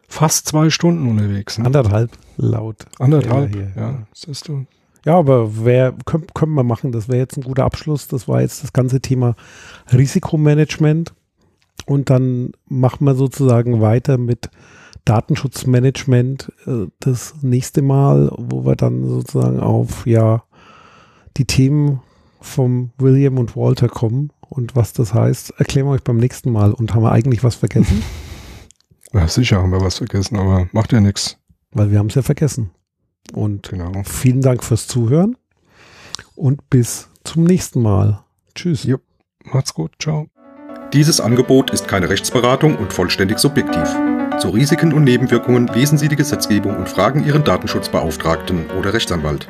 [0.08, 1.58] fast zwei Stunden unterwegs.
[1.58, 1.66] Ne?
[1.66, 2.86] Anderthalb laut.
[2.98, 4.08] Anderthalb, ja, ja.
[4.14, 4.66] Siehst du.
[5.08, 6.92] Ja, aber wer können, können wir machen.
[6.92, 8.10] Das wäre jetzt ein guter Abschluss.
[8.10, 9.38] Das war jetzt das ganze Thema
[9.94, 11.14] Risikomanagement.
[11.86, 14.50] Und dann machen wir sozusagen weiter mit
[15.06, 20.44] Datenschutzmanagement äh, das nächste Mal, wo wir dann sozusagen auf ja
[21.38, 22.02] die Themen
[22.42, 26.74] vom William und Walter kommen und was das heißt, erklären wir euch beim nächsten Mal.
[26.74, 28.04] Und haben wir eigentlich was vergessen?
[29.14, 31.38] Ja, sicher haben wir was vergessen, aber macht ja nichts.
[31.72, 32.72] Weil wir haben es ja vergessen.
[33.34, 33.92] Und genau.
[34.06, 35.36] vielen Dank fürs Zuhören
[36.36, 38.24] und bis zum nächsten Mal.
[38.56, 38.86] Tschüss.
[38.86, 39.02] Yep.
[39.46, 39.92] Macht's gut.
[40.00, 40.28] Ciao.
[40.94, 43.96] Dieses Angebot ist keine Rechtsberatung und vollständig subjektiv.
[44.40, 49.48] Zu Risiken und Nebenwirkungen lesen Sie die Gesetzgebung und fragen Ihren Datenschutzbeauftragten oder Rechtsanwalt.